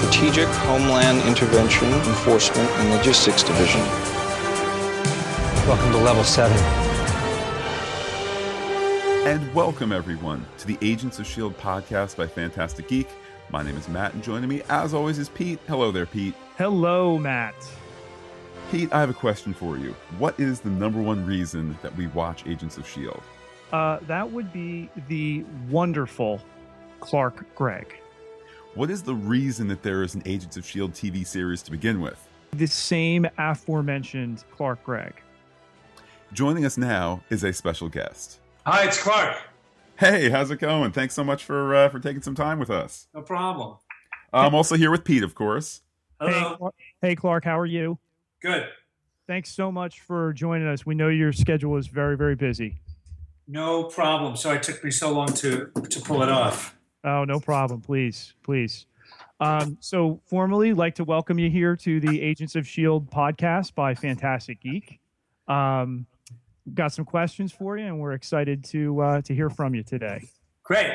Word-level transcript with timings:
Strategic 0.00 0.48
Homeland 0.48 1.20
Intervention, 1.28 1.92
Enforcement, 1.92 2.70
and 2.70 2.88
Logistics 2.88 3.42
Division. 3.42 3.82
Welcome 5.68 5.92
to 5.92 5.98
Level 5.98 6.24
7. 6.24 6.56
And 9.26 9.54
welcome, 9.54 9.92
everyone, 9.92 10.46
to 10.56 10.66
the 10.66 10.78
Agents 10.80 11.18
of 11.18 11.26
S.H.I.E.L.D. 11.26 11.54
podcast 11.56 12.16
by 12.16 12.26
Fantastic 12.26 12.88
Geek. 12.88 13.08
My 13.50 13.62
name 13.62 13.76
is 13.76 13.90
Matt, 13.90 14.14
and 14.14 14.24
joining 14.24 14.48
me, 14.48 14.62
as 14.70 14.94
always, 14.94 15.18
is 15.18 15.28
Pete. 15.28 15.58
Hello 15.68 15.92
there, 15.92 16.06
Pete. 16.06 16.34
Hello, 16.56 17.18
Matt. 17.18 17.54
Pete, 18.70 18.90
I 18.94 19.00
have 19.00 19.10
a 19.10 19.14
question 19.14 19.52
for 19.52 19.76
you. 19.76 19.94
What 20.16 20.40
is 20.40 20.60
the 20.60 20.70
number 20.70 21.02
one 21.02 21.26
reason 21.26 21.76
that 21.82 21.94
we 21.94 22.06
watch 22.06 22.46
Agents 22.46 22.78
of 22.78 22.84
S.H.I.E.L.D.? 22.84 23.20
Uh, 23.70 23.98
that 24.06 24.32
would 24.32 24.50
be 24.50 24.88
the 25.08 25.44
wonderful 25.68 26.40
Clark 27.00 27.44
Gregg. 27.54 28.00
What 28.74 28.88
is 28.90 29.02
the 29.02 29.14
reason 29.14 29.66
that 29.68 29.82
there 29.82 30.02
is 30.04 30.14
an 30.14 30.22
Agents 30.26 30.56
of 30.56 30.62
S.H.I.E.L.D. 30.62 31.10
TV 31.10 31.26
series 31.26 31.60
to 31.62 31.72
begin 31.72 32.00
with? 32.00 32.28
The 32.52 32.66
same 32.66 33.26
aforementioned 33.36 34.44
Clark 34.52 34.84
Gregg. 34.84 35.14
Joining 36.32 36.64
us 36.64 36.78
now 36.78 37.20
is 37.30 37.42
a 37.42 37.52
special 37.52 37.88
guest. 37.88 38.38
Hi, 38.64 38.84
it's 38.84 39.02
Clark. 39.02 39.36
Hey, 39.96 40.30
how's 40.30 40.52
it 40.52 40.60
going? 40.60 40.92
Thanks 40.92 41.14
so 41.14 41.24
much 41.24 41.44
for 41.44 41.74
uh, 41.74 41.88
for 41.88 41.98
taking 41.98 42.22
some 42.22 42.36
time 42.36 42.60
with 42.60 42.70
us. 42.70 43.08
No 43.12 43.22
problem. 43.22 43.76
I'm 44.32 44.54
also 44.54 44.76
here 44.76 44.92
with 44.92 45.04
Pete, 45.04 45.24
of 45.24 45.34
course. 45.34 45.82
Hello. 46.20 46.56
Clark- 46.56 46.74
hey, 47.02 47.16
Clark, 47.16 47.44
how 47.44 47.58
are 47.58 47.66
you? 47.66 47.98
Good. 48.40 48.68
Thanks 49.26 49.50
so 49.50 49.72
much 49.72 50.00
for 50.00 50.32
joining 50.32 50.68
us. 50.68 50.86
We 50.86 50.94
know 50.94 51.08
your 51.08 51.32
schedule 51.32 51.76
is 51.76 51.88
very, 51.88 52.16
very 52.16 52.36
busy. 52.36 52.78
No 53.48 53.84
problem. 53.84 54.36
Sorry 54.36 54.58
it 54.58 54.62
took 54.62 54.82
me 54.84 54.92
so 54.92 55.12
long 55.12 55.32
to 55.34 55.72
to 55.90 56.00
pull 56.00 56.22
it 56.22 56.28
off. 56.28 56.76
Oh, 57.04 57.24
no 57.24 57.40
problem. 57.40 57.80
Please, 57.80 58.34
please. 58.42 58.86
Um, 59.40 59.78
so, 59.80 60.20
formally, 60.26 60.74
like 60.74 60.94
to 60.96 61.04
welcome 61.04 61.38
you 61.38 61.50
here 61.50 61.74
to 61.76 61.98
the 62.00 62.20
Agents 62.20 62.56
of 62.56 62.66
Shield 62.66 63.10
podcast 63.10 63.74
by 63.74 63.94
Fantastic 63.94 64.60
Geek. 64.60 65.00
Um, 65.48 66.06
got 66.74 66.92
some 66.92 67.06
questions 67.06 67.50
for 67.50 67.78
you, 67.78 67.86
and 67.86 67.98
we're 67.98 68.12
excited 68.12 68.62
to 68.64 69.00
uh, 69.00 69.20
to 69.22 69.34
hear 69.34 69.48
from 69.48 69.74
you 69.74 69.82
today. 69.82 70.28
Great. 70.62 70.92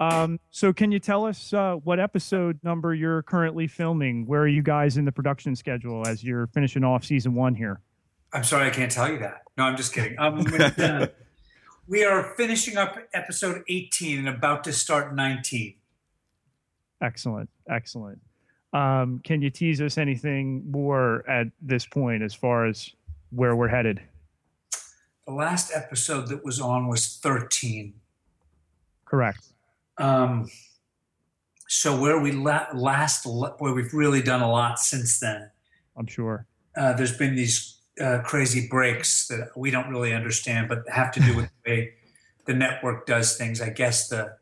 Um, 0.00 0.40
so, 0.50 0.72
can 0.72 0.90
you 0.90 0.98
tell 0.98 1.24
us 1.24 1.52
uh, 1.52 1.74
what 1.84 2.00
episode 2.00 2.58
number 2.64 2.92
you're 2.92 3.22
currently 3.22 3.68
filming? 3.68 4.26
Where 4.26 4.42
are 4.42 4.48
you 4.48 4.62
guys 4.62 4.96
in 4.96 5.04
the 5.04 5.12
production 5.12 5.54
schedule 5.54 6.06
as 6.06 6.24
you're 6.24 6.48
finishing 6.48 6.82
off 6.82 7.04
season 7.04 7.34
one 7.34 7.54
here? 7.54 7.80
I'm 8.32 8.42
sorry 8.44 8.66
I 8.66 8.70
can't 8.70 8.90
tell 8.90 9.10
you 9.10 9.20
that. 9.20 9.42
No, 9.56 9.64
I'm 9.64 9.76
just 9.76 9.94
kidding. 9.94 10.16
Um, 10.18 11.08
we 11.88 12.04
are 12.04 12.34
finishing 12.36 12.76
up 12.76 12.98
episode 13.14 13.62
18 13.68 14.18
and 14.20 14.28
about 14.28 14.64
to 14.64 14.72
start 14.72 15.14
19. 15.14 15.74
Excellent, 17.02 17.48
excellent. 17.68 18.20
Um, 18.72 19.20
can 19.24 19.40
you 19.42 19.50
tease 19.50 19.80
us 19.80 19.96
anything 19.96 20.70
more 20.70 21.28
at 21.28 21.46
this 21.60 21.86
point 21.86 22.22
as 22.22 22.34
far 22.34 22.66
as 22.66 22.90
where 23.30 23.54
we're 23.54 23.68
headed? 23.68 24.00
The 25.26 25.32
last 25.32 25.72
episode 25.74 26.28
that 26.28 26.44
was 26.44 26.60
on 26.60 26.88
was 26.88 27.18
13. 27.22 27.94
Correct. 29.04 29.46
Um, 29.98 30.50
so 31.68 31.98
where 31.98 32.20
we 32.20 32.32
la- 32.32 32.66
last 32.74 33.26
where 33.26 33.72
we've 33.72 33.92
really 33.92 34.22
done 34.22 34.42
a 34.42 34.50
lot 34.50 34.78
since 34.78 35.18
then. 35.20 35.50
I'm 35.96 36.06
sure. 36.06 36.46
uh, 36.76 36.92
there's 36.92 37.16
been 37.16 37.34
these 37.34 37.75
uh, 38.00 38.20
crazy 38.24 38.68
breaks 38.68 39.26
that 39.28 39.50
we 39.56 39.70
don't 39.70 39.88
really 39.88 40.12
understand, 40.12 40.68
but 40.68 40.84
have 40.88 41.12
to 41.12 41.20
do 41.20 41.34
with 41.36 41.46
the 41.64 41.70
way 41.70 41.92
the 42.46 42.54
network 42.54 43.06
does 43.06 43.36
things. 43.36 43.60
I 43.60 43.70
guess 43.70 44.08
the 44.08 44.36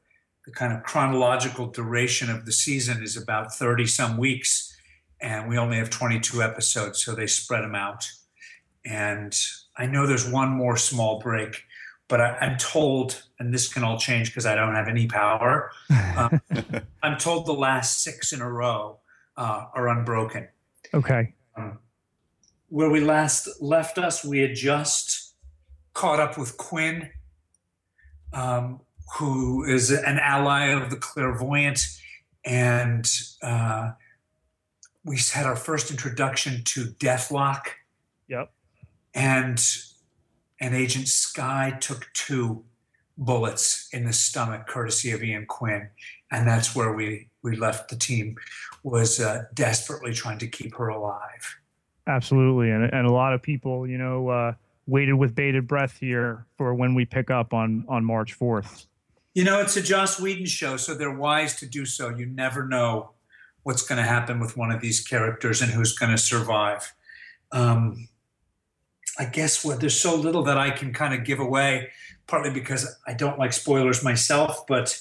the 0.44 0.52
kind 0.52 0.74
of 0.74 0.82
chronological 0.82 1.68
duration 1.68 2.28
of 2.28 2.44
the 2.44 2.52
season 2.52 3.02
is 3.02 3.16
about 3.16 3.54
30 3.54 3.86
some 3.86 4.18
weeks, 4.18 4.76
and 5.18 5.48
we 5.48 5.56
only 5.56 5.78
have 5.78 5.88
22 5.88 6.42
episodes, 6.42 7.02
so 7.02 7.14
they 7.14 7.26
spread 7.26 7.62
them 7.62 7.74
out. 7.74 8.06
And 8.84 9.34
I 9.78 9.86
know 9.86 10.06
there's 10.06 10.28
one 10.28 10.50
more 10.50 10.76
small 10.76 11.18
break, 11.18 11.62
but 12.08 12.20
I, 12.20 12.36
I'm 12.42 12.58
told, 12.58 13.22
and 13.38 13.54
this 13.54 13.72
can 13.72 13.84
all 13.84 13.98
change 13.98 14.28
because 14.28 14.44
I 14.44 14.54
don't 14.54 14.74
have 14.74 14.88
any 14.88 15.06
power. 15.06 15.70
Um, 16.16 16.40
I'm 17.02 17.18
told 17.18 17.44
the 17.46 17.54
last 17.54 18.02
six 18.02 18.32
in 18.32 18.40
a 18.40 18.48
row 18.48 18.98
uh, 19.36 19.64
are 19.74 19.88
unbroken 19.88 20.46
Okay. 20.92 21.34
um, 21.56 21.80
where 22.74 22.90
we 22.90 22.98
last 22.98 23.48
left 23.62 23.98
us, 23.98 24.24
we 24.24 24.40
had 24.40 24.56
just 24.56 25.36
caught 25.92 26.18
up 26.18 26.36
with 26.36 26.56
Quinn, 26.56 27.08
um, 28.32 28.80
who 29.16 29.62
is 29.62 29.92
an 29.92 30.18
ally 30.18 30.70
of 30.70 30.90
the 30.90 30.96
clairvoyant, 30.96 31.86
and 32.44 33.08
uh, 33.44 33.92
we 35.04 35.16
had 35.32 35.46
our 35.46 35.54
first 35.54 35.92
introduction 35.92 36.62
to 36.64 36.86
Deathlok, 36.86 37.62
Yep. 38.26 38.50
and 39.14 39.64
and 40.60 40.74
Agent 40.74 41.06
Skye 41.06 41.78
took 41.80 42.08
two 42.12 42.64
bullets 43.16 43.88
in 43.92 44.04
the 44.04 44.12
stomach, 44.12 44.66
courtesy 44.66 45.12
of 45.12 45.22
Ian 45.22 45.46
Quinn, 45.46 45.90
and 46.32 46.48
that's 46.48 46.74
where 46.74 46.92
we 46.92 47.28
we 47.40 47.54
left 47.54 47.88
the 47.88 47.96
team 47.96 48.34
was 48.82 49.20
uh, 49.20 49.44
desperately 49.54 50.12
trying 50.12 50.38
to 50.38 50.48
keep 50.48 50.74
her 50.74 50.88
alive. 50.88 51.60
Absolutely. 52.06 52.70
And 52.70 52.84
and 52.92 53.06
a 53.06 53.12
lot 53.12 53.32
of 53.32 53.42
people, 53.42 53.86
you 53.86 53.98
know, 53.98 54.28
uh, 54.28 54.52
waited 54.86 55.14
with 55.14 55.34
bated 55.34 55.66
breath 55.66 55.96
here 55.98 56.46
for 56.56 56.74
when 56.74 56.94
we 56.94 57.04
pick 57.04 57.30
up 57.30 57.54
on 57.54 57.84
on 57.88 58.04
March 58.04 58.38
4th. 58.38 58.86
You 59.34 59.42
know, 59.42 59.60
it's 59.60 59.76
a 59.76 59.82
Joss 59.82 60.20
Whedon 60.20 60.46
show, 60.46 60.76
so 60.76 60.94
they're 60.94 61.10
wise 61.10 61.56
to 61.56 61.66
do 61.66 61.84
so. 61.84 62.10
You 62.10 62.26
never 62.26 62.66
know 62.66 63.10
what's 63.64 63.82
going 63.82 63.96
to 63.96 64.08
happen 64.08 64.38
with 64.38 64.56
one 64.56 64.70
of 64.70 64.80
these 64.80 65.00
characters 65.00 65.60
and 65.60 65.72
who's 65.72 65.96
going 65.96 66.12
to 66.12 66.18
survive. 66.18 66.94
Um, 67.50 68.08
I 69.18 69.24
guess 69.24 69.64
what 69.64 69.80
there's 69.80 69.98
so 70.00 70.14
little 70.14 70.42
that 70.44 70.58
I 70.58 70.70
can 70.70 70.92
kind 70.92 71.14
of 71.14 71.24
give 71.24 71.40
away, 71.40 71.90
partly 72.26 72.50
because 72.50 72.96
I 73.06 73.14
don't 73.14 73.38
like 73.38 73.52
spoilers 73.52 74.04
myself, 74.04 74.66
but 74.66 75.00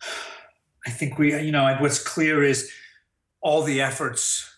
I 0.86 0.90
think 0.90 1.18
we, 1.18 1.38
you 1.38 1.52
know, 1.52 1.76
what's 1.80 2.02
clear 2.02 2.42
is 2.42 2.70
all 3.42 3.62
the 3.62 3.82
efforts, 3.82 4.48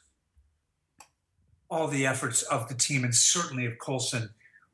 all 1.73 1.89
the 1.89 2.07
efforts 2.07 2.43
of 2.43 2.69
the 2.69 2.75
team, 2.75 3.03
and 3.03 3.15
certainly 3.15 3.65
of 3.65 3.79
Coulson, 3.79 4.29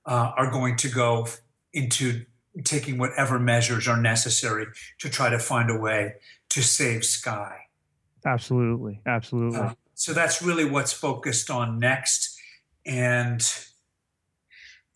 uh, 0.04 0.32
are 0.36 0.50
going 0.50 0.76
to 0.76 0.88
go 0.88 1.28
into 1.72 2.24
taking 2.64 2.98
whatever 2.98 3.38
measures 3.38 3.86
are 3.86 3.96
necessary 3.96 4.66
to 4.98 5.08
try 5.08 5.30
to 5.30 5.38
find 5.38 5.70
a 5.70 5.78
way 5.78 6.14
to 6.48 6.60
save 6.60 7.04
Skye. 7.04 7.66
Absolutely. 8.26 9.00
Absolutely. 9.06 9.60
Uh, 9.60 9.74
so 9.94 10.12
that's 10.12 10.42
really 10.42 10.64
what's 10.64 10.92
focused 10.92 11.50
on 11.50 11.78
next. 11.78 12.36
And 12.84 13.48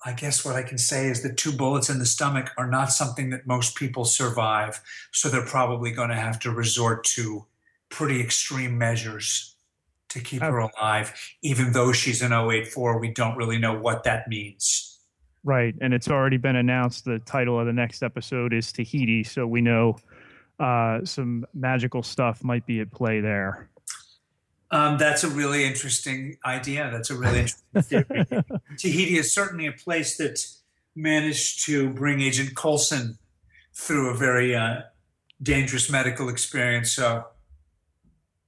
I 0.04 0.12
guess 0.12 0.44
what 0.44 0.56
I 0.56 0.64
can 0.64 0.78
say 0.78 1.06
is 1.06 1.22
that 1.22 1.36
two 1.36 1.52
bullets 1.52 1.88
in 1.88 2.00
the 2.00 2.06
stomach 2.06 2.50
are 2.58 2.68
not 2.68 2.90
something 2.90 3.30
that 3.30 3.46
most 3.46 3.76
people 3.76 4.04
survive. 4.04 4.80
So 5.12 5.28
they're 5.28 5.46
probably 5.46 5.92
going 5.92 6.10
to 6.10 6.16
have 6.16 6.40
to 6.40 6.50
resort 6.50 7.04
to 7.16 7.46
pretty 7.90 8.20
extreme 8.20 8.76
measures 8.76 9.51
to 10.12 10.20
keep 10.20 10.42
her 10.42 10.58
alive. 10.58 11.12
Even 11.42 11.72
though 11.72 11.92
she's 11.92 12.22
an 12.22 12.32
084, 12.32 12.98
we 12.98 13.10
don't 13.10 13.36
really 13.36 13.58
know 13.58 13.78
what 13.78 14.04
that 14.04 14.28
means. 14.28 15.00
Right. 15.44 15.74
And 15.80 15.92
it's 15.92 16.08
already 16.08 16.36
been 16.36 16.56
announced 16.56 17.04
the 17.04 17.18
title 17.20 17.58
of 17.58 17.66
the 17.66 17.72
next 17.72 18.02
episode 18.02 18.52
is 18.52 18.72
Tahiti. 18.72 19.24
So 19.24 19.46
we 19.46 19.60
know 19.60 19.96
uh, 20.60 21.04
some 21.04 21.44
magical 21.52 22.02
stuff 22.02 22.44
might 22.44 22.64
be 22.66 22.80
at 22.80 22.92
play 22.92 23.20
there. 23.20 23.68
Um, 24.70 24.96
that's 24.96 25.24
a 25.24 25.28
really 25.28 25.64
interesting 25.64 26.38
idea. 26.46 26.88
That's 26.90 27.10
a 27.10 27.16
really 27.16 27.40
interesting 27.40 28.04
theory. 28.04 28.44
Tahiti 28.78 29.18
is 29.18 29.32
certainly 29.32 29.66
a 29.66 29.72
place 29.72 30.16
that 30.16 30.42
managed 30.94 31.66
to 31.66 31.90
bring 31.90 32.20
Agent 32.20 32.56
Coulson 32.56 33.18
through 33.74 34.10
a 34.10 34.16
very 34.16 34.54
uh, 34.54 34.82
dangerous 35.42 35.90
medical 35.90 36.28
experience. 36.28 36.92
So 36.92 37.26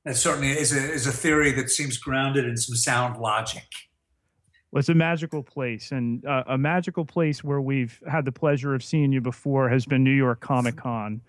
that 0.05 0.17
certainly 0.17 0.51
is 0.51 0.73
a, 0.73 0.93
is 0.93 1.07
a 1.07 1.13
theory 1.13 1.53
that 1.53 1.71
seems 1.71 1.97
grounded 1.97 2.45
in 2.45 2.57
some 2.57 2.77
sound 2.77 3.21
logic. 3.21 3.65
Well, 4.71 4.81
it's 4.81 4.89
a 4.89 4.95
magical 4.95 5.43
place, 5.43 5.93
and 5.93 6.25
uh, 6.27 6.45
a 6.49 6.59
magical 6.59 7.05
place 7.05 7.45
where 7.45 7.61
we've 7.61 8.03
had 8.11 8.25
the 8.25 8.33
pleasure 8.33 8.75
of 8.75 8.83
seeing 8.83 9.13
you 9.13 9.21
before 9.21 9.69
has 9.69 9.87
been 9.87 10.03
New 10.03 10.11
York 10.11 10.41
Comic 10.41 10.77
Con. 10.77 11.21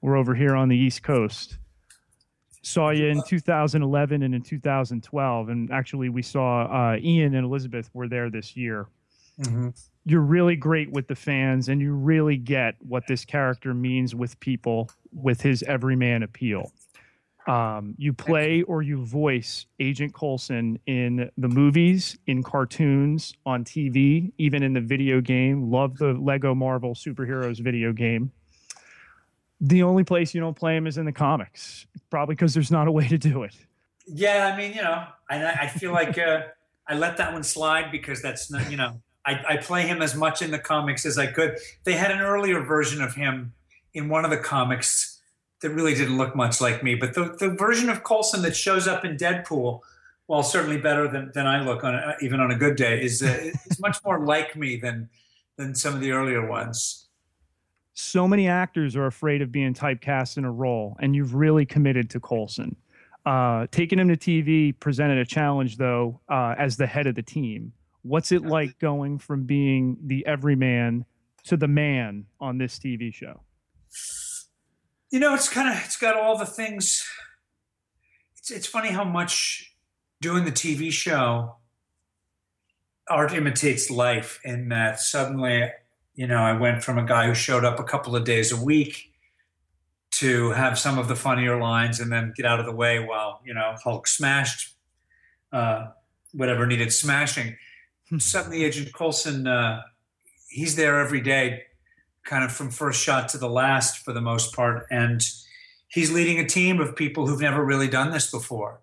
We're 0.00 0.16
over 0.16 0.34
here 0.34 0.54
on 0.56 0.68
the 0.68 0.76
East 0.76 1.02
Coast. 1.02 1.58
Saw 2.62 2.90
you 2.90 3.08
in 3.08 3.22
2011 3.22 4.22
and 4.22 4.34
in 4.34 4.40
2012, 4.40 5.48
and 5.50 5.70
actually 5.70 6.08
we 6.08 6.22
saw 6.22 6.64
uh, 6.64 6.96
Ian 6.96 7.34
and 7.34 7.44
Elizabeth 7.44 7.90
were 7.92 8.08
there 8.08 8.30
this 8.30 8.56
year. 8.56 8.86
You're 10.06 10.20
really 10.22 10.56
great 10.56 10.90
with 10.90 11.06
the 11.06 11.14
fans, 11.14 11.68
and 11.68 11.82
you 11.82 11.92
really 11.92 12.38
get 12.38 12.76
what 12.80 13.06
this 13.06 13.24
character 13.24 13.74
means 13.74 14.14
with 14.14 14.40
people 14.40 14.90
with 15.12 15.42
his 15.42 15.62
everyman 15.64 16.22
appeal. 16.22 16.72
Um, 17.46 17.94
you 17.98 18.14
play 18.14 18.62
or 18.62 18.82
you 18.82 19.04
voice 19.04 19.66
Agent 19.78 20.14
Coulson 20.14 20.78
in 20.86 21.30
the 21.36 21.48
movies, 21.48 22.16
in 22.26 22.42
cartoons, 22.42 23.34
on 23.44 23.64
TV, 23.64 24.32
even 24.38 24.62
in 24.62 24.72
the 24.72 24.80
video 24.80 25.20
game. 25.20 25.70
Love 25.70 25.98
the 25.98 26.14
Lego 26.14 26.54
Marvel 26.54 26.94
Superheroes 26.94 27.60
video 27.60 27.92
game. 27.92 28.32
The 29.60 29.82
only 29.82 30.04
place 30.04 30.34
you 30.34 30.40
don't 30.40 30.56
play 30.56 30.76
him 30.76 30.86
is 30.86 30.96
in 30.96 31.04
the 31.04 31.12
comics. 31.12 31.86
probably 32.10 32.34
because 32.34 32.54
there's 32.54 32.70
not 32.70 32.88
a 32.88 32.92
way 32.92 33.08
to 33.08 33.18
do 33.18 33.42
it. 33.42 33.54
Yeah, 34.06 34.50
I 34.52 34.56
mean, 34.56 34.72
you 34.74 34.82
know, 34.82 35.06
I, 35.28 35.44
I 35.44 35.68
feel 35.68 35.92
like 35.92 36.18
uh, 36.18 36.42
I 36.88 36.94
let 36.94 37.16
that 37.18 37.32
one 37.32 37.42
slide 37.42 37.90
because 37.90 38.20
that's 38.22 38.50
not, 38.50 38.70
you 38.70 38.76
know, 38.76 39.00
I, 39.26 39.42
I 39.48 39.56
play 39.58 39.86
him 39.86 40.02
as 40.02 40.14
much 40.14 40.42
in 40.42 40.50
the 40.50 40.58
comics 40.58 41.06
as 41.06 41.18
I 41.18 41.26
could. 41.26 41.58
They 41.84 41.94
had 41.94 42.10
an 42.10 42.20
earlier 42.20 42.60
version 42.60 43.02
of 43.02 43.14
him 43.14 43.52
in 43.94 44.08
one 44.08 44.24
of 44.24 44.30
the 44.30 44.36
comics 44.36 45.13
that 45.60 45.70
really 45.70 45.94
didn't 45.94 46.18
look 46.18 46.36
much 46.36 46.60
like 46.60 46.82
me, 46.82 46.94
but 46.94 47.14
the, 47.14 47.36
the 47.38 47.50
version 47.50 47.88
of 47.88 48.04
Coulson 48.04 48.42
that 48.42 48.54
shows 48.54 48.86
up 48.86 49.04
in 49.04 49.16
Deadpool, 49.16 49.80
while 50.26 50.42
certainly 50.42 50.78
better 50.78 51.08
than, 51.08 51.30
than 51.34 51.46
I 51.46 51.64
look 51.64 51.84
on 51.84 51.94
a, 51.94 52.16
even 52.20 52.40
on 52.40 52.50
a 52.50 52.56
good 52.56 52.76
day, 52.76 53.02
is 53.02 53.22
uh, 53.22 53.50
is 53.66 53.80
much 53.80 53.98
more 54.04 54.24
like 54.24 54.56
me 54.56 54.76
than 54.76 55.08
than 55.56 55.74
some 55.74 55.94
of 55.94 56.00
the 56.00 56.10
earlier 56.10 56.46
ones. 56.46 57.06
So 57.94 58.26
many 58.26 58.48
actors 58.48 58.96
are 58.96 59.06
afraid 59.06 59.40
of 59.40 59.52
being 59.52 59.72
typecast 59.72 60.36
in 60.36 60.44
a 60.44 60.50
role, 60.50 60.96
and 61.00 61.14
you've 61.14 61.34
really 61.34 61.64
committed 61.64 62.10
to 62.10 62.20
Coulson. 62.20 62.76
Uh, 63.24 63.66
taking 63.70 63.98
him 63.98 64.08
to 64.08 64.16
TV 64.16 64.78
presented 64.78 65.16
a 65.18 65.24
challenge, 65.24 65.76
though, 65.76 66.20
uh, 66.28 66.54
as 66.58 66.76
the 66.76 66.86
head 66.86 67.06
of 67.06 67.14
the 67.14 67.22
team. 67.22 67.72
What's 68.02 68.32
it 68.32 68.44
like 68.44 68.78
going 68.80 69.18
from 69.18 69.44
being 69.44 69.96
the 70.04 70.26
everyman 70.26 71.06
to 71.44 71.56
the 71.56 71.68
man 71.68 72.26
on 72.40 72.58
this 72.58 72.78
TV 72.78 73.14
show? 73.14 73.40
You 75.10 75.20
know, 75.20 75.34
it's 75.34 75.48
kind 75.48 75.68
of 75.68 75.82
it's 75.84 75.96
got 75.96 76.16
all 76.16 76.36
the 76.36 76.46
things. 76.46 77.06
It's 78.38 78.50
it's 78.50 78.66
funny 78.66 78.90
how 78.90 79.04
much 79.04 79.76
doing 80.20 80.44
the 80.44 80.52
TV 80.52 80.90
show 80.90 81.56
art 83.08 83.32
imitates 83.32 83.90
life 83.90 84.40
in 84.44 84.68
that 84.70 84.98
suddenly, 85.00 85.70
you 86.14 86.26
know, 86.26 86.38
I 86.38 86.58
went 86.58 86.82
from 86.82 86.98
a 86.98 87.04
guy 87.04 87.26
who 87.26 87.34
showed 87.34 87.64
up 87.64 87.78
a 87.78 87.84
couple 87.84 88.16
of 88.16 88.24
days 88.24 88.50
a 88.50 88.56
week 88.56 89.12
to 90.12 90.50
have 90.52 90.78
some 90.78 90.98
of 90.98 91.08
the 91.08 91.16
funnier 91.16 91.60
lines 91.60 92.00
and 92.00 92.10
then 92.10 92.32
get 92.36 92.46
out 92.46 92.60
of 92.60 92.66
the 92.66 92.72
way 92.72 93.00
while, 93.00 93.40
you 93.44 93.52
know, 93.52 93.74
Hulk 93.82 94.06
smashed 94.06 94.74
uh, 95.52 95.88
whatever 96.32 96.66
needed 96.66 96.92
smashing. 96.92 97.56
Suddenly, 98.18 98.64
Agent 98.64 98.92
Coulson, 98.92 99.46
uh, 99.46 99.82
he's 100.48 100.76
there 100.76 101.00
every 101.00 101.20
day, 101.20 101.62
kind 102.24 102.44
of 102.44 102.52
from 102.52 102.70
first 102.70 103.02
shot 103.02 103.28
to 103.30 103.38
the 103.38 103.48
last 103.48 103.98
for 103.98 104.12
the 104.12 104.20
most 104.20 104.54
part. 104.54 104.86
And 104.90 105.22
he's 105.88 106.10
leading 106.10 106.38
a 106.38 106.46
team 106.46 106.80
of 106.80 106.96
people 106.96 107.26
who've 107.26 107.40
never 107.40 107.64
really 107.64 107.88
done 107.88 108.10
this 108.10 108.30
before, 108.30 108.80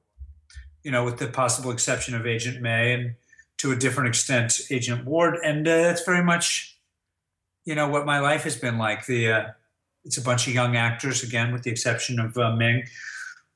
you 0.83 0.91
know, 0.91 1.03
with 1.03 1.17
the 1.17 1.27
possible 1.27 1.71
exception 1.71 2.15
of 2.15 2.25
Agent 2.25 2.61
May 2.61 2.93
and 2.93 3.15
to 3.57 3.71
a 3.71 3.75
different 3.75 4.09
extent, 4.09 4.59
Agent 4.69 5.05
Ward. 5.05 5.37
And 5.43 5.67
uh, 5.67 5.81
that's 5.83 6.03
very 6.03 6.23
much, 6.23 6.77
you 7.65 7.75
know, 7.75 7.89
what 7.89 8.05
my 8.05 8.19
life 8.19 8.43
has 8.43 8.55
been 8.55 8.77
like. 8.77 9.05
The 9.05 9.31
uh, 9.31 9.43
It's 10.03 10.17
a 10.17 10.21
bunch 10.21 10.47
of 10.47 10.53
young 10.53 10.75
actors, 10.75 11.23
again, 11.23 11.51
with 11.51 11.63
the 11.63 11.71
exception 11.71 12.19
of 12.19 12.37
uh, 12.37 12.55
Ming. 12.55 12.83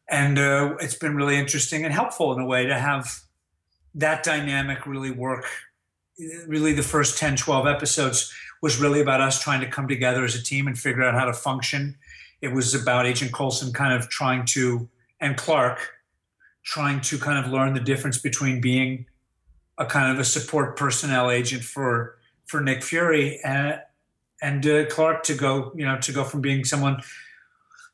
And 0.08 0.38
uh, 0.38 0.76
it's 0.80 0.96
been 0.96 1.16
really 1.16 1.36
interesting 1.38 1.84
and 1.84 1.94
helpful 1.94 2.34
in 2.34 2.40
a 2.40 2.46
way 2.46 2.68
to 2.68 2.78
have 2.78 3.22
that 3.96 4.24
dynamic 4.24 4.86
really 4.86 5.12
work. 5.12 5.46
Really, 6.48 6.74
the 6.74 6.84
first 6.84 7.18
10, 7.18 7.36
12 7.36 7.68
episodes 7.68 8.32
was 8.66 8.82
really 8.82 9.00
about 9.00 9.22
us 9.22 9.40
trying 9.40 9.60
to 9.60 9.68
come 9.68 9.88
together 9.88 10.26
as 10.26 10.34
a 10.34 10.42
team 10.42 10.66
and 10.66 10.76
figure 10.76 11.04
out 11.04 11.14
how 11.14 11.26
to 11.26 11.34
function. 11.34 11.96
It 12.42 12.48
was 12.48 12.74
about 12.74 13.06
Agent 13.06 13.32
Coulson 13.32 13.72
kind 13.72 13.94
of 13.94 14.10
trying 14.10 14.44
to, 14.56 14.90
and 15.22 15.38
Clark, 15.38 15.92
trying 16.64 17.00
to 17.02 17.20
kind 17.20 17.46
of 17.46 17.52
learn 17.52 17.76
the 17.76 17.80
difference 17.80 18.18
between 18.18 18.62
being 18.62 19.06
a 19.78 19.86
kind 19.86 20.12
of 20.12 20.18
a 20.20 20.24
support 20.24 20.78
personnel 20.78 21.30
agent 21.30 21.64
for 21.64 22.18
for 22.48 22.60
Nick 22.60 22.82
Fury 22.84 23.40
and 23.44 23.80
and 24.42 24.66
uh, 24.66 24.88
Clark 24.88 25.22
to 25.26 25.36
go 25.36 25.72
you 25.76 25.86
know 25.86 26.00
to 26.00 26.12
go 26.12 26.24
from 26.24 26.42
being 26.42 26.66
someone 26.66 27.04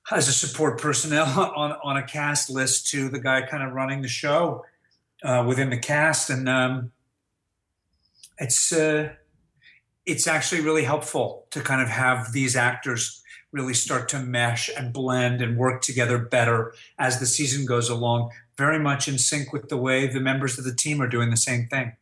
as 0.10 0.30
a 0.30 0.34
support 0.34 0.80
personnel 0.80 1.28
on 1.58 1.74
on 1.84 1.98
a 1.98 2.04
cast 2.04 2.50
list 2.50 2.88
to 2.92 3.10
the 3.10 3.20
guy 3.20 3.42
kind 3.42 3.62
of 3.62 3.74
running 3.74 4.02
the 4.02 4.08
show 4.08 4.64
uh, 5.26 5.44
within 5.46 5.70
the 5.70 5.78
cast 5.78 6.30
and 6.30 6.48
um, 6.48 6.94
it's 8.38 8.72
uh, 8.72 9.10
it's 10.06 10.28
actually 10.28 10.62
really 10.62 10.84
helpful 10.84 11.46
to 11.52 11.62
kind 11.62 11.82
of 11.82 11.90
have 11.90 12.34
these 12.34 12.56
actors 12.56 13.22
really 13.52 13.74
start 13.74 14.08
to 14.10 14.20
mesh 14.20 14.70
and 14.76 14.94
blend 14.94 15.42
and 15.42 15.58
work 15.58 15.82
together 15.82 16.18
better 16.18 16.74
as 16.98 17.20
the 17.20 17.26
season 17.26 17.66
goes 17.66 17.90
along 17.90 18.32
very 18.58 18.80
much 18.80 19.08
in 19.08 19.18
sync 19.18 19.52
with 19.52 19.70
the 19.70 19.78
way 19.78 20.08
the 20.08 20.20
members 20.20 20.58
of 20.58 20.64
the 20.64 20.74
team 20.74 21.02
are 21.02 21.08
doing 21.08 21.30
the 21.30 21.38
same 21.38 21.68
thing. 21.68 21.94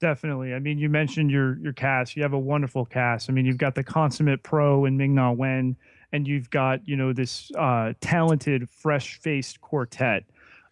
Definitely. 0.00 0.52
I 0.52 0.58
mean, 0.58 0.78
you 0.78 0.88
mentioned 0.88 1.30
your 1.30 1.58
your 1.58 1.72
cast. 1.72 2.16
You 2.16 2.24
have 2.24 2.32
a 2.32 2.38
wonderful 2.38 2.84
cast. 2.84 3.30
I 3.30 3.32
mean, 3.32 3.46
you've 3.46 3.56
got 3.56 3.76
the 3.76 3.84
consummate 3.84 4.42
pro 4.42 4.84
in 4.84 4.96
Ming 4.96 5.14
Na 5.14 5.30
Wen, 5.30 5.76
and 6.12 6.26
you've 6.26 6.50
got 6.50 6.86
you 6.88 6.96
know 6.96 7.12
this 7.12 7.52
uh, 7.56 7.92
talented, 8.00 8.68
fresh-faced 8.68 9.60
quartet. 9.60 10.24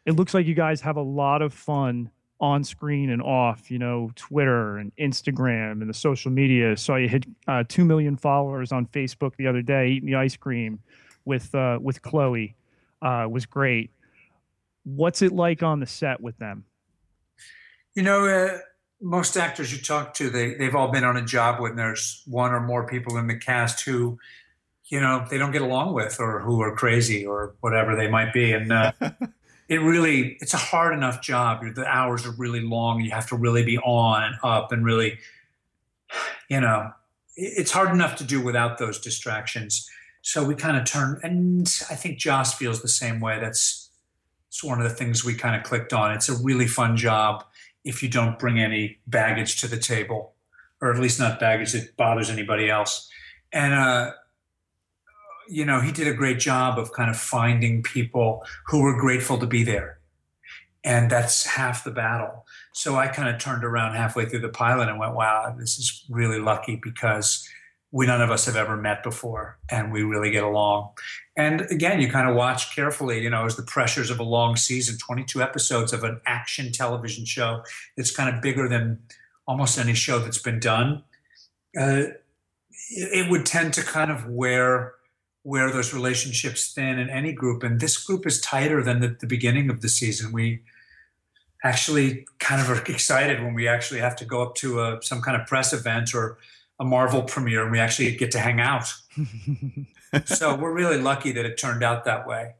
It 0.04 0.16
looks 0.16 0.34
like 0.34 0.46
you 0.46 0.54
guys 0.54 0.80
have 0.80 0.96
a 0.96 1.02
lot 1.02 1.42
of 1.42 1.54
fun 1.54 2.10
on 2.40 2.64
screen 2.64 3.10
and 3.10 3.22
off. 3.22 3.70
You 3.70 3.78
know, 3.78 4.10
Twitter 4.16 4.78
and 4.78 4.92
Instagram 4.96 5.80
and 5.80 5.88
the 5.88 5.94
social 5.94 6.30
media. 6.30 6.76
Saw 6.76 6.96
you 6.96 7.08
hit 7.08 7.26
uh, 7.46 7.64
two 7.68 7.84
million 7.84 8.16
followers 8.16 8.72
on 8.72 8.86
Facebook 8.86 9.36
the 9.36 9.46
other 9.46 9.62
day, 9.62 9.88
eating 9.88 10.08
the 10.08 10.16
ice 10.16 10.36
cream 10.36 10.80
with 11.24 11.54
uh, 11.54 11.78
with 11.80 12.02
Chloe. 12.02 12.56
Uh, 13.02 13.26
was 13.30 13.46
great 13.46 13.90
what's 14.84 15.22
it 15.22 15.32
like 15.32 15.62
on 15.62 15.80
the 15.80 15.86
set 15.86 16.20
with 16.20 16.36
them? 16.38 16.64
You 17.94 18.02
know, 18.02 18.26
uh, 18.26 18.58
most 19.00 19.36
actors 19.36 19.72
you 19.72 19.82
talk 19.82 20.14
to, 20.14 20.30
they 20.30 20.54
they've 20.54 20.74
all 20.74 20.90
been 20.90 21.04
on 21.04 21.16
a 21.16 21.24
job 21.24 21.60
when 21.60 21.76
there's 21.76 22.22
one 22.26 22.52
or 22.52 22.60
more 22.60 22.86
people 22.86 23.16
in 23.16 23.26
the 23.26 23.36
cast 23.36 23.84
who, 23.84 24.18
you 24.86 25.00
know, 25.00 25.26
they 25.30 25.38
don't 25.38 25.52
get 25.52 25.62
along 25.62 25.94
with 25.94 26.18
or 26.20 26.40
who 26.40 26.60
are 26.60 26.74
crazy 26.74 27.26
or 27.26 27.54
whatever 27.60 27.96
they 27.96 28.08
might 28.08 28.32
be, 28.32 28.52
and 28.52 28.72
uh, 28.72 28.92
it 29.70 29.76
really 29.76 30.36
it's 30.40 30.52
a 30.52 30.58
hard 30.58 30.92
enough 30.92 31.22
job. 31.22 31.62
The 31.74 31.86
hours 31.86 32.26
are 32.26 32.32
really 32.32 32.60
long. 32.60 33.00
You 33.00 33.12
have 33.12 33.28
to 33.28 33.36
really 33.36 33.64
be 33.64 33.78
on 33.78 34.24
and 34.24 34.34
up 34.42 34.72
and 34.72 34.84
really, 34.84 35.18
you 36.50 36.60
know, 36.60 36.90
it's 37.36 37.70
hard 37.70 37.94
enough 37.94 38.16
to 38.16 38.24
do 38.24 38.40
without 38.42 38.78
those 38.78 38.98
distractions. 38.98 39.88
So 40.22 40.44
we 40.44 40.56
kind 40.56 40.76
of 40.76 40.84
turn, 40.84 41.20
and 41.22 41.66
I 41.88 41.94
think 41.94 42.18
Joss 42.18 42.52
feels 42.52 42.82
the 42.82 42.88
same 42.88 43.20
way. 43.20 43.38
That's 43.38 43.88
it's 44.48 44.64
one 44.64 44.82
of 44.82 44.88
the 44.88 44.94
things 44.94 45.24
we 45.24 45.34
kind 45.34 45.54
of 45.54 45.62
clicked 45.62 45.92
on. 45.92 46.12
It's 46.12 46.28
a 46.28 46.34
really 46.34 46.66
fun 46.66 46.96
job 46.96 47.44
if 47.84 48.02
you 48.02 48.08
don't 48.08 48.40
bring 48.40 48.58
any 48.58 48.98
baggage 49.06 49.60
to 49.60 49.68
the 49.68 49.78
table, 49.78 50.34
or 50.82 50.92
at 50.92 50.98
least 50.98 51.20
not 51.20 51.38
baggage 51.38 51.72
that 51.72 51.96
bothers 51.96 52.28
anybody 52.28 52.68
else. 52.68 53.08
And, 53.52 53.72
uh, 53.72 54.12
you 55.48 55.64
know, 55.64 55.80
he 55.80 55.92
did 55.92 56.06
a 56.06 56.14
great 56.14 56.38
job 56.38 56.78
of 56.78 56.92
kind 56.92 57.10
of 57.10 57.16
finding 57.16 57.82
people 57.82 58.44
who 58.66 58.82
were 58.82 58.98
grateful 58.98 59.38
to 59.38 59.46
be 59.46 59.64
there. 59.64 59.98
And 60.82 61.10
that's 61.10 61.44
half 61.44 61.84
the 61.84 61.90
battle. 61.90 62.46
So 62.72 62.96
I 62.96 63.08
kind 63.08 63.28
of 63.28 63.40
turned 63.40 63.64
around 63.64 63.96
halfway 63.96 64.26
through 64.26 64.40
the 64.40 64.48
pilot 64.48 64.88
and 64.88 64.98
went, 64.98 65.14
wow, 65.14 65.54
this 65.58 65.78
is 65.78 66.04
really 66.08 66.38
lucky 66.38 66.80
because 66.82 67.46
we 67.92 68.06
none 68.06 68.22
of 68.22 68.30
us 68.30 68.46
have 68.46 68.56
ever 68.56 68.76
met 68.76 69.02
before 69.02 69.58
and 69.68 69.92
we 69.92 70.02
really 70.02 70.30
get 70.30 70.44
along 70.44 70.90
and 71.36 71.62
again 71.62 72.00
you 72.00 72.08
kind 72.08 72.28
of 72.28 72.36
watch 72.36 72.74
carefully 72.74 73.20
you 73.22 73.30
know 73.30 73.44
as 73.44 73.56
the 73.56 73.62
pressures 73.62 74.10
of 74.10 74.20
a 74.20 74.22
long 74.22 74.56
season 74.56 74.96
22 74.98 75.42
episodes 75.42 75.92
of 75.92 76.04
an 76.04 76.20
action 76.26 76.70
television 76.70 77.24
show 77.24 77.62
that's 77.96 78.14
kind 78.14 78.34
of 78.34 78.40
bigger 78.40 78.68
than 78.68 78.98
almost 79.46 79.78
any 79.78 79.94
show 79.94 80.18
that's 80.18 80.38
been 80.38 80.60
done 80.60 81.02
uh, 81.78 82.04
it 82.90 83.30
would 83.30 83.46
tend 83.46 83.72
to 83.74 83.82
kind 83.82 84.10
of 84.10 84.26
wear 84.26 84.94
where 85.42 85.70
those 85.70 85.94
relationships 85.94 86.72
thin 86.72 86.98
in 86.98 87.08
any 87.08 87.32
group 87.32 87.62
and 87.62 87.80
this 87.80 87.96
group 87.96 88.26
is 88.26 88.40
tighter 88.40 88.82
than 88.82 89.00
the, 89.00 89.16
the 89.20 89.26
beginning 89.26 89.70
of 89.70 89.80
the 89.80 89.88
season 89.88 90.32
we 90.32 90.62
actually 91.62 92.26
kind 92.38 92.60
of 92.60 92.70
are 92.70 92.82
excited 92.90 93.42
when 93.42 93.54
we 93.54 93.68
actually 93.68 94.00
have 94.00 94.16
to 94.16 94.24
go 94.24 94.42
up 94.42 94.54
to 94.54 94.80
a, 94.80 94.98
some 95.02 95.20
kind 95.20 95.40
of 95.40 95.46
press 95.46 95.72
event 95.72 96.14
or 96.14 96.38
a 96.78 96.84
Marvel 96.84 97.22
premiere 97.22 97.62
and 97.62 97.72
we 97.72 97.78
actually 97.78 98.14
get 98.16 98.30
to 98.30 98.38
hang 98.38 98.60
out. 98.60 98.92
so 100.24 100.56
we're 100.56 100.72
really 100.72 100.98
lucky 100.98 101.32
that 101.32 101.44
it 101.44 101.58
turned 101.58 101.82
out 101.82 102.04
that 102.04 102.26
way. 102.26 102.54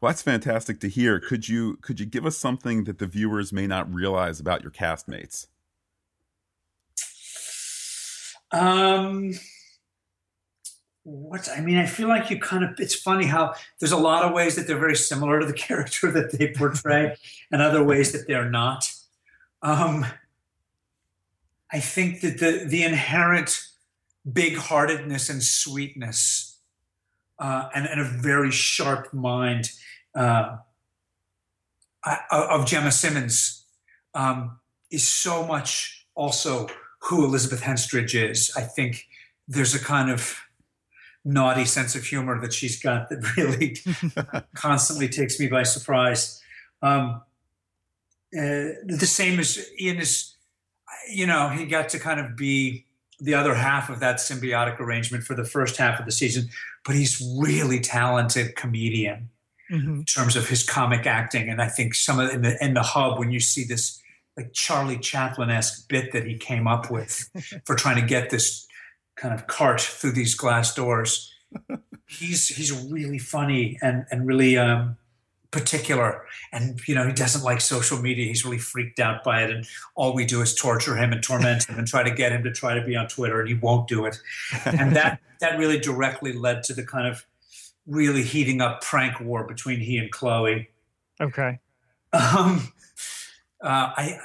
Well, 0.00 0.10
that's 0.10 0.22
fantastic 0.22 0.80
to 0.80 0.88
hear. 0.88 1.20
Could 1.20 1.48
you 1.48 1.76
could 1.76 2.00
you 2.00 2.06
give 2.06 2.26
us 2.26 2.36
something 2.36 2.84
that 2.84 2.98
the 2.98 3.06
viewers 3.06 3.52
may 3.52 3.68
not 3.68 3.92
realize 3.92 4.40
about 4.40 4.62
your 4.62 4.72
castmates? 4.72 5.46
Um, 8.50 9.32
what 11.04 11.48
I 11.48 11.60
mean, 11.60 11.78
I 11.78 11.86
feel 11.86 12.08
like 12.08 12.30
you 12.30 12.38
kind 12.38 12.64
of. 12.64 12.78
It's 12.78 12.94
funny 12.94 13.26
how 13.26 13.54
there's 13.80 13.92
a 13.92 13.96
lot 13.96 14.24
of 14.24 14.32
ways 14.32 14.54
that 14.56 14.66
they're 14.66 14.78
very 14.78 14.96
similar 14.96 15.40
to 15.40 15.46
the 15.46 15.52
character 15.66 16.10
that 16.12 16.32
they 16.32 16.52
portray, 16.52 17.16
and 17.50 17.60
other 17.60 17.82
ways 17.82 18.12
that 18.12 18.26
they're 18.26 18.50
not. 18.50 18.90
Um, 19.62 20.06
I 21.72 21.80
think 21.80 22.20
that 22.20 22.38
the 22.38 22.64
the 22.66 22.84
inherent 22.84 23.60
big 24.30 24.56
heartedness 24.56 25.28
and 25.28 25.42
sweetness 25.42 26.58
uh, 27.38 27.68
and, 27.74 27.86
and, 27.86 28.00
a 28.00 28.04
very 28.04 28.52
sharp 28.52 29.12
mind 29.12 29.72
uh, 30.14 30.58
of 32.30 32.66
Gemma 32.66 32.92
Simmons 32.92 33.64
um, 34.14 34.60
is 34.92 35.06
so 35.06 35.44
much 35.44 36.06
also 36.14 36.68
who 37.00 37.24
Elizabeth 37.24 37.62
Henstridge 37.62 38.14
is. 38.14 38.52
I 38.56 38.60
think 38.60 39.08
there's 39.48 39.74
a 39.74 39.80
kind 39.80 40.08
of 40.08 40.38
naughty 41.24 41.64
sense 41.64 41.94
of 41.94 42.04
humor 42.04 42.40
that 42.40 42.52
she's 42.52 42.80
got 42.82 43.08
that 43.08 43.24
really 43.36 43.76
constantly 44.54 45.08
takes 45.08 45.38
me 45.38 45.46
by 45.46 45.62
surprise. 45.62 46.42
Um, 46.82 47.22
uh, 48.36 48.80
the 48.84 49.06
same 49.06 49.38
as 49.38 49.68
Ian 49.80 49.98
is, 49.98 50.34
you 51.10 51.26
know, 51.26 51.48
he 51.48 51.66
got 51.66 51.90
to 51.90 51.98
kind 51.98 52.18
of 52.18 52.36
be 52.36 52.86
the 53.20 53.34
other 53.34 53.54
half 53.54 53.88
of 53.88 54.00
that 54.00 54.16
symbiotic 54.16 54.80
arrangement 54.80 55.22
for 55.22 55.34
the 55.34 55.44
first 55.44 55.76
half 55.76 56.00
of 56.00 56.06
the 56.06 56.12
season, 56.12 56.48
but 56.84 56.96
he's 56.96 57.22
really 57.38 57.78
talented 57.78 58.56
comedian 58.56 59.28
mm-hmm. 59.70 59.94
in 59.96 60.04
terms 60.04 60.34
of 60.34 60.48
his 60.48 60.62
comic 60.62 61.06
acting. 61.06 61.48
And 61.48 61.62
I 61.62 61.68
think 61.68 61.94
some 61.94 62.18
of 62.18 62.30
in 62.30 62.42
the 62.42 62.62
in 62.64 62.74
the 62.74 62.82
hub 62.82 63.18
when 63.18 63.30
you 63.30 63.38
see 63.38 63.64
this 63.64 64.00
like 64.36 64.52
Charlie 64.52 64.98
Chaplin 64.98 65.50
esque 65.50 65.88
bit 65.88 66.12
that 66.12 66.26
he 66.26 66.36
came 66.36 66.66
up 66.66 66.90
with 66.90 67.30
for 67.64 67.76
trying 67.76 68.00
to 68.00 68.06
get 68.06 68.30
this 68.30 68.66
kind 69.22 69.32
of 69.32 69.46
cart 69.46 69.80
through 69.80 70.12
these 70.12 70.34
glass 70.34 70.74
doors. 70.74 71.32
he's 72.08 72.48
he's 72.48 72.72
really 72.90 73.18
funny 73.18 73.78
and 73.80 74.04
and 74.10 74.26
really 74.26 74.58
um, 74.58 74.96
particular, 75.52 76.24
and 76.50 76.80
you 76.88 76.94
know 76.96 77.06
he 77.06 77.12
doesn't 77.12 77.44
like 77.44 77.60
social 77.60 78.02
media. 78.02 78.26
He's 78.26 78.44
really 78.44 78.58
freaked 78.58 78.98
out 78.98 79.22
by 79.22 79.44
it, 79.44 79.50
and 79.50 79.64
all 79.94 80.12
we 80.12 80.24
do 80.24 80.40
is 80.42 80.54
torture 80.54 80.96
him 80.96 81.12
and 81.12 81.22
torment 81.22 81.68
him 81.68 81.78
and 81.78 81.86
try 81.86 82.02
to 82.02 82.10
get 82.10 82.32
him 82.32 82.42
to 82.42 82.50
try 82.50 82.74
to 82.74 82.84
be 82.84 82.96
on 82.96 83.06
Twitter, 83.06 83.38
and 83.38 83.48
he 83.48 83.54
won't 83.54 83.86
do 83.86 84.04
it. 84.06 84.18
And 84.64 84.96
that 84.96 85.20
that 85.40 85.58
really 85.58 85.78
directly 85.78 86.32
led 86.32 86.64
to 86.64 86.74
the 86.74 86.84
kind 86.84 87.06
of 87.06 87.24
really 87.86 88.22
heating 88.22 88.60
up 88.60 88.82
prank 88.82 89.20
war 89.20 89.46
between 89.46 89.78
he 89.78 89.98
and 89.98 90.10
Chloe. 90.10 90.68
Okay. 91.20 91.60
Um, 92.12 92.72
uh, 93.62 93.92
I 93.96 94.18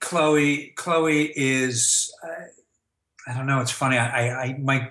Chloe 0.00 0.72
Chloe 0.76 1.32
is 1.34 2.12
uh, 2.22 2.44
I 3.26 3.34
don't 3.34 3.46
know. 3.46 3.60
It's 3.60 3.70
funny. 3.70 3.98
I, 3.98 4.44
I, 4.44 4.58
might 4.58 4.90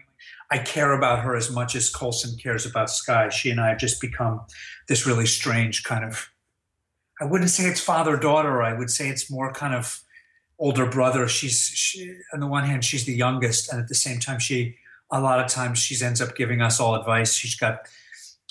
I 0.49 0.57
care 0.59 0.93
about 0.93 1.19
her 1.19 1.35
as 1.35 1.51
much 1.51 1.75
as 1.75 1.89
Coulson 1.89 2.37
cares 2.37 2.65
about 2.65 2.89
Skye. 2.89 3.29
She 3.29 3.49
and 3.49 3.59
I 3.59 3.69
have 3.69 3.77
just 3.77 3.99
become 3.99 4.41
this 4.87 5.05
really 5.05 5.25
strange 5.25 5.83
kind 5.83 6.05
of. 6.05 6.29
I 7.19 7.25
wouldn't 7.25 7.49
say 7.49 7.65
it's 7.65 7.81
father 7.81 8.17
daughter. 8.17 8.61
I 8.63 8.73
would 8.73 8.89
say 8.89 9.09
it's 9.09 9.29
more 9.29 9.51
kind 9.53 9.75
of 9.75 10.01
older 10.59 10.85
brother. 10.85 11.27
She's 11.27 11.59
she, 11.73 12.17
on 12.33 12.39
the 12.39 12.47
one 12.47 12.65
hand 12.65 12.83
she's 12.83 13.05
the 13.05 13.13
youngest, 13.13 13.71
and 13.71 13.81
at 13.81 13.87
the 13.87 13.95
same 13.95 14.19
time 14.19 14.39
she 14.39 14.75
a 15.11 15.19
lot 15.19 15.39
of 15.39 15.51
times 15.51 15.79
she 15.79 16.03
ends 16.03 16.21
up 16.21 16.35
giving 16.35 16.61
us 16.61 16.79
all 16.79 16.95
advice. 16.95 17.33
She's 17.33 17.55
got 17.55 17.87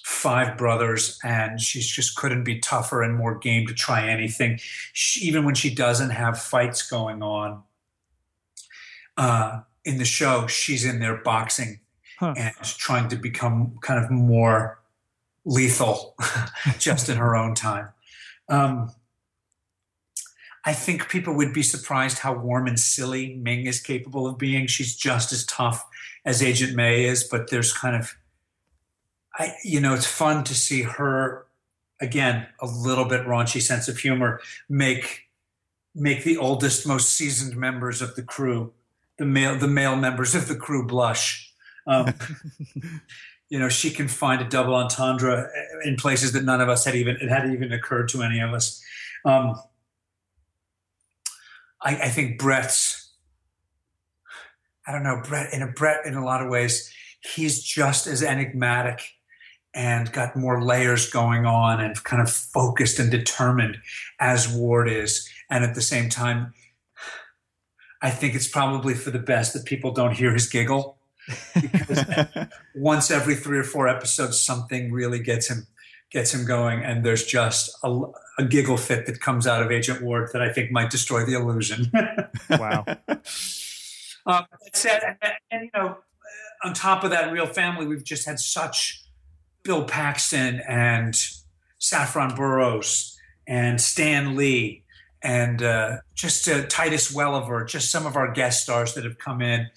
five 0.05 0.57
brothers 0.57 1.19
and 1.23 1.61
she 1.61 1.81
just 1.81 2.17
couldn't 2.17 2.45
be 2.45 2.59
tougher 2.59 3.03
and 3.03 3.17
more 3.17 3.39
game 3.39 3.67
to 3.67 3.75
try 3.75 4.09
anything 4.09 4.59
she, 4.93 5.21
even 5.21 5.45
when 5.45 5.55
she 5.55 5.73
doesn't 5.73 6.11
have 6.11 6.41
fights 6.41 6.89
going 6.89 7.23
on 7.23 7.63
uh, 9.17 9.61
in 9.85 9.99
the 9.99 10.05
show 10.05 10.47
she's 10.47 10.85
in 10.85 11.01
there 11.01 11.17
boxing 11.17 11.81
huh. 12.19 12.35
and 12.37 12.55
trying 12.63 13.09
to 13.09 13.17
become 13.17 13.79
kind 13.81 14.03
of 14.03 14.11
more 14.11 14.81
lethal 15.45 16.15
just 16.79 17.09
in 17.09 17.17
her 17.17 17.35
own 17.35 17.55
time 17.55 17.89
um, 18.49 18.91
I 20.65 20.75
think 20.75 21.09
people 21.09 21.35
would 21.35 21.55
be 21.55 21.63
surprised 21.63 22.19
how 22.19 22.35
warm 22.35 22.67
and 22.67 22.79
silly 22.79 23.37
Ming 23.37 23.67
is 23.67 23.81
capable 23.81 24.27
of 24.27 24.37
being. 24.37 24.67
She's 24.67 24.95
just 24.95 25.33
as 25.33 25.47
tough 25.47 25.87
as 26.25 26.43
Agent 26.43 26.75
May 26.75 27.05
is, 27.05 27.25
but 27.25 27.51
there's 27.51 27.73
kind 27.73 27.97
of 27.97 28.15
I, 29.35 29.55
you 29.65 29.81
know, 29.81 29.95
it's 29.95 30.07
fun 30.07 30.45
to 30.45 30.55
see 30.55 30.83
her 30.83 31.47
again, 32.01 32.47
a 32.61 32.67
little 32.67 33.05
bit 33.05 33.27
raunchy 33.27 33.63
sense 33.63 33.89
of 33.89 33.99
humor 33.99 34.41
make 34.69 35.29
make 35.95 36.25
the 36.25 36.37
oldest, 36.37 36.87
most 36.87 37.11
seasoned 37.11 37.57
members 37.57 38.01
of 38.03 38.15
the 38.17 38.23
crew, 38.23 38.73
the 39.21 39.27
male 39.27 39.55
the 39.55 39.69
male 39.69 39.97
members 39.97 40.35
of 40.35 40.49
the 40.49 40.57
crew 40.57 40.87
blush. 40.87 41.53
Um, 41.87 42.15
you 43.51 43.59
know, 43.59 43.69
she 43.69 43.91
can 43.91 44.09
find 44.09 44.41
a 44.41 44.49
double 44.49 44.75
entendre 44.75 45.47
in 45.85 45.97
places 45.97 46.33
that 46.33 46.43
none 46.43 46.63
of 46.63 46.71
us 46.71 46.87
had 46.87 46.95
even 46.95 47.17
it 47.21 47.29
had 47.29 47.51
even 47.53 47.71
occurred 47.71 48.09
to 48.09 48.23
any 48.23 48.41
of 48.41 48.55
us. 48.55 48.83
Um, 49.27 49.61
I, 51.83 51.97
I 51.97 52.09
think 52.09 52.41
Brett's. 52.41 53.13
I 54.87 54.93
don't 54.93 55.03
know 55.03 55.21
Brett 55.23 55.53
in 55.53 55.61
a 55.61 55.69
Brett 55.69 56.07
in 56.07 56.15
a 56.15 56.25
lot 56.25 56.43
of 56.43 56.49
ways. 56.49 56.91
He's 57.21 57.63
just 57.63 58.07
as 58.07 58.23
enigmatic 58.23 59.03
and 59.75 60.11
got 60.13 60.35
more 60.35 60.65
layers 60.65 61.11
going 61.11 61.45
on 61.45 61.79
and 61.79 62.03
kind 62.05 62.23
of 62.23 62.33
focused 62.33 62.99
and 62.99 63.11
determined 63.11 63.77
as 64.19 64.49
Ward 64.49 64.91
is. 64.91 65.29
And 65.51 65.63
at 65.63 65.75
the 65.75 65.83
same 65.83 66.09
time, 66.09 66.55
I 68.03 68.11
think 68.11 68.35
it's 68.35 68.49
probably 68.49 68.95
for 68.95 69.11
the 69.11 69.19
best 69.19 69.53
that 69.53 69.65
people 69.65 69.93
don't 69.93 70.13
hear 70.13 70.33
his 70.33 70.49
giggle. 70.49 70.99
Because 71.55 72.05
once 72.75 73.11
every 73.11 73.35
three 73.35 73.59
or 73.59 73.65
four 73.65 73.89
episodes, 73.89 74.41
something 74.41 74.93
really 74.93 75.19
gets 75.19 75.49
him 75.49 75.67
gets 76.11 76.35
him 76.35 76.45
going, 76.45 76.83
and 76.83 77.05
there's 77.05 77.25
just 77.25 77.71
a, 77.85 78.01
a 78.39 78.45
giggle 78.45 78.77
fit 78.77 79.07
that 79.07 79.21
comes 79.21 79.47
out 79.47 79.63
of 79.63 79.71
Agent 79.71 80.03
Ward 80.03 80.31
that 80.33 80.43
I 80.43 80.53
think 80.53 80.73
might 80.73 80.91
destroy 80.91 81.25
the 81.25 81.35
illusion. 81.35 81.91
wow. 82.51 82.85
Uh, 84.27 84.43
said, 84.73 85.17
and, 85.23 85.33
and, 85.53 85.65
you 85.65 85.71
know, 85.73 85.99
on 86.65 86.75
top 86.75 87.05
of 87.05 87.11
that, 87.11 87.33
real 87.33 87.47
family, 87.47 87.87
we've 87.87 88.05
just 88.05 88.27
had 88.27 88.41
such 88.41 89.05
Bill 89.63 89.85
Paxton 89.85 90.61
and 90.69 91.17
Saffron 91.79 92.35
Burrows 92.35 93.17
and 93.47 93.81
Stan 93.81 94.37
Lee 94.37 94.85
and 95.23 95.63
uh, 95.63 95.99
just 96.15 96.49
uh, 96.49 96.67
Titus 96.67 97.13
Welliver, 97.13 97.65
just 97.65 97.91
some 97.91 98.07
of 98.07 98.17
our 98.17 98.33
guest 98.33 98.63
stars 98.63 98.95
that 98.95 99.05
have 99.05 99.19
come 99.19 99.43
in. 99.43 99.69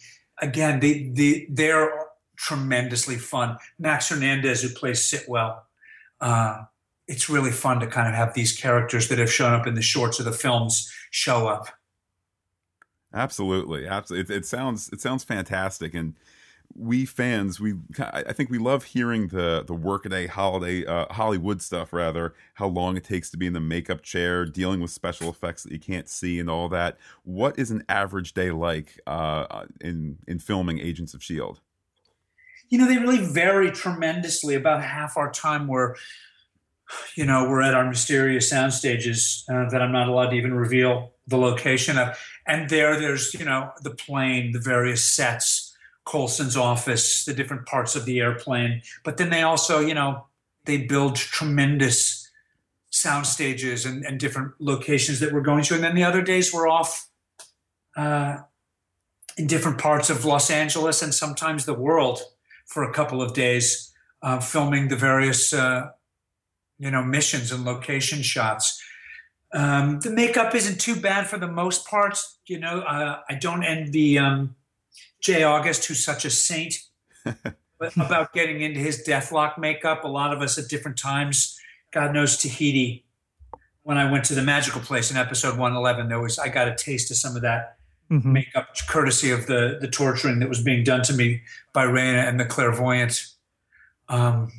Again, 0.42 0.80
they, 0.80 1.10
they, 1.14 1.48
they're 1.50 1.92
tremendously 2.38 3.18
fun. 3.18 3.58
Max 3.78 4.10
Hernandez, 4.10 4.62
who 4.62 4.70
plays 4.70 5.00
Sitwell. 5.00 5.62
Uh, 6.20 6.64
it's 7.08 7.30
really 7.30 7.52
fun 7.52 7.80
to 7.80 7.88
kind 7.88 8.08
of 8.08 8.16
have 8.16 8.34
these 8.34 8.56
characters 8.58 9.10
that 9.10 9.20
have 9.20 9.32
shown 9.32 9.54
up 9.54 9.68
in 9.68 9.76
the 9.76 9.82
shorts 9.82 10.20
or 10.20 10.24
the 10.24 10.32
films 10.32 10.92
show 11.12 11.48
up. 11.48 11.68
Absolutely, 13.14 13.86
absolutely. 13.86 14.36
It, 14.36 14.40
it 14.40 14.46
sounds 14.46 14.90
it 14.90 15.00
sounds 15.00 15.24
fantastic, 15.24 15.94
and 15.94 16.16
we 16.76 17.06
fans, 17.06 17.60
we 17.60 17.76
I 18.00 18.34
think 18.34 18.50
we 18.50 18.58
love 18.58 18.86
hearing 18.86 19.28
the 19.28 19.64
the 19.66 19.74
workaday 19.74 20.28
holiday 20.28 20.86
uh, 20.86 21.06
Hollywood 21.12 21.62
stuff. 21.62 21.94
Rather, 21.94 22.34
how 22.56 22.68
long 22.68 22.98
it 22.98 23.04
takes 23.04 23.30
to 23.32 23.38
be 23.38 23.46
in 23.46 23.54
the 23.54 23.60
makeup 23.60 24.02
chair, 24.02 24.46
dealing 24.46 24.82
with 24.82 24.92
special 24.92 25.30
effects 25.30 25.64
that 25.64 25.72
you 25.72 25.80
can't 25.80 26.10
see, 26.10 26.40
and 26.40 26.50
all 26.50 26.70
that. 26.70 26.98
What 27.24 27.60
is 27.60 27.70
an 27.70 27.84
average 27.88 28.34
day 28.34 28.52
like 28.52 29.00
uh, 29.06 29.66
in 29.82 30.18
in 30.28 30.40
filming 30.40 30.80
Agents 30.80 31.14
of 31.14 31.24
Shield? 31.24 31.62
You 32.70 32.80
know, 32.80 32.88
they 32.88 32.98
really 32.98 33.24
vary 33.24 33.70
tremendously. 33.72 34.56
About 34.56 34.82
half 34.82 35.16
our 35.16 35.32
time 35.32 35.68
we're, 35.68 35.96
you 37.16 37.26
know, 37.26 37.48
we're 37.48 37.62
at 37.62 37.76
our 37.76 37.86
mysterious 37.86 38.50
sound 38.50 38.74
stages 38.74 39.46
uh, 39.48 39.70
that 39.70 39.82
I'm 39.82 39.92
not 39.92 40.08
allowed 40.08 40.32
to 40.32 40.36
even 40.36 40.54
reveal 40.54 41.12
the 41.28 41.38
location 41.38 41.98
of, 41.98 42.18
and 42.48 42.70
there, 42.70 43.00
there's 43.00 43.34
you 43.36 43.46
know 43.46 43.72
the 43.84 43.92
plane, 43.92 44.54
the 44.54 44.60
various 44.60 45.08
sets 45.08 45.63
Coulson's 46.06 46.58
office, 46.58 47.26
the 47.26 47.34
different 47.34 47.66
parts 47.66 47.96
of 47.96 48.06
the 48.06 48.20
airplane. 48.20 48.82
But 49.04 49.18
then 49.18 49.30
they 49.30 49.42
also, 49.42 49.80
you 49.80 49.94
know, 49.94 50.26
they 50.66 50.78
build 50.78 51.16
tremendous 51.16 52.30
sound 52.90 53.26
stages 53.26 53.86
and, 53.86 54.06
and 54.06 54.20
different 54.20 54.54
locations 54.60 55.20
that 55.20 55.34
we're 55.34 55.42
going 55.42 55.64
to. 55.64 55.76
And 55.76 55.84
then 55.84 55.96
the 55.96 56.04
other 56.04 56.22
days 56.22 56.54
we're 56.54 56.68
off 56.68 57.10
uh, 57.98 58.38
in 59.38 59.48
different 59.48 59.80
parts 59.80 60.10
of 60.10 60.26
Los 60.26 60.52
Angeles 60.52 61.02
and 61.02 61.14
sometimes 61.14 61.66
the 61.66 61.74
world 61.74 62.22
for 62.66 62.84
a 62.84 62.94
couple 62.94 63.22
of 63.22 63.34
days, 63.34 63.92
uh, 64.22 64.40
filming 64.40 64.90
the 64.90 64.96
various, 64.96 65.54
uh, 65.54 65.90
you 66.80 66.92
know, 66.92 67.04
missions 67.04 67.52
and 67.52 67.66
location 67.66 68.22
shots. 68.22 68.82
Um, 69.54 70.00
the 70.00 70.10
makeup 70.10 70.56
isn't 70.56 70.80
too 70.80 70.96
bad 70.96 71.28
for 71.28 71.38
the 71.38 71.48
most 71.48 71.86
part. 71.88 72.20
You 72.48 72.60
know, 72.60 72.82
uh, 72.82 73.20
I 73.30 73.36
don't 73.36 73.64
envy 73.64 74.18
um, 74.18 74.56
J. 75.22 75.44
August, 75.44 75.86
who's 75.86 76.04
such 76.04 76.26
a 76.26 76.30
saint, 76.30 76.76
about 77.98 78.34
getting 78.34 78.62
into 78.62 78.80
his 78.80 79.04
Deathlok 79.06 79.58
makeup. 79.58 80.04
A 80.04 80.08
lot 80.08 80.34
of 80.34 80.42
us 80.42 80.58
at 80.58 80.68
different 80.68 80.98
times, 80.98 81.58
God 81.92 82.14
knows 82.14 82.38
Tahiti. 82.38 83.06
When 83.84 83.98
I 83.98 84.10
went 84.10 84.24
to 84.26 84.36
the 84.36 84.42
magical 84.42 84.82
place 84.82 85.12
in 85.12 85.18
episode 85.18 85.58
111, 85.58 86.08
there 86.08 86.22
was 86.22 86.40
I 86.40 86.48
got 86.48 86.68
a 86.68 86.76
taste 86.76 87.12
of 87.12 87.18
some 87.18 87.36
of 87.36 87.42
that 87.42 87.78
mm-hmm. 88.10 88.32
makeup, 88.32 88.70
courtesy 88.88 89.32
of 89.32 89.48
the 89.48 89.78
the 89.82 89.88
torturing 89.88 90.40
that 90.40 90.50
was 90.50 90.62
being 90.62 90.84
done 90.84 91.04
to 91.04 91.14
me 91.14 91.42
by 91.74 91.86
Raina 91.86 92.28
and 92.28 92.40
the 92.40 92.46
clairvoyant. 92.46 93.26
Um, 94.08 94.52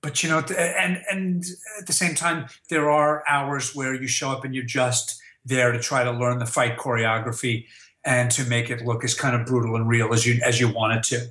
but 0.00 0.22
you 0.22 0.28
know, 0.28 0.38
and 0.38 1.02
and 1.10 1.44
at 1.78 1.86
the 1.86 1.92
same 1.92 2.14
time, 2.14 2.46
there 2.68 2.90
are 2.90 3.22
hours 3.28 3.74
where 3.74 3.94
you 3.94 4.08
show 4.08 4.30
up 4.30 4.44
and 4.44 4.54
you're 4.54 4.64
just 4.64 5.20
there 5.44 5.72
to 5.72 5.78
try 5.78 6.04
to 6.04 6.10
learn 6.10 6.38
the 6.38 6.46
fight 6.46 6.76
choreography 6.78 7.66
and 8.08 8.30
to 8.30 8.44
make 8.46 8.70
it 8.70 8.86
look 8.86 9.04
as 9.04 9.14
kind 9.14 9.36
of 9.36 9.46
brutal 9.46 9.76
and 9.76 9.86
real 9.86 10.14
as 10.14 10.26
you 10.26 10.40
as 10.42 10.58
you 10.58 10.72
want 10.72 10.94
it 10.94 11.02
to. 11.02 11.28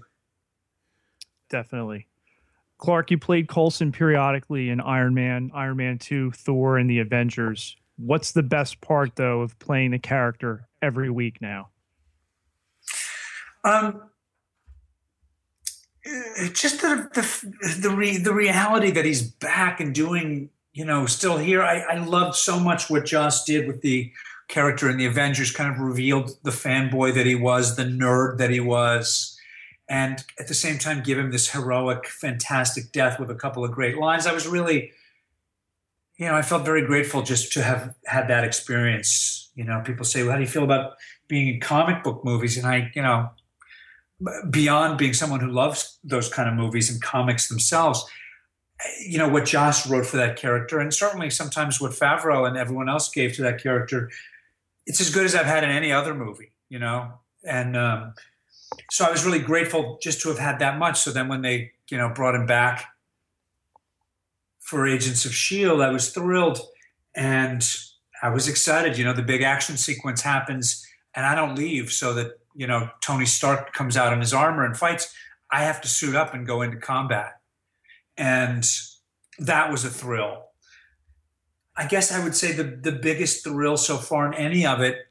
Definitely. 1.49 2.05
Clark, 2.77 3.09
you 3.09 3.17
played 3.17 3.47
Coulson 3.47 3.91
periodically 3.91 4.69
in 4.69 4.79
Iron 4.79 5.15
Man, 5.15 5.49
Iron 5.55 5.77
Man 5.77 5.97
2, 5.97 6.29
Thor, 6.31 6.77
and 6.77 6.87
the 6.87 6.99
Avengers. 6.99 7.75
What's 7.97 8.31
the 8.33 8.43
best 8.43 8.79
part, 8.81 9.15
though, 9.15 9.41
of 9.41 9.57
playing 9.57 9.89
the 9.89 9.97
character 9.97 10.67
every 10.79 11.09
week 11.09 11.41
now? 11.41 11.69
Um, 13.63 14.03
just 16.53 16.81
the 16.81 17.09
the 17.15 17.79
the, 17.81 17.89
re, 17.89 18.17
the 18.17 18.33
reality 18.33 18.91
that 18.91 19.03
he's 19.03 19.23
back 19.23 19.79
and 19.79 19.95
doing, 19.95 20.51
you 20.73 20.85
know, 20.85 21.07
still 21.07 21.37
here. 21.37 21.63
I, 21.63 21.79
I 21.79 21.97
loved 21.97 22.35
so 22.35 22.59
much 22.59 22.87
what 22.87 23.05
Joss 23.05 23.43
did 23.43 23.65
with 23.65 23.81
the 23.81 24.11
character 24.47 24.89
in 24.89 24.97
the 24.97 25.05
Avengers, 25.05 25.51
kind 25.51 25.71
of 25.71 25.79
revealed 25.79 26.31
the 26.43 26.51
fanboy 26.51 27.13
that 27.13 27.25
he 27.25 27.35
was, 27.35 27.75
the 27.75 27.83
nerd 27.83 28.37
that 28.37 28.49
he 28.49 28.59
was, 28.59 29.37
and 29.89 30.23
at 30.39 30.47
the 30.47 30.53
same 30.53 30.77
time 30.77 31.03
give 31.03 31.17
him 31.17 31.31
this 31.31 31.51
heroic, 31.51 32.07
fantastic 32.07 32.91
death 32.91 33.19
with 33.19 33.29
a 33.29 33.35
couple 33.35 33.63
of 33.63 33.71
great 33.71 33.97
lines. 33.97 34.25
I 34.25 34.33
was 34.33 34.47
really, 34.47 34.91
you 36.17 36.25
know, 36.25 36.35
I 36.35 36.41
felt 36.41 36.65
very 36.65 36.85
grateful 36.85 37.21
just 37.21 37.53
to 37.53 37.63
have 37.63 37.93
had 38.05 38.27
that 38.27 38.43
experience. 38.43 39.49
You 39.55 39.63
know, 39.63 39.81
people 39.85 40.05
say, 40.05 40.23
well, 40.23 40.31
how 40.31 40.37
do 40.37 40.43
you 40.43 40.49
feel 40.49 40.63
about 40.63 40.93
being 41.27 41.47
in 41.47 41.59
comic 41.59 42.03
book 42.03 42.23
movies? 42.23 42.57
And 42.57 42.67
I, 42.67 42.91
you 42.95 43.01
know, 43.01 43.29
beyond 44.49 44.97
being 44.97 45.13
someone 45.13 45.39
who 45.39 45.51
loves 45.51 45.99
those 46.03 46.29
kind 46.29 46.49
of 46.49 46.55
movies 46.55 46.89
and 46.89 47.01
comics 47.01 47.47
themselves, 47.49 48.05
you 49.05 49.17
know, 49.17 49.27
what 49.27 49.45
Joss 49.45 49.89
wrote 49.89 50.05
for 50.05 50.17
that 50.17 50.37
character, 50.37 50.79
and 50.79 50.93
certainly 50.93 51.29
sometimes 51.29 51.81
what 51.81 51.91
Favreau 51.91 52.47
and 52.47 52.57
everyone 52.57 52.89
else 52.89 53.09
gave 53.09 53.33
to 53.35 53.41
that 53.43 53.61
character, 53.61 54.09
it's 54.87 54.99
as 54.99 55.11
good 55.11 55.25
as 55.25 55.35
I've 55.35 55.45
had 55.45 55.63
in 55.63 55.69
any 55.69 55.91
other 55.91 56.15
movie, 56.15 56.51
you 56.69 56.79
know? 56.79 57.11
And 57.43 57.77
um, 57.77 58.13
so 58.89 59.05
I 59.05 59.11
was 59.11 59.23
really 59.23 59.39
grateful 59.39 59.99
just 60.01 60.21
to 60.21 60.29
have 60.29 60.39
had 60.39 60.57
that 60.59 60.79
much. 60.79 60.99
So 60.99 61.11
then 61.11 61.27
when 61.27 61.43
they, 61.43 61.71
you 61.91 61.97
know, 61.97 62.09
brought 62.09 62.33
him 62.33 62.47
back 62.47 62.85
for 64.59 64.87
Agents 64.87 65.23
of 65.25 65.31
S.H.I.E.L.D., 65.31 65.83
I 65.83 65.91
was 65.91 66.09
thrilled. 66.09 66.59
And 67.15 67.63
I 68.23 68.29
was 68.29 68.47
excited. 68.47 68.97
You 68.97 69.05
know, 69.05 69.13
the 69.13 69.21
big 69.21 69.43
action 69.43 69.77
sequence 69.77 70.21
happens, 70.21 70.85
and 71.13 71.25
I 71.25 71.35
don't 71.35 71.55
leave 71.55 71.91
so 71.91 72.13
that 72.15 72.39
you 72.57 72.65
know, 72.65 72.89
Tony 73.01 73.27
Stark 73.27 73.71
comes 73.71 73.95
out 73.95 74.11
in 74.11 74.19
his 74.19 74.33
armor 74.33 74.65
and 74.65 74.75
fights, 74.75 75.13
I 75.51 75.63
have 75.63 75.79
to 75.81 75.87
suit 75.87 76.15
up 76.15 76.33
and 76.33 76.45
go 76.45 76.63
into 76.63 76.77
combat. 76.77 77.39
And 78.17 78.67
that 79.37 79.71
was 79.71 79.85
a 79.85 79.89
thrill. 79.89 80.46
I 81.77 81.85
guess 81.85 82.11
I 82.11 82.23
would 82.23 82.35
say 82.35 82.53
the, 82.53 82.63
the 82.63 82.91
biggest 82.91 83.43
thrill 83.43 83.77
so 83.77 83.97
far 83.97 84.27
in 84.27 84.33
any 84.33 84.65
of 84.65 84.81
it, 84.81 85.07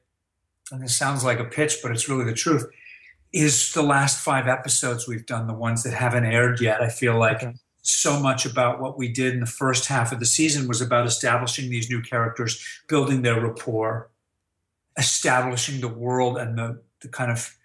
and 0.73 0.83
this 0.83 0.97
sounds 0.97 1.25
like 1.25 1.39
a 1.39 1.45
pitch, 1.45 1.79
but 1.81 1.93
it's 1.93 2.09
really 2.09 2.25
the 2.25 2.35
truth, 2.35 2.67
is 3.33 3.73
the 3.73 3.83
last 3.83 4.23
five 4.23 4.49
episodes 4.49 5.07
we've 5.07 5.27
done, 5.27 5.47
the 5.47 5.55
ones 5.55 5.85
that 5.85 5.95
haven't 5.95 6.25
aired 6.25 6.61
yet. 6.61 6.83
I 6.83 6.89
feel 6.89 7.17
like 7.17 7.43
okay. 7.43 7.55
so 7.83 8.19
much 8.19 8.45
about 8.45 8.81
what 8.81 8.99
we 8.99 9.13
did 9.13 9.35
in 9.35 9.41
the 9.41 9.47
first 9.47 9.87
half 9.87 10.11
of 10.11 10.19
the 10.19 10.27
season 10.27 10.67
was 10.67 10.81
about 10.81 11.07
establishing 11.07 11.71
these 11.71 11.89
new 11.89 12.03
characters, 12.03 12.61
building 12.89 13.23
their 13.23 13.41
rapport, 13.41 14.11
establishing 14.99 15.81
the 15.81 15.89
world 15.89 16.37
and 16.37 16.59
the, 16.59 16.83
the 17.01 17.09
kind 17.09 17.31
of 17.31 17.57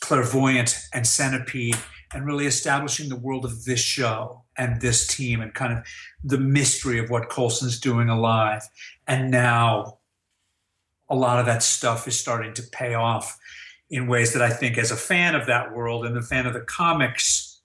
clairvoyant 0.00 0.78
and 0.92 1.06
centipede 1.06 1.78
and 2.12 2.26
really 2.26 2.46
establishing 2.46 3.08
the 3.08 3.16
world 3.16 3.46
of 3.46 3.64
this 3.64 3.80
show 3.80 4.43
and 4.56 4.80
this 4.80 5.06
team 5.06 5.40
and 5.40 5.54
kind 5.54 5.72
of 5.72 5.84
the 6.22 6.38
mystery 6.38 6.98
of 6.98 7.10
what 7.10 7.28
Coulson's 7.28 7.80
doing 7.80 8.08
alive. 8.08 8.62
And 9.06 9.30
now 9.30 9.98
a 11.08 11.14
lot 11.14 11.38
of 11.38 11.46
that 11.46 11.62
stuff 11.62 12.08
is 12.08 12.18
starting 12.18 12.54
to 12.54 12.62
pay 12.62 12.94
off 12.94 13.38
in 13.90 14.06
ways 14.06 14.32
that 14.32 14.42
I 14.42 14.50
think, 14.50 14.78
as 14.78 14.90
a 14.90 14.96
fan 14.96 15.34
of 15.34 15.46
that 15.46 15.74
world 15.74 16.06
and 16.06 16.16
a 16.16 16.22
fan 16.22 16.46
of 16.46 16.54
the 16.54 16.60
comics, 16.60 17.60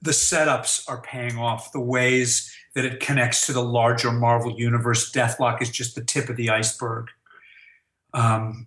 the 0.00 0.10
setups 0.10 0.88
are 0.88 1.00
paying 1.00 1.38
off. 1.38 1.72
The 1.72 1.80
ways 1.80 2.54
that 2.74 2.84
it 2.84 3.00
connects 3.00 3.46
to 3.46 3.52
the 3.52 3.62
larger 3.62 4.12
Marvel 4.12 4.58
universe, 4.58 5.10
Deathlok 5.10 5.62
is 5.62 5.70
just 5.70 5.94
the 5.94 6.04
tip 6.04 6.28
of 6.28 6.36
the 6.36 6.50
iceberg. 6.50 7.08
Um, 8.12 8.66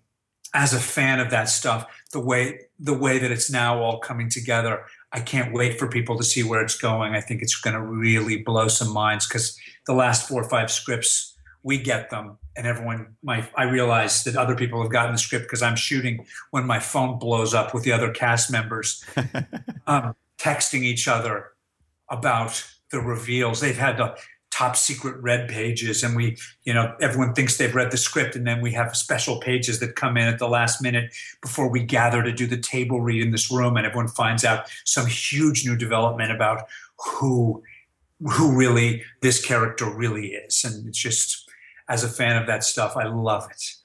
as 0.54 0.72
a 0.72 0.80
fan 0.80 1.20
of 1.20 1.30
that 1.30 1.48
stuff, 1.48 1.86
the 2.12 2.20
way 2.20 2.60
the 2.78 2.94
way 2.94 3.18
that 3.18 3.30
it's 3.30 3.50
now 3.50 3.80
all 3.82 3.98
coming 3.98 4.28
together, 4.28 4.84
I 5.16 5.20
can't 5.20 5.54
wait 5.54 5.78
for 5.78 5.88
people 5.88 6.18
to 6.18 6.22
see 6.22 6.42
where 6.42 6.60
it's 6.60 6.76
going. 6.76 7.14
I 7.14 7.22
think 7.22 7.40
it's 7.40 7.58
going 7.58 7.72
to 7.72 7.80
really 7.80 8.42
blow 8.42 8.68
some 8.68 8.92
minds 8.92 9.26
because 9.26 9.58
the 9.86 9.94
last 9.94 10.28
four 10.28 10.42
or 10.42 10.48
five 10.48 10.70
scripts 10.70 11.34
we 11.62 11.78
get 11.78 12.10
them, 12.10 12.38
and 12.54 12.66
everyone. 12.66 13.16
My 13.22 13.48
I 13.56 13.64
realize 13.64 14.22
that 14.24 14.36
other 14.36 14.54
people 14.54 14.80
have 14.82 14.92
gotten 14.92 15.12
the 15.12 15.18
script 15.18 15.46
because 15.46 15.62
I'm 15.62 15.74
shooting 15.74 16.26
when 16.50 16.66
my 16.66 16.78
phone 16.78 17.18
blows 17.18 17.54
up 17.54 17.72
with 17.72 17.82
the 17.82 17.92
other 17.92 18.12
cast 18.12 18.52
members, 18.52 19.02
um, 19.86 20.14
texting 20.38 20.82
each 20.82 21.08
other 21.08 21.52
about 22.10 22.62
the 22.92 23.00
reveals. 23.00 23.60
They've 23.60 23.76
had 23.76 23.96
the 23.96 24.16
top 24.56 24.74
secret 24.74 25.16
red 25.22 25.48
pages 25.48 26.02
and 26.02 26.16
we 26.16 26.34
you 26.64 26.72
know 26.72 26.94
everyone 27.00 27.34
thinks 27.34 27.58
they've 27.58 27.74
read 27.74 27.90
the 27.90 27.96
script 27.96 28.34
and 28.34 28.46
then 28.46 28.62
we 28.62 28.72
have 28.72 28.96
special 28.96 29.38
pages 29.38 29.80
that 29.80 29.96
come 29.96 30.16
in 30.16 30.26
at 30.26 30.38
the 30.38 30.48
last 30.48 30.80
minute 30.80 31.12
before 31.42 31.68
we 31.68 31.82
gather 31.82 32.22
to 32.22 32.32
do 32.32 32.46
the 32.46 32.56
table 32.56 33.02
read 33.02 33.22
in 33.22 33.32
this 33.32 33.50
room 33.50 33.76
and 33.76 33.86
everyone 33.86 34.08
finds 34.08 34.44
out 34.44 34.66
some 34.84 35.06
huge 35.06 35.66
new 35.66 35.76
development 35.76 36.32
about 36.32 36.66
who 36.98 37.62
who 38.32 38.56
really 38.56 39.02
this 39.20 39.44
character 39.44 39.94
really 39.94 40.28
is 40.28 40.64
and 40.64 40.88
it's 40.88 40.98
just 40.98 41.50
as 41.90 42.02
a 42.02 42.08
fan 42.08 42.40
of 42.40 42.46
that 42.46 42.64
stuff 42.64 42.96
i 42.96 43.04
love 43.04 43.46
it 43.50 43.76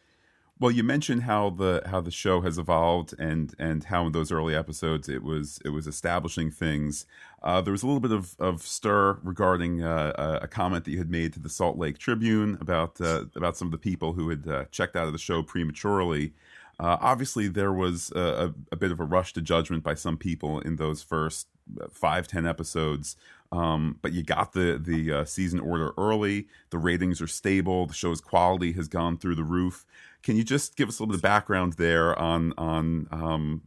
well, 0.61 0.69
you 0.69 0.83
mentioned 0.83 1.23
how 1.23 1.49
the 1.49 1.81
how 1.87 2.01
the 2.01 2.11
show 2.11 2.41
has 2.41 2.59
evolved 2.59 3.15
and 3.17 3.51
and 3.57 3.85
how 3.85 4.05
in 4.05 4.11
those 4.11 4.31
early 4.31 4.53
episodes 4.55 5.09
it 5.09 5.23
was 5.23 5.57
it 5.65 5.69
was 5.69 5.87
establishing 5.87 6.51
things. 6.51 7.07
Uh, 7.43 7.59
there 7.59 7.71
was 7.71 7.81
a 7.81 7.87
little 7.87 7.99
bit 7.99 8.11
of, 8.11 8.35
of 8.39 8.61
stir 8.61 9.17
regarding 9.23 9.81
uh, 9.83 10.39
a 10.41 10.47
comment 10.47 10.85
that 10.85 10.91
you 10.91 10.99
had 10.99 11.09
made 11.09 11.33
to 11.33 11.39
the 11.39 11.49
Salt 11.49 11.77
Lake 11.77 11.97
Tribune 11.97 12.57
about 12.61 13.01
uh, 13.01 13.25
about 13.35 13.57
some 13.57 13.67
of 13.67 13.71
the 13.71 13.79
people 13.79 14.13
who 14.13 14.29
had 14.29 14.47
uh, 14.47 14.65
checked 14.71 14.95
out 14.95 15.07
of 15.07 15.13
the 15.13 15.19
show 15.19 15.41
prematurely. 15.41 16.33
Uh, 16.79 16.97
obviously, 16.99 17.47
there 17.47 17.73
was 17.73 18.11
a, 18.15 18.53
a, 18.71 18.75
bit 18.75 18.91
of 18.91 18.99
a 18.99 19.03
rush 19.03 19.33
to 19.33 19.41
judgment 19.41 19.83
by 19.83 19.93
some 19.93 20.17
people 20.17 20.59
in 20.59 20.77
those 20.77 21.03
first 21.03 21.47
uh, 21.79 21.87
five 21.91 22.27
ten 22.27 22.45
episodes. 22.45 23.15
Um, 23.51 23.97
but 24.01 24.13
you 24.13 24.21
got 24.21 24.53
the 24.53 24.79
the 24.79 25.25
season 25.25 25.59
order 25.59 25.93
early. 25.97 26.47
The 26.69 26.77
ratings 26.77 27.21
are 27.21 27.27
stable. 27.27 27.87
The 27.87 27.93
show's 27.93 28.21
quality 28.21 28.71
has 28.73 28.87
gone 28.87 29.17
through 29.17 29.35
the 29.35 29.43
roof. 29.43 29.85
Can 30.21 30.37
you 30.37 30.43
just 30.43 30.75
give 30.75 30.87
us 30.87 30.99
a 30.99 31.03
little 31.03 31.13
bit 31.13 31.17
of 31.17 31.23
background 31.23 31.73
there 31.73 32.17
on 32.17 32.53
on 32.55 33.07
um, 33.11 33.61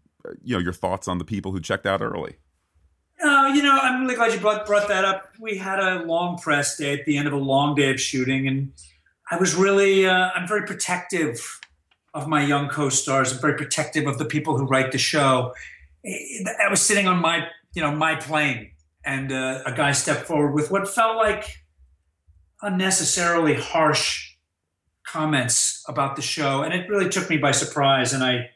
you 0.45 0.55
know 0.55 0.61
your 0.61 0.73
thoughts 0.73 1.09
on 1.09 1.19
the 1.19 1.25
people 1.25 1.51
who 1.51 1.61
checked 1.61 1.87
out 1.87 2.01
early? 2.01 2.37
Uh, 3.23 3.53
you 3.55 3.63
know, 3.63 3.79
I'm 3.81 4.03
really 4.03 4.17
glad 4.17 4.33
you 4.33 4.41
brought, 4.41 4.67
brought 4.67 4.89
that 4.89 5.05
up. 5.05 5.31
We 5.41 5.57
had 5.57 5.79
a 5.79 6.03
long 6.05 6.39
press 6.39 6.77
day 6.77 6.99
at 6.99 7.05
the 7.07 7.17
end 7.17 7.27
of 7.27 7.33
a 7.33 7.39
long 7.39 7.75
day 7.75 7.91
of 7.91 8.01
shooting, 8.01 8.47
and 8.47 8.73
I 9.31 9.37
was 9.37 9.55
really, 9.55 10.07
uh, 10.07 10.31
I'm 10.35 10.47
very 10.47 10.67
protective 10.67 11.61
of 12.13 12.29
my 12.29 12.45
young 12.45 12.69
co-stars. 12.69 13.33
I'm 13.33 13.41
very 13.41 13.57
protective 13.57 14.07
of 14.07 14.19
the 14.19 14.25
people 14.25 14.59
who 14.59 14.67
write 14.67 14.93
the 14.93 14.99
show. 14.99 15.55
I 16.05 16.69
was 16.69 16.83
sitting 16.83 17.09
on 17.09 17.21
my, 17.21 17.47
you 17.73 17.83
know, 17.83 17.93
my 17.93 18.17
plane, 18.17 18.73
and 19.05 19.33
uh, 19.33 19.63
a 19.65 19.73
guy 19.73 19.93
stepped 19.93 20.27
forward 20.27 20.53
with 20.53 20.71
what 20.71 20.89
felt 20.89 21.17
like 21.17 21.47
unnecessarily 22.63 23.55
harsh 23.55 24.33
comments 25.07 25.85
about 25.89 26.17
the 26.17 26.23
show, 26.23 26.63
and 26.63 26.75
it 26.75 26.89
really 26.89 27.09
took 27.09 27.31
me 27.31 27.37
by 27.37 27.53
surprise. 27.53 28.13
And 28.13 28.23
I, 28.23 28.51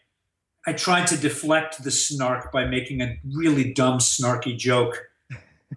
I 0.68 0.74
tried 0.74 1.06
to 1.06 1.16
deflect 1.16 1.82
the 1.82 1.90
snark 1.90 2.52
by 2.52 2.66
making 2.66 3.00
a 3.00 3.18
really 3.32 3.72
dumb, 3.72 4.00
snarky 4.00 4.54
joke, 4.54 5.08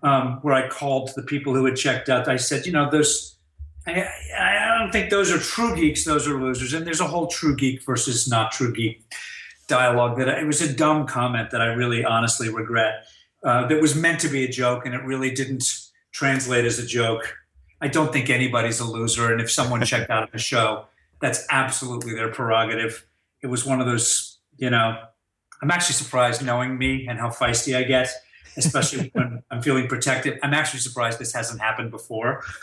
um, 0.04 0.40
where 0.42 0.54
I 0.54 0.68
called 0.68 1.12
the 1.16 1.24
people 1.24 1.56
who 1.56 1.64
had 1.64 1.78
checked 1.78 2.10
out. 2.10 2.28
I 2.28 2.36
said, 2.36 2.66
you 2.66 2.74
know, 2.74 2.92
those. 2.92 3.38
I, 3.88 4.06
I 4.38 4.78
don't 4.78 4.92
think 4.92 5.10
those 5.10 5.32
are 5.32 5.40
true 5.40 5.78
geeks; 5.78 6.04
those 6.04 6.28
are 6.28 6.42
losers. 6.42 6.74
And 6.74 6.86
there's 6.86 7.00
a 7.00 7.08
whole 7.08 7.28
true 7.28 7.56
geek 7.56 7.86
versus 7.86 8.28
not 8.28 8.52
true 8.52 8.74
geek 8.74 9.02
dialogue. 9.68 10.18
That 10.18 10.28
I, 10.28 10.42
it 10.42 10.46
was 10.46 10.62
a 10.62 10.74
dumb 10.74 11.08
comment 11.08 11.52
that 11.52 11.62
I 11.62 11.68
really, 11.68 12.04
honestly 12.04 12.50
regret. 12.50 13.06
Uh, 13.46 13.68
that 13.68 13.82
was 13.82 13.96
meant 13.96 14.20
to 14.20 14.28
be 14.28 14.44
a 14.44 14.50
joke, 14.50 14.86
and 14.86 14.94
it 14.94 15.04
really 15.06 15.32
didn't 15.32 15.64
translate 16.12 16.66
as 16.66 16.80
a 16.80 16.86
joke. 16.86 17.34
I 17.80 17.88
don't 17.88 18.12
think 18.12 18.30
anybody's 18.30 18.82
a 18.82 18.86
loser. 18.86 19.32
And 19.32 19.40
if 19.40 19.50
someone 19.50 19.86
checked 19.86 20.10
out 20.10 20.24
of 20.24 20.32
the 20.34 20.38
show, 20.38 20.88
that's 21.22 21.48
absolutely 21.50 22.14
their 22.14 22.30
prerogative. 22.30 23.06
It 23.42 23.48
was 23.48 23.66
one 23.66 23.80
of 23.80 23.88
those, 23.88 24.31
you 24.58 24.70
know, 24.70 24.98
I'm 25.62 25.72
actually 25.72 25.96
surprised 25.96 26.44
knowing 26.44 26.78
me 26.78 27.08
and 27.08 27.20
how 27.20 27.30
feisty 27.30 27.76
I 27.76 27.84
get, 27.84 28.10
especially 28.58 29.10
when 29.14 29.44
I'm 29.52 29.62
feeling 29.62 29.88
protected. 29.88 30.40
I'm 30.44 30.54
actually 30.54 30.80
surprised 30.80 31.20
this 31.20 31.34
hasn't 31.34 31.62
happened 31.62 31.92
before. 31.92 32.44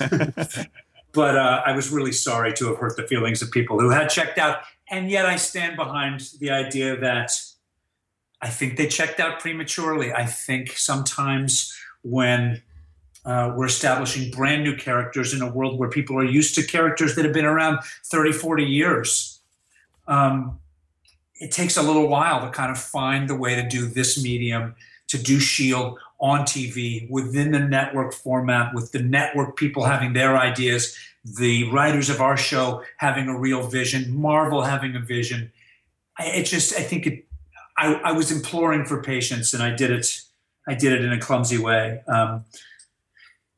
but 1.13 1.37
uh, 1.37 1.63
I 1.65 1.73
was 1.73 1.91
really 1.91 2.13
sorry 2.13 2.53
to 2.55 2.67
have 2.69 2.79
hurt 2.79 2.97
the 2.97 3.07
feelings 3.07 3.43
of 3.43 3.51
people 3.51 3.81
who 3.81 3.91
had 3.91 4.09
checked 4.09 4.39
out. 4.39 4.59
And 4.91 5.11
yet 5.11 5.27
I 5.27 5.37
stand 5.37 5.77
behind 5.77 6.29
the 6.41 6.51
idea 6.51 6.97
that 6.97 7.33
I 8.41 8.49
think 8.49 8.77
they 8.77 8.87
checked 8.87 9.21
out 9.21 9.41
prematurely. 9.41 10.13
I 10.13 10.27
think 10.27 10.73
sometimes 10.73 11.77
when 12.03 12.63
uh, 13.25 13.53
we're 13.57 13.67
establishing 13.67 14.31
brand 14.31 14.65
new 14.65 14.77
characters 14.77 15.35
in 15.35 15.43
a 15.43 15.53
world 15.53 15.79
where 15.79 15.91
people 15.91 16.17
are 16.17 16.25
used 16.25 16.55
to 16.55 16.63
characters 16.63 17.15
that 17.17 17.25
have 17.25 17.35
been 17.35 17.45
around 17.45 17.81
30, 18.07 18.33
40 18.33 18.65
years. 18.65 19.41
Um, 20.07 20.61
it 21.39 21.53
takes 21.53 21.77
a 21.77 21.83
little 21.83 22.09
while 22.09 22.41
to 22.41 22.51
kind 22.51 22.71
of 22.71 22.79
find 22.79 23.29
the 23.29 23.35
way 23.35 23.55
to 23.55 23.69
do 23.69 23.87
this 23.87 24.23
medium, 24.23 24.75
to 25.09 25.19
do 25.19 25.39
Shield 25.39 25.99
on 26.21 26.41
TV 26.41 27.09
within 27.09 27.53
the 27.53 27.61
network 27.61 28.13
format, 28.13 28.75
with 28.75 28.93
the 28.93 29.03
network 29.03 29.57
people 29.57 29.85
having 29.85 30.13
their 30.13 30.37
ideas, 30.37 30.97
the 31.25 31.71
writers 31.71 32.11
of 32.11 32.21
our 32.21 32.37
show 32.37 32.83
having 32.97 33.29
a 33.29 33.39
real 33.39 33.67
vision, 33.69 34.17
Marvel 34.17 34.63
having 34.63 34.97
a 34.97 35.01
vision. 35.01 35.53
It 36.19 36.45
just, 36.45 36.77
I 36.77 36.83
think 36.83 37.07
it, 37.07 37.27
I, 37.77 37.95
I 37.95 38.13
was 38.13 38.33
imploring 38.33 38.85
for 38.85 39.03
patience 39.03 39.55
and 39.55 39.63
I 39.63 39.75
did 39.75 39.91
it 39.91 40.23
I 40.69 40.75
did 40.75 40.93
it 40.93 41.03
in 41.03 41.13
a 41.13 41.19
clumsy 41.19 41.57
way. 41.57 42.03
Um, 42.07 42.45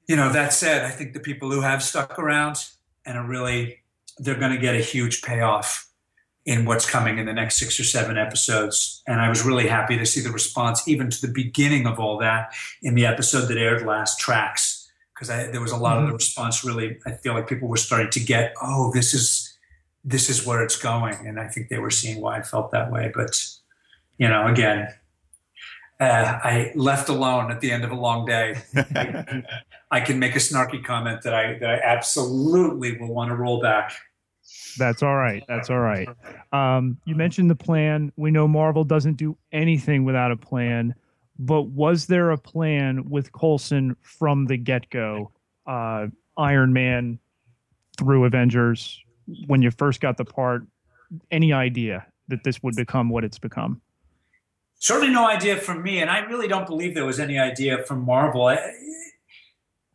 you 0.06 0.14
know, 0.14 0.32
that 0.32 0.52
said, 0.52 0.84
I 0.84 0.90
think 0.90 1.12
the 1.12 1.20
people 1.20 1.50
who 1.50 1.60
have 1.60 1.82
stuck 1.82 2.18
around 2.20 2.64
and 3.04 3.18
are 3.18 3.26
really, 3.26 3.80
they're 4.18 4.38
going 4.38 4.52
to 4.52 4.58
get 4.58 4.76
a 4.76 4.80
huge 4.80 5.20
payoff 5.20 5.89
in 6.46 6.64
what's 6.64 6.88
coming 6.88 7.18
in 7.18 7.26
the 7.26 7.32
next 7.32 7.58
six 7.58 7.78
or 7.78 7.84
seven 7.84 8.16
episodes. 8.16 9.02
And 9.06 9.20
I 9.20 9.28
was 9.28 9.44
really 9.44 9.68
happy 9.68 9.98
to 9.98 10.06
see 10.06 10.20
the 10.20 10.30
response, 10.30 10.86
even 10.88 11.10
to 11.10 11.26
the 11.26 11.32
beginning 11.32 11.86
of 11.86 12.00
all 12.00 12.18
that, 12.18 12.54
in 12.82 12.94
the 12.94 13.06
episode 13.06 13.46
that 13.48 13.58
aired 13.58 13.86
last, 13.86 14.18
Tracks, 14.18 14.90
because 15.14 15.28
there 15.28 15.60
was 15.60 15.72
a 15.72 15.76
lot 15.76 15.96
mm-hmm. 15.96 16.04
of 16.04 16.08
the 16.08 16.14
response. 16.14 16.64
Really, 16.64 16.98
I 17.06 17.12
feel 17.12 17.34
like 17.34 17.48
people 17.48 17.68
were 17.68 17.76
starting 17.76 18.10
to 18.10 18.20
get, 18.20 18.54
oh, 18.62 18.90
this 18.92 19.12
is 19.12 19.46
this 20.02 20.30
is 20.30 20.46
where 20.46 20.62
it's 20.62 20.78
going, 20.78 21.26
and 21.26 21.38
I 21.38 21.46
think 21.46 21.68
they 21.68 21.78
were 21.78 21.90
seeing 21.90 22.22
why 22.22 22.38
I 22.38 22.42
felt 22.42 22.70
that 22.70 22.90
way. 22.90 23.12
But 23.14 23.46
you 24.16 24.28
know, 24.28 24.46
again, 24.46 24.88
uh, 26.00 26.38
I 26.42 26.72
left 26.74 27.10
alone 27.10 27.50
at 27.50 27.60
the 27.60 27.70
end 27.70 27.84
of 27.84 27.90
a 27.90 27.94
long 27.94 28.24
day. 28.24 28.56
I 29.90 30.00
can 30.00 30.18
make 30.18 30.36
a 30.36 30.38
snarky 30.38 30.82
comment 30.82 31.22
that 31.22 31.34
I 31.34 31.58
that 31.58 31.70
I 31.70 31.80
absolutely 31.84 32.96
will 32.96 33.12
want 33.12 33.28
to 33.28 33.36
roll 33.36 33.60
back. 33.60 33.92
That's 34.78 35.02
all 35.02 35.16
right. 35.16 35.42
That's 35.48 35.70
all 35.70 35.80
right. 35.80 36.08
Um, 36.52 36.98
you 37.04 37.14
mentioned 37.14 37.50
the 37.50 37.56
plan. 37.56 38.12
We 38.16 38.30
know 38.30 38.46
Marvel 38.48 38.84
doesn't 38.84 39.16
do 39.16 39.36
anything 39.52 40.04
without 40.04 40.30
a 40.30 40.36
plan, 40.36 40.94
but 41.38 41.62
was 41.62 42.06
there 42.06 42.30
a 42.30 42.38
plan 42.38 43.08
with 43.08 43.32
Coulson 43.32 43.96
from 44.02 44.46
the 44.46 44.56
get 44.56 44.88
go? 44.90 45.32
Uh, 45.66 46.08
Iron 46.36 46.72
Man 46.72 47.18
through 47.98 48.24
Avengers, 48.24 49.02
when 49.46 49.62
you 49.62 49.70
first 49.70 50.00
got 50.00 50.16
the 50.16 50.24
part, 50.24 50.62
any 51.30 51.52
idea 51.52 52.06
that 52.28 52.44
this 52.44 52.62
would 52.62 52.76
become 52.76 53.10
what 53.10 53.24
it's 53.24 53.38
become? 53.38 53.80
Certainly 54.78 55.12
no 55.12 55.28
idea 55.28 55.58
from 55.58 55.82
me, 55.82 56.00
and 56.00 56.08
I 56.08 56.20
really 56.20 56.48
don't 56.48 56.66
believe 56.66 56.94
there 56.94 57.04
was 57.04 57.20
any 57.20 57.38
idea 57.38 57.84
from 57.84 58.04
Marvel. 58.04 58.46
I, 58.46 58.56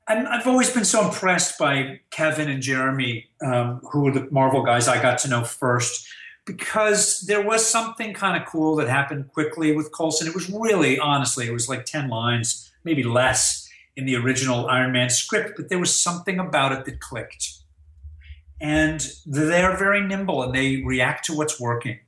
i 0.08 0.38
have 0.38 0.48
always 0.48 0.70
been 0.72 0.86
so 0.86 1.06
impressed 1.06 1.58
by 1.58 2.00
Kevin 2.12 2.50
and 2.50 2.62
Jeremy, 2.62 3.28
um, 3.42 3.82
who 3.92 4.04
were 4.04 4.12
the 4.12 4.28
Marvel 4.32 4.64
guys 4.64 4.88
I 4.88 5.02
got 5.02 5.18
to 5.20 5.30
know 5.30 5.44
first, 5.44 6.08
because 6.46 7.22
there 7.22 7.42
was 7.42 7.68
something 7.68 8.14
kind 8.14 8.42
of 8.42 8.48
cool 8.48 8.76
that 8.76 8.88
happened 8.88 9.30
quickly 9.34 9.76
with 9.76 9.92
Coulson. 9.92 10.28
It 10.28 10.36
was 10.36 10.50
really, 10.50 11.00
honestly, 11.00 11.48
it 11.48 11.54
was 11.54 11.68
like 11.68 11.86
10 11.86 12.08
lines, 12.08 12.72
maybe 12.84 13.04
less 13.04 13.68
in 13.96 14.06
the 14.06 14.16
original 14.16 14.68
Iron 14.68 14.92
Man 14.92 15.10
script, 15.10 15.54
but 15.58 15.70
there 15.70 15.80
was 15.80 16.00
something 16.00 16.40
about 16.40 16.72
it 16.72 16.86
that 16.86 17.00
clicked. 17.00 17.62
And 18.62 19.06
they're 19.26 19.76
very 19.76 20.02
nimble 20.02 20.44
and 20.44 20.54
they 20.54 20.84
react 20.84 21.26
to 21.26 21.36
what's 21.36 21.60
working 21.60 22.00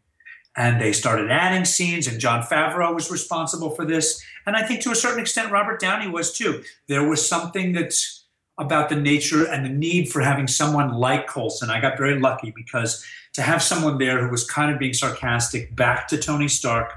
and 0.58 0.82
they 0.82 0.92
started 0.92 1.32
adding 1.32 1.64
scenes 1.64 2.08
and 2.08 2.20
john 2.20 2.44
favreau 2.44 2.94
was 2.94 3.10
responsible 3.10 3.70
for 3.70 3.86
this. 3.86 4.22
And 4.46 4.56
i 4.56 4.64
think 4.64 4.82
to 4.82 4.92
a 4.92 4.96
certain 4.96 5.20
extent 5.20 5.52
robert 5.52 5.80
downey 5.80 6.10
was 6.10 6.34
too. 6.34 6.64
There 6.88 7.08
was 7.08 7.28
something 7.28 7.74
that's 7.74 8.26
about 8.60 8.90
the 8.90 8.96
nature 8.96 9.46
and 9.46 9.64
the 9.64 9.70
need 9.70 10.10
for 10.10 10.22
having 10.22 10.48
someone 10.48 10.92
like 10.94 11.28
coulson 11.28 11.70
i 11.70 11.80
got 11.80 11.98
very 11.98 12.20
lucky 12.20 12.52
because 12.56 13.06
to 13.34 13.44
have 13.44 13.62
someone 13.62 14.00
there 14.00 14.20
who 14.20 14.32
was 14.32 14.44
kind 14.44 14.72
of 14.72 14.80
being 14.80 14.94
sarcastic 14.94 15.76
back 15.76 16.08
to 16.08 16.18
tony 16.18 16.48
stark 16.48 16.94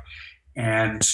and 0.56 1.06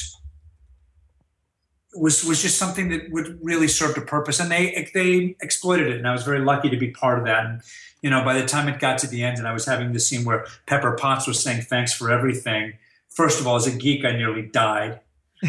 was 1.96 2.24
was 2.24 2.42
just 2.42 2.59
something 2.59 2.88
that 2.90 3.11
would 3.11 3.38
really 3.42 3.68
serve 3.68 3.96
a 3.96 4.00
purpose 4.00 4.40
and 4.40 4.50
they 4.50 4.88
they 4.94 5.37
exploited 5.40 5.88
it 5.88 5.96
and 5.96 6.06
i 6.06 6.12
was 6.12 6.24
very 6.24 6.40
lucky 6.40 6.68
to 6.68 6.76
be 6.76 6.90
part 6.90 7.18
of 7.18 7.24
that 7.24 7.46
and 7.46 7.62
you 8.06 8.11
know, 8.11 8.22
by 8.22 8.40
the 8.40 8.46
time 8.46 8.68
it 8.68 8.78
got 8.78 8.98
to 8.98 9.06
the 9.06 9.24
end 9.24 9.38
and 9.38 9.48
I 9.48 9.52
was 9.52 9.66
having 9.66 9.92
the 9.92 9.98
scene 9.98 10.24
where 10.24 10.46
Pepper 10.66 10.92
Potts 10.92 11.26
was 11.26 11.42
saying 11.42 11.62
thanks 11.62 11.92
for 11.92 12.11
everything, 12.11 12.74
first 13.09 13.40
of 13.40 13.48
all, 13.48 13.56
as 13.56 13.66
a 13.66 13.76
geek, 13.76 14.04
I 14.04 14.12
nearly 14.12 14.42
died. 14.42 15.00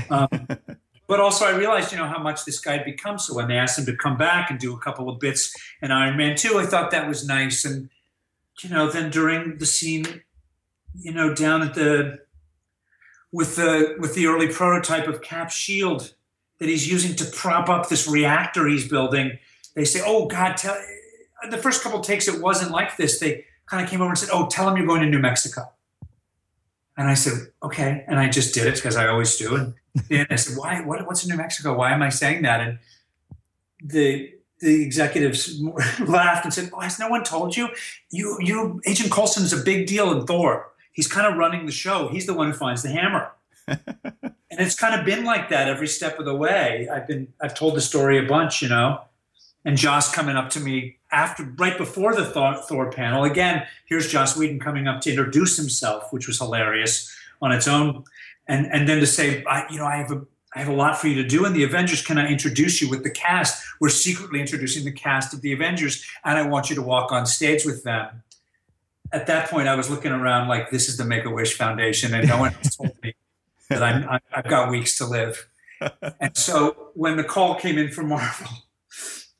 Um, 0.09 0.27
but 1.07 1.19
also 1.19 1.45
I 1.45 1.55
realized, 1.55 1.91
you 1.91 1.99
know, 1.99 2.07
how 2.07 2.17
much 2.17 2.45
this 2.45 2.59
guy 2.59 2.77
had 2.77 2.85
become. 2.85 3.19
So 3.19 3.35
when 3.35 3.47
they 3.47 3.57
asked 3.57 3.77
him 3.77 3.85
to 3.85 3.95
come 3.95 4.17
back 4.17 4.49
and 4.49 4.59
do 4.59 4.73
a 4.73 4.79
couple 4.79 5.07
of 5.07 5.19
bits 5.19 5.53
in 5.83 5.91
Iron 5.91 6.17
Man 6.17 6.35
2, 6.35 6.57
I 6.57 6.65
thought 6.65 6.89
that 6.89 7.07
was 7.07 7.27
nice. 7.27 7.63
And, 7.63 7.89
you 8.63 8.69
know, 8.69 8.89
then 8.89 9.11
during 9.11 9.59
the 9.59 9.65
scene, 9.65 10.23
you 10.95 11.13
know, 11.13 11.35
down 11.35 11.61
at 11.61 11.75
the, 11.75 12.21
with 13.31 13.55
the, 13.55 13.97
with 13.99 14.15
the 14.15 14.25
early 14.25 14.47
prototype 14.47 15.07
of 15.07 15.21
Cap 15.21 15.51
Shield 15.51 16.15
that 16.59 16.67
he's 16.67 16.89
using 16.89 17.15
to 17.15 17.25
prop 17.25 17.69
up 17.69 17.89
this 17.89 18.07
reactor 18.07 18.67
he's 18.67 18.87
building, 18.87 19.37
they 19.75 19.85
say, 19.85 20.01
oh 20.05 20.25
God, 20.25 20.57
tell, 20.57 20.77
the 21.49 21.57
first 21.57 21.83
couple 21.83 22.01
takes, 22.01 22.27
it 22.27 22.41
wasn't 22.41 22.71
like 22.71 22.97
this. 22.97 23.19
They 23.19 23.45
kind 23.67 23.83
of 23.83 23.89
came 23.89 24.01
over 24.01 24.09
and 24.09 24.17
said, 24.17 24.29
"Oh, 24.31 24.47
tell 24.47 24.67
him 24.67 24.77
you're 24.77 24.87
going 24.87 25.01
to 25.01 25.09
New 25.09 25.19
Mexico." 25.19 25.71
And 26.97 27.07
I 27.07 27.13
said, 27.13 27.33
"Okay," 27.61 28.03
and 28.07 28.19
I 28.19 28.29
just 28.29 28.53
did 28.53 28.65
it 28.65 28.75
because 28.75 28.95
I 28.95 29.07
always 29.07 29.37
do. 29.37 29.55
And 29.55 29.73
then 30.09 30.27
I 30.29 30.35
said, 30.35 30.57
"Why? 30.57 30.81
What, 30.81 31.05
what's 31.05 31.23
in 31.23 31.29
New 31.29 31.37
Mexico? 31.37 31.77
Why 31.77 31.91
am 31.93 32.01
I 32.01 32.09
saying 32.09 32.41
that?" 32.43 32.61
And 32.61 32.79
the 33.83 34.33
the 34.59 34.83
executives 34.83 35.61
laughed 35.99 36.45
and 36.45 36.53
said, 36.53 36.71
"Oh, 36.73 36.79
has 36.79 36.99
no 36.99 37.09
one 37.09 37.23
told 37.23 37.55
you? 37.55 37.69
You, 38.09 38.37
you, 38.39 38.81
Agent 38.85 39.11
Coulson 39.11 39.43
is 39.43 39.53
a 39.53 39.63
big 39.63 39.85
deal 39.85 40.11
in 40.11 40.25
Thor. 40.25 40.71
He's 40.93 41.07
kind 41.07 41.27
of 41.27 41.37
running 41.37 41.65
the 41.67 41.71
show. 41.71 42.07
He's 42.07 42.25
the 42.25 42.33
one 42.33 42.47
who 42.47 42.53
finds 42.53 42.83
the 42.83 42.89
hammer." 42.89 43.31
and 44.49 44.59
it's 44.59 44.75
kind 44.75 44.97
of 44.97 45.05
been 45.05 45.25
like 45.25 45.49
that 45.49 45.67
every 45.67 45.87
step 45.87 46.19
of 46.19 46.25
the 46.25 46.35
way. 46.35 46.87
I've 46.91 47.07
been, 47.07 47.27
I've 47.41 47.53
told 47.53 47.75
the 47.75 47.81
story 47.81 48.17
a 48.17 48.27
bunch, 48.27 48.61
you 48.61 48.69
know, 48.69 49.01
and 49.65 49.77
Joss 49.77 50.13
coming 50.13 50.37
up 50.37 50.49
to 50.51 50.59
me 50.59 50.97
after 51.11 51.43
right 51.57 51.77
before 51.77 52.15
the 52.15 52.25
Thor, 52.25 52.55
Thor, 52.55 52.91
panel. 52.91 53.23
Again, 53.25 53.65
here's 53.85 54.09
Joss 54.09 54.37
Whedon 54.37 54.59
coming 54.59 54.87
up 54.87 55.01
to 55.01 55.09
introduce 55.09 55.57
himself, 55.57 56.11
which 56.11 56.27
was 56.27 56.37
hilarious 56.39 57.13
on 57.41 57.51
its 57.51 57.67
own, 57.67 58.03
and 58.47 58.65
and 58.67 58.87
then 58.87 58.99
to 58.99 59.07
say, 59.07 59.43
I, 59.45 59.65
you 59.69 59.77
know, 59.77 59.85
I 59.85 59.97
have 59.97 60.11
a 60.11 60.25
I 60.55 60.59
have 60.59 60.69
a 60.69 60.73
lot 60.73 60.97
for 60.97 61.07
you 61.07 61.21
to 61.21 61.27
do 61.27 61.45
in 61.45 61.53
the 61.53 61.63
Avengers. 61.63 62.01
Can 62.01 62.17
I 62.17 62.27
introduce 62.27 62.81
you 62.81 62.89
with 62.89 63.03
the 63.03 63.09
cast? 63.09 63.63
We're 63.79 63.89
secretly 63.89 64.39
introducing 64.39 64.85
the 64.85 64.91
cast 64.91 65.33
of 65.33 65.41
the 65.41 65.51
Avengers, 65.51 66.05
and 66.23 66.37
I 66.37 66.47
want 66.47 66.69
you 66.69 66.75
to 66.77 66.81
walk 66.81 67.11
on 67.11 67.25
stage 67.25 67.65
with 67.65 67.83
them. 67.83 68.23
At 69.11 69.27
that 69.27 69.49
point, 69.49 69.67
I 69.67 69.75
was 69.75 69.89
looking 69.89 70.11
around 70.11 70.47
like 70.47 70.71
this 70.71 70.89
is 70.89 70.97
the 70.97 71.05
Make 71.05 71.25
a 71.25 71.29
Wish 71.29 71.55
Foundation, 71.55 72.13
and 72.13 72.27
no 72.27 72.39
one 72.39 72.55
told 72.77 72.91
me 73.03 73.13
that 73.69 73.83
I'm, 73.83 74.19
I've 74.33 74.47
got 74.47 74.69
weeks 74.69 74.97
to 74.99 75.05
live. 75.05 75.47
And 76.19 76.35
so 76.35 76.89
when 76.95 77.17
the 77.17 77.23
call 77.23 77.53
came 77.53 77.77
in 77.77 77.91
from 77.91 78.07
Marvel 78.09 78.47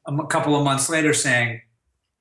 a 0.07 0.27
couple 0.27 0.55
of 0.55 0.63
months 0.63 0.89
later 0.89 1.13
saying, 1.13 1.61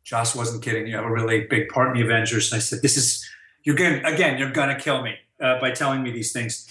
Joss 0.04 0.34
wasn't 0.34 0.62
kidding. 0.62 0.86
You 0.86 0.96
have 0.96 1.04
a 1.04 1.10
really 1.10 1.46
big 1.48 1.68
part 1.68 1.88
in 1.88 2.00
the 2.00 2.06
Avengers. 2.06 2.52
And 2.52 2.58
I 2.58 2.60
said, 2.60 2.80
this 2.82 2.96
is, 2.96 3.28
you're 3.64 3.74
going 3.74 4.00
to, 4.00 4.06
again, 4.06 4.38
you're 4.38 4.52
going 4.52 4.68
to 4.68 4.80
kill 4.80 5.02
me 5.02 5.14
uh, 5.40 5.60
by 5.60 5.72
telling 5.72 6.02
me 6.02 6.10
these 6.10 6.32
things. 6.32 6.66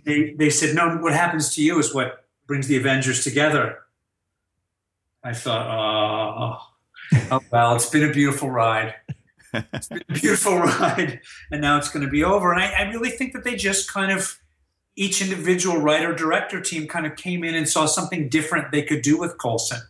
they, 0.04 0.34
they 0.34 0.50
said, 0.50 0.74
no, 0.74 0.96
what 0.96 1.12
happens 1.12 1.54
to 1.54 1.62
you 1.62 1.78
is 1.78 1.94
what 1.94 2.24
brings 2.46 2.66
the 2.66 2.76
Avengers 2.76 3.24
together. 3.24 3.78
I 5.24 5.32
thought, 5.32 5.66
oh, 7.12 7.18
oh 7.30 7.40
well, 7.52 7.76
it's 7.76 7.88
been 7.88 8.08
a 8.08 8.12
beautiful 8.12 8.50
ride. 8.50 8.94
It's 9.54 9.88
been 9.88 10.02
a 10.08 10.12
beautiful 10.12 10.58
ride. 10.58 11.20
And 11.52 11.60
now 11.60 11.78
it's 11.78 11.88
going 11.88 12.04
to 12.04 12.10
be 12.10 12.24
over. 12.24 12.52
And 12.52 12.60
I, 12.60 12.72
I 12.72 12.82
really 12.90 13.10
think 13.10 13.32
that 13.34 13.44
they 13.44 13.54
just 13.54 13.92
kind 13.92 14.10
of, 14.10 14.38
each 14.94 15.22
individual 15.22 15.78
writer 15.78 16.14
director 16.14 16.60
team 16.60 16.86
kind 16.86 17.06
of 17.06 17.16
came 17.16 17.42
in 17.44 17.54
and 17.54 17.68
saw 17.68 17.86
something 17.86 18.28
different 18.28 18.70
they 18.70 18.82
could 18.82 19.02
do 19.02 19.18
with 19.18 19.38
Coulson 19.38 19.80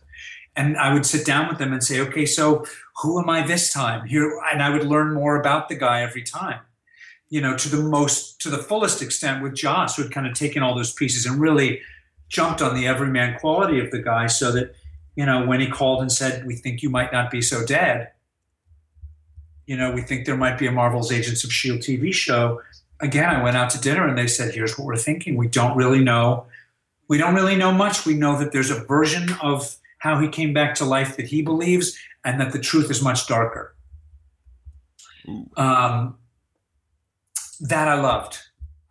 and 0.55 0.77
I 0.77 0.93
would 0.93 1.05
sit 1.05 1.25
down 1.25 1.47
with 1.47 1.57
them 1.57 1.73
and 1.73 1.83
say, 1.83 1.99
okay, 1.99 2.25
so 2.25 2.65
who 3.01 3.19
am 3.19 3.29
I 3.29 3.45
this 3.45 3.73
time? 3.73 4.07
Here, 4.07 4.39
and 4.51 4.61
I 4.61 4.69
would 4.69 4.85
learn 4.85 5.13
more 5.13 5.39
about 5.39 5.67
the 5.67 5.75
guy 5.75 6.01
every 6.01 6.23
time. 6.23 6.59
You 7.29 7.41
know, 7.41 7.57
to 7.57 7.69
the 7.69 7.81
most, 7.81 8.39
to 8.41 8.49
the 8.49 8.59
fullest 8.59 9.01
extent 9.01 9.41
with 9.41 9.55
Joss, 9.55 9.95
who 9.95 10.03
had 10.03 10.11
kind 10.11 10.27
of 10.27 10.35
taken 10.35 10.61
all 10.61 10.75
those 10.75 10.93
pieces 10.93 11.25
and 11.25 11.41
really 11.41 11.81
jumped 12.29 12.61
on 12.61 12.75
the 12.75 12.85
everyman 12.85 13.39
quality 13.39 13.79
of 13.79 13.89
the 13.89 14.01
guy, 14.01 14.27
so 14.27 14.51
that 14.51 14.75
you 15.15 15.25
know 15.25 15.45
when 15.45 15.59
he 15.59 15.67
called 15.67 16.01
and 16.01 16.11
said, 16.11 16.45
"We 16.45 16.55
think 16.55 16.83
you 16.83 16.91
might 16.91 17.11
not 17.11 17.31
be 17.31 17.41
so 17.41 17.65
dead," 17.65 18.11
you 19.65 19.75
know, 19.75 19.91
we 19.91 20.01
think 20.01 20.27
there 20.27 20.37
might 20.37 20.59
be 20.59 20.67
a 20.67 20.71
Marvel's 20.71 21.11
Agents 21.11 21.43
of 21.43 21.51
Shield 21.51 21.79
TV 21.79 22.13
show. 22.13 22.61
Again, 23.03 23.29
I 23.29 23.43
went 23.43 23.57
out 23.57 23.69
to 23.71 23.81
dinner 23.81 24.07
and 24.07 24.17
they 24.17 24.27
said, 24.27 24.53
"Here's 24.53 24.77
what 24.77 24.85
we're 24.85 24.97
thinking. 24.97 25.35
We 25.37 25.47
don't 25.47 25.77
really 25.77 26.03
know. 26.03 26.47
We 27.09 27.17
don't 27.17 27.35
really 27.35 27.55
know 27.55 27.71
much. 27.71 28.05
We 28.05 28.13
know 28.15 28.39
that 28.39 28.51
there's 28.51 28.71
a 28.71 28.83
version 28.85 29.29
of." 29.41 29.77
how 30.03 30.19
he 30.19 30.27
came 30.27 30.51
back 30.51 30.75
to 30.75 30.83
life 30.83 31.15
that 31.15 31.27
he 31.27 31.41
believes, 31.41 31.97
and 32.25 32.41
that 32.41 32.51
the 32.51 32.59
truth 32.59 32.91
is 32.91 33.01
much 33.01 33.25
darker. 33.25 33.73
Um, 35.55 36.17
that 37.61 37.87
I 37.87 37.93
loved. 37.93 38.37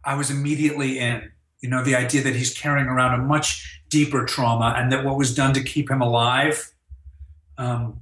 I 0.03 0.15
was 0.15 0.31
immediately 0.31 0.99
in. 0.99 1.31
You 1.61 1.69
know, 1.69 1.85
the 1.85 1.95
idea 1.97 2.23
that 2.23 2.35
he's 2.35 2.55
carrying 2.55 2.87
around 2.87 3.21
a 3.21 3.23
much 3.23 3.83
deeper 3.91 4.25
trauma 4.25 4.75
and 4.79 4.91
that 4.91 5.05
what 5.05 5.19
was 5.19 5.35
done 5.35 5.53
to 5.53 5.63
keep 5.63 5.91
him 5.91 6.01
alive 6.01 6.73
um, 7.59 8.01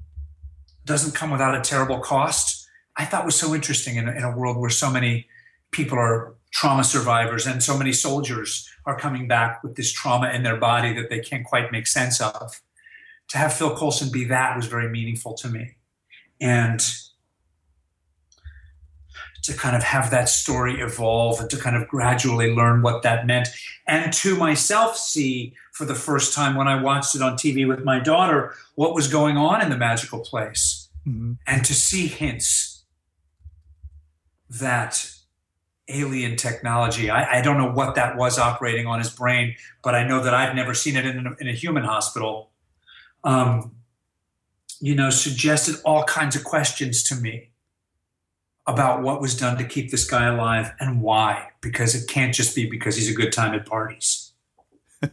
doesn't 0.85 1.13
come 1.13 1.33
without 1.33 1.57
a 1.57 1.61
terrible 1.61 1.99
cost. 1.99 2.69
I 2.97 3.07
thought 3.07 3.25
was 3.25 3.35
so 3.35 3.57
interesting 3.57 3.97
in 3.97 4.09
a, 4.09 4.13
in 4.13 4.23
a 4.23 4.37
world 4.37 4.57
where 4.57 4.71
so 4.71 4.89
many 4.89 5.27
people 5.71 5.99
are 5.99 6.35
trauma 6.53 6.85
survivors 6.85 7.47
and 7.47 7.63
so 7.63 7.79
many 7.79 7.93
soldiers 7.93 8.69
are 8.87 8.99
coming 8.99 9.29
back 9.29 9.63
with 9.63 9.77
this 9.77 9.93
trauma 9.93 10.31
in 10.31 10.43
their 10.43 10.57
body 10.57 10.93
that 10.93 11.09
they 11.09 11.21
can't 11.21 11.45
quite 11.45 11.71
make 11.71 11.87
sense 11.87 12.21
of 12.21 12.61
to 13.29 13.39
have 13.39 13.53
Phil 13.53 13.77
Coulson 13.77 14.11
be 14.11 14.25
that 14.25 14.57
was 14.57 14.67
very 14.67 14.89
meaningful 14.89 15.35
to 15.35 15.49
me. 15.49 15.77
And 16.41 16.81
to 19.43 19.55
kind 19.55 19.77
of 19.77 19.83
have 19.83 20.11
that 20.11 20.29
story 20.29 20.81
evolve 20.81 21.41
and 21.41 21.49
to 21.49 21.57
kind 21.57 21.77
of 21.77 21.89
gradually 21.89 22.55
learn 22.55 22.83
what 22.83 23.03
that 23.03 23.27
meant 23.27 23.49
and 23.87 24.13
to 24.13 24.37
myself 24.37 24.97
see 24.97 25.55
for 25.73 25.87
the 25.87 25.95
first 25.95 26.35
time 26.35 26.57
when 26.57 26.69
I 26.69 26.83
watched 26.83 27.15
it 27.15 27.23
on 27.23 27.35
TV 27.35 27.67
with 27.67 27.83
my 27.83 28.01
daughter 28.01 28.55
what 28.75 28.95
was 28.95 29.09
going 29.09 29.39
on 29.39 29.63
in 29.63 29.71
the 29.71 29.79
magical 29.79 30.21
place 30.21 30.89
Mm-hmm. 31.09 31.33
and 31.47 31.65
to 31.65 31.73
see 31.73 32.09
hints 32.09 32.85
that 34.51 35.11
alien 35.91 36.37
technology. 36.37 37.11
I, 37.11 37.39
I 37.39 37.43
don't 37.43 37.59
know 37.59 37.71
what 37.71 37.95
that 37.95 38.17
was 38.17 38.39
operating 38.39 38.87
on 38.87 38.99
his 38.99 39.11
brain 39.11 39.55
but 39.83 39.95
i 39.95 40.07
know 40.07 40.23
that 40.23 40.35
i've 40.35 40.55
never 40.55 40.75
seen 40.75 40.97
it 40.97 41.07
in 41.07 41.27
a, 41.27 41.37
in 41.41 41.49
a 41.49 41.53
human 41.53 41.85
hospital. 41.85 42.51
Um, 43.23 43.73
you 44.81 44.95
know 44.95 45.11
suggested 45.11 45.77
all 45.85 46.05
kinds 46.05 46.35
of 46.35 46.45
questions 46.45 47.03
to 47.05 47.15
me 47.15 47.51
about 48.67 49.03
what 49.03 49.21
was 49.21 49.37
done 49.37 49.59
to 49.59 49.65
keep 49.65 49.91
this 49.91 50.09
guy 50.09 50.27
alive 50.27 50.73
and 50.81 51.03
why 51.03 51.49
because 51.61 51.95
it 51.95 52.09
can't 52.09 52.35
just 52.35 52.55
be 52.55 52.69
because 52.69 52.97
he's 52.97 53.11
a 53.11 53.15
good 53.15 53.33
time 53.33 53.55
at 53.55 53.67
parties. 53.67 54.33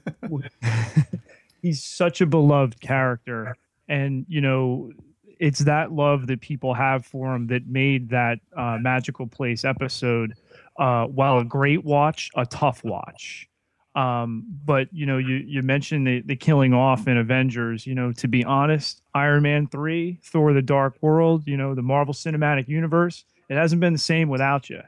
He's 1.61 1.83
such 1.83 2.21
a 2.21 2.25
beloved 2.25 2.79
character. 2.81 3.57
And 3.89 4.25
you 4.29 4.41
know 4.41 4.91
it's 5.39 5.59
that 5.59 5.91
love 5.91 6.27
that 6.27 6.41
people 6.41 6.73
have 6.73 7.05
for 7.05 7.35
him 7.35 7.47
that 7.47 7.67
made 7.67 8.09
that 8.09 8.39
uh, 8.55 8.77
magical 8.79 9.27
place 9.27 9.63
episode 9.63 10.33
uh, 10.77 11.05
while 11.05 11.39
a 11.39 11.45
great 11.45 11.83
watch 11.83 12.29
a 12.35 12.45
tough 12.45 12.83
watch 12.83 13.47
um, 13.95 14.45
but 14.65 14.87
you 14.91 15.05
know 15.05 15.17
you 15.17 15.35
you 15.35 15.61
mentioned 15.61 16.05
the, 16.05 16.21
the 16.25 16.35
killing 16.35 16.73
off 16.73 17.07
in 17.07 17.17
avengers 17.17 17.85
you 17.87 17.95
know 17.95 18.11
to 18.13 18.27
be 18.27 18.43
honest 18.43 19.01
iron 19.13 19.43
man 19.43 19.67
3 19.67 20.19
thor 20.23 20.53
the 20.53 20.61
dark 20.61 20.97
world 21.01 21.47
you 21.47 21.57
know 21.57 21.75
the 21.75 21.81
marvel 21.81 22.13
cinematic 22.13 22.67
universe 22.67 23.25
it 23.49 23.55
hasn't 23.55 23.81
been 23.81 23.93
the 23.93 23.99
same 23.99 24.29
without 24.29 24.69
you 24.69 24.81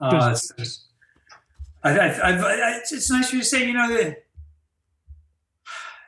uh, 0.00 0.30
it's, 0.32 0.52
it's, 0.56 0.86
I, 1.82 1.98
I, 1.98 2.30
I, 2.32 2.80
it's 2.90 3.10
nice 3.10 3.30
for 3.30 3.36
you 3.36 3.42
to 3.42 3.48
say 3.48 3.66
you 3.66 3.74
know 3.74 3.88
that 3.88 4.24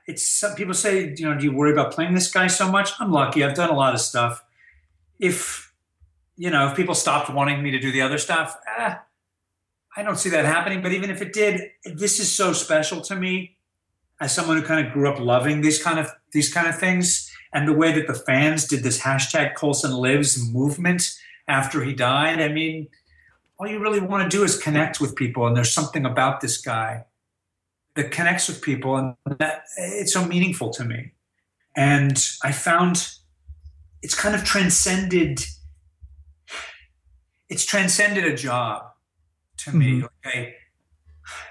it's 0.06 0.26
some 0.26 0.54
people 0.54 0.74
say, 0.74 1.14
you 1.16 1.28
know, 1.28 1.38
do 1.38 1.44
you 1.44 1.52
worry 1.52 1.72
about 1.72 1.92
playing 1.92 2.14
this 2.14 2.30
guy 2.30 2.46
so 2.46 2.70
much? 2.70 2.92
I'm 2.98 3.12
lucky. 3.12 3.44
I've 3.44 3.54
done 3.54 3.70
a 3.70 3.76
lot 3.76 3.94
of 3.94 4.00
stuff. 4.00 4.44
If 5.18 5.72
you 6.36 6.50
know, 6.50 6.68
if 6.68 6.76
people 6.76 6.94
stopped 6.94 7.30
wanting 7.30 7.62
me 7.62 7.70
to 7.70 7.78
do 7.78 7.92
the 7.92 8.00
other 8.00 8.18
stuff, 8.18 8.56
eh, 8.78 8.94
I 9.96 10.02
don't 10.02 10.16
see 10.16 10.30
that 10.30 10.44
happening. 10.44 10.82
But 10.82 10.92
even 10.92 11.10
if 11.10 11.20
it 11.20 11.32
did, 11.32 11.70
this 11.84 12.18
is 12.18 12.32
so 12.32 12.52
special 12.52 13.00
to 13.02 13.16
me 13.16 13.56
as 14.20 14.34
someone 14.34 14.56
who 14.56 14.62
kind 14.64 14.86
of 14.86 14.92
grew 14.92 15.08
up 15.08 15.18
loving 15.18 15.60
these 15.60 15.82
kind 15.82 15.98
of 15.98 16.10
these 16.32 16.52
kind 16.52 16.66
of 16.66 16.78
things, 16.78 17.30
and 17.52 17.68
the 17.68 17.72
way 17.72 17.92
that 17.92 18.06
the 18.06 18.14
fans 18.14 18.66
did 18.66 18.82
this 18.82 19.00
hashtag 19.00 19.54
Coulson 19.54 19.92
lives 19.92 20.42
movement 20.52 21.14
after 21.48 21.84
he 21.84 21.92
died. 21.92 22.40
I 22.40 22.48
mean, 22.48 22.88
all 23.58 23.66
you 23.66 23.78
really 23.78 24.00
want 24.00 24.30
to 24.30 24.36
do 24.36 24.44
is 24.44 24.56
connect 24.56 25.00
with 25.00 25.14
people, 25.14 25.46
and 25.46 25.56
there's 25.56 25.72
something 25.72 26.06
about 26.06 26.40
this 26.40 26.58
guy 26.58 27.04
that 27.94 28.10
connects 28.10 28.48
with 28.48 28.62
people 28.62 28.96
and 28.96 29.14
that 29.38 29.64
it's 29.76 30.12
so 30.12 30.24
meaningful 30.24 30.70
to 30.70 30.84
me 30.84 31.12
and 31.76 32.28
i 32.42 32.52
found 32.52 33.16
it's 34.02 34.14
kind 34.14 34.34
of 34.34 34.44
transcended 34.44 35.40
it's 37.48 37.64
transcended 37.64 38.24
a 38.24 38.36
job 38.36 38.91
to 39.64 39.70
mm-hmm. 39.70 39.78
me 39.78 40.04
okay 40.26 40.54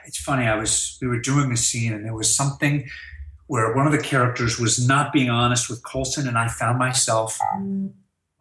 it's 0.05 0.17
funny 0.17 0.45
i 0.45 0.55
was 0.55 0.97
we 1.01 1.07
were 1.07 1.19
doing 1.19 1.51
a 1.51 1.57
scene 1.57 1.93
and 1.93 2.05
there 2.05 2.15
was 2.15 2.33
something 2.33 2.87
where 3.47 3.75
one 3.75 3.85
of 3.85 3.91
the 3.91 4.01
characters 4.01 4.59
was 4.59 4.85
not 4.85 5.11
being 5.11 5.29
honest 5.29 5.69
with 5.69 5.83
coulson 5.83 6.27
and 6.27 6.37
i 6.37 6.47
found 6.47 6.77
myself 6.77 7.37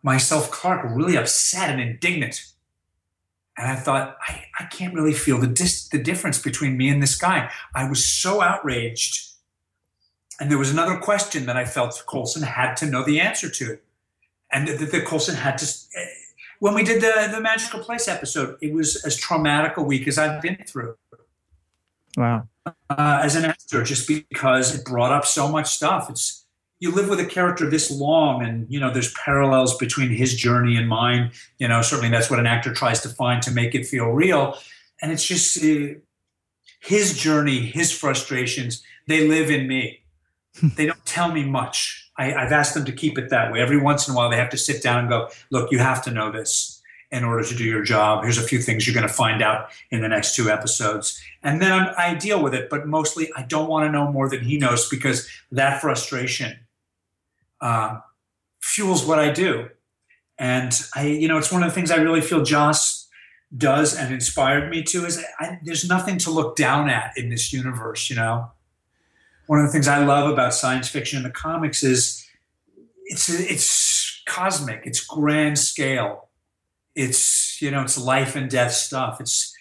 myself 0.02 0.50
clark 0.50 0.84
really 0.84 1.16
upset 1.16 1.70
and 1.70 1.80
indignant 1.80 2.50
and 3.60 3.68
I 3.68 3.76
thought, 3.76 4.16
I, 4.26 4.44
I 4.58 4.64
can't 4.64 4.94
really 4.94 5.12
feel 5.12 5.38
the, 5.38 5.46
dis- 5.46 5.86
the 5.88 5.98
difference 5.98 6.40
between 6.40 6.78
me 6.78 6.88
and 6.88 7.02
this 7.02 7.14
guy. 7.14 7.50
I 7.74 7.86
was 7.86 8.04
so 8.06 8.40
outraged. 8.40 9.32
And 10.40 10.50
there 10.50 10.56
was 10.56 10.70
another 10.70 10.96
question 10.96 11.44
that 11.44 11.58
I 11.58 11.66
felt 11.66 12.02
Coulson 12.08 12.42
had 12.42 12.74
to 12.76 12.86
know 12.86 13.04
the 13.04 13.20
answer 13.20 13.50
to. 13.50 13.78
And 14.50 14.66
that, 14.66 14.90
that 14.90 15.04
Coulson 15.04 15.34
had 15.34 15.58
to. 15.58 15.66
When 16.60 16.74
we 16.74 16.84
did 16.84 17.02
the, 17.02 17.28
the 17.32 17.40
Magical 17.40 17.80
Place 17.80 18.06
episode, 18.06 18.56
it 18.60 18.72
was 18.72 19.02
as 19.04 19.16
traumatic 19.16 19.76
a 19.76 19.82
week 19.82 20.06
as 20.06 20.18
I've 20.18 20.40
been 20.40 20.58
through. 20.66 20.94
Wow. 22.16 22.48
Uh, 22.66 23.20
as 23.22 23.34
an 23.34 23.46
actor, 23.46 23.82
just 23.82 24.06
because 24.06 24.74
it 24.74 24.84
brought 24.84 25.10
up 25.10 25.26
so 25.26 25.48
much 25.48 25.70
stuff. 25.70 26.08
It's 26.10 26.40
you 26.80 26.90
live 26.90 27.08
with 27.08 27.20
a 27.20 27.26
character 27.26 27.68
this 27.68 27.90
long 27.90 28.42
and 28.42 28.66
you 28.68 28.80
know 28.80 28.90
there's 28.90 29.12
parallels 29.12 29.76
between 29.76 30.10
his 30.10 30.34
journey 30.34 30.76
and 30.76 30.88
mine 30.88 31.30
you 31.58 31.68
know 31.68 31.82
certainly 31.82 32.10
that's 32.10 32.30
what 32.30 32.40
an 32.40 32.46
actor 32.46 32.72
tries 32.72 33.00
to 33.02 33.08
find 33.10 33.42
to 33.42 33.50
make 33.50 33.74
it 33.74 33.86
feel 33.86 34.06
real 34.06 34.56
and 35.02 35.12
it's 35.12 35.24
just 35.24 35.62
uh, 35.62 35.94
his 36.80 37.16
journey 37.16 37.60
his 37.60 37.92
frustrations 37.92 38.82
they 39.06 39.28
live 39.28 39.50
in 39.50 39.68
me 39.68 40.00
they 40.76 40.86
don't 40.86 41.04
tell 41.04 41.30
me 41.30 41.44
much 41.44 41.99
I, 42.20 42.34
i've 42.34 42.52
asked 42.52 42.74
them 42.74 42.84
to 42.84 42.92
keep 42.92 43.18
it 43.18 43.30
that 43.30 43.52
way 43.52 43.60
every 43.60 43.80
once 43.80 44.06
in 44.06 44.14
a 44.14 44.16
while 44.16 44.30
they 44.30 44.36
have 44.36 44.50
to 44.50 44.58
sit 44.58 44.82
down 44.82 45.00
and 45.00 45.08
go 45.08 45.28
look 45.50 45.70
you 45.72 45.78
have 45.78 46.02
to 46.04 46.10
know 46.10 46.30
this 46.30 46.82
in 47.10 47.24
order 47.24 47.42
to 47.42 47.54
do 47.56 47.64
your 47.64 47.82
job 47.82 48.22
here's 48.22 48.38
a 48.38 48.42
few 48.42 48.60
things 48.60 48.86
you're 48.86 48.94
going 48.94 49.06
to 49.06 49.12
find 49.12 49.42
out 49.42 49.68
in 49.90 50.00
the 50.00 50.08
next 50.08 50.36
two 50.36 50.50
episodes 50.50 51.20
and 51.42 51.60
then 51.60 51.72
I'm, 51.72 51.94
i 51.98 52.14
deal 52.14 52.42
with 52.42 52.54
it 52.54 52.70
but 52.70 52.86
mostly 52.86 53.30
i 53.36 53.42
don't 53.42 53.68
want 53.68 53.86
to 53.86 53.92
know 53.92 54.10
more 54.10 54.28
than 54.28 54.40
he 54.44 54.58
knows 54.58 54.88
because 54.88 55.28
that 55.50 55.80
frustration 55.80 56.58
uh, 57.60 58.00
fuels 58.60 59.04
what 59.04 59.18
I 59.18 59.30
do. 59.30 59.68
And 60.38 60.72
I, 60.94 61.06
you 61.06 61.28
know, 61.28 61.38
it's 61.38 61.52
one 61.52 61.62
of 61.62 61.68
the 61.68 61.74
things 61.74 61.90
I 61.90 61.96
really 61.96 62.20
feel 62.20 62.42
Joss 62.42 63.08
does 63.56 63.96
and 63.96 64.14
inspired 64.14 64.70
me 64.70 64.82
to 64.84 65.04
is 65.04 65.22
I, 65.38 65.58
there's 65.62 65.88
nothing 65.88 66.18
to 66.18 66.30
look 66.30 66.56
down 66.56 66.88
at 66.88 67.16
in 67.16 67.28
this 67.28 67.52
universe. 67.52 68.08
You 68.08 68.16
know, 68.16 68.50
one 69.50 69.58
of 69.58 69.66
the 69.66 69.72
things 69.72 69.88
I 69.88 70.04
love 70.04 70.30
about 70.30 70.54
science 70.54 70.88
fiction 70.88 71.16
in 71.16 71.24
the 71.24 71.30
comics 71.30 71.82
is 71.82 72.24
it's 73.06 73.28
it's 73.28 74.22
cosmic, 74.24 74.82
it's 74.84 75.04
grand 75.04 75.58
scale, 75.58 76.28
it's 76.94 77.60
you 77.60 77.72
know, 77.72 77.82
it's 77.82 77.98
life 77.98 78.36
and 78.36 78.48
death 78.48 78.70
stuff. 78.70 79.20
It's 79.20 79.52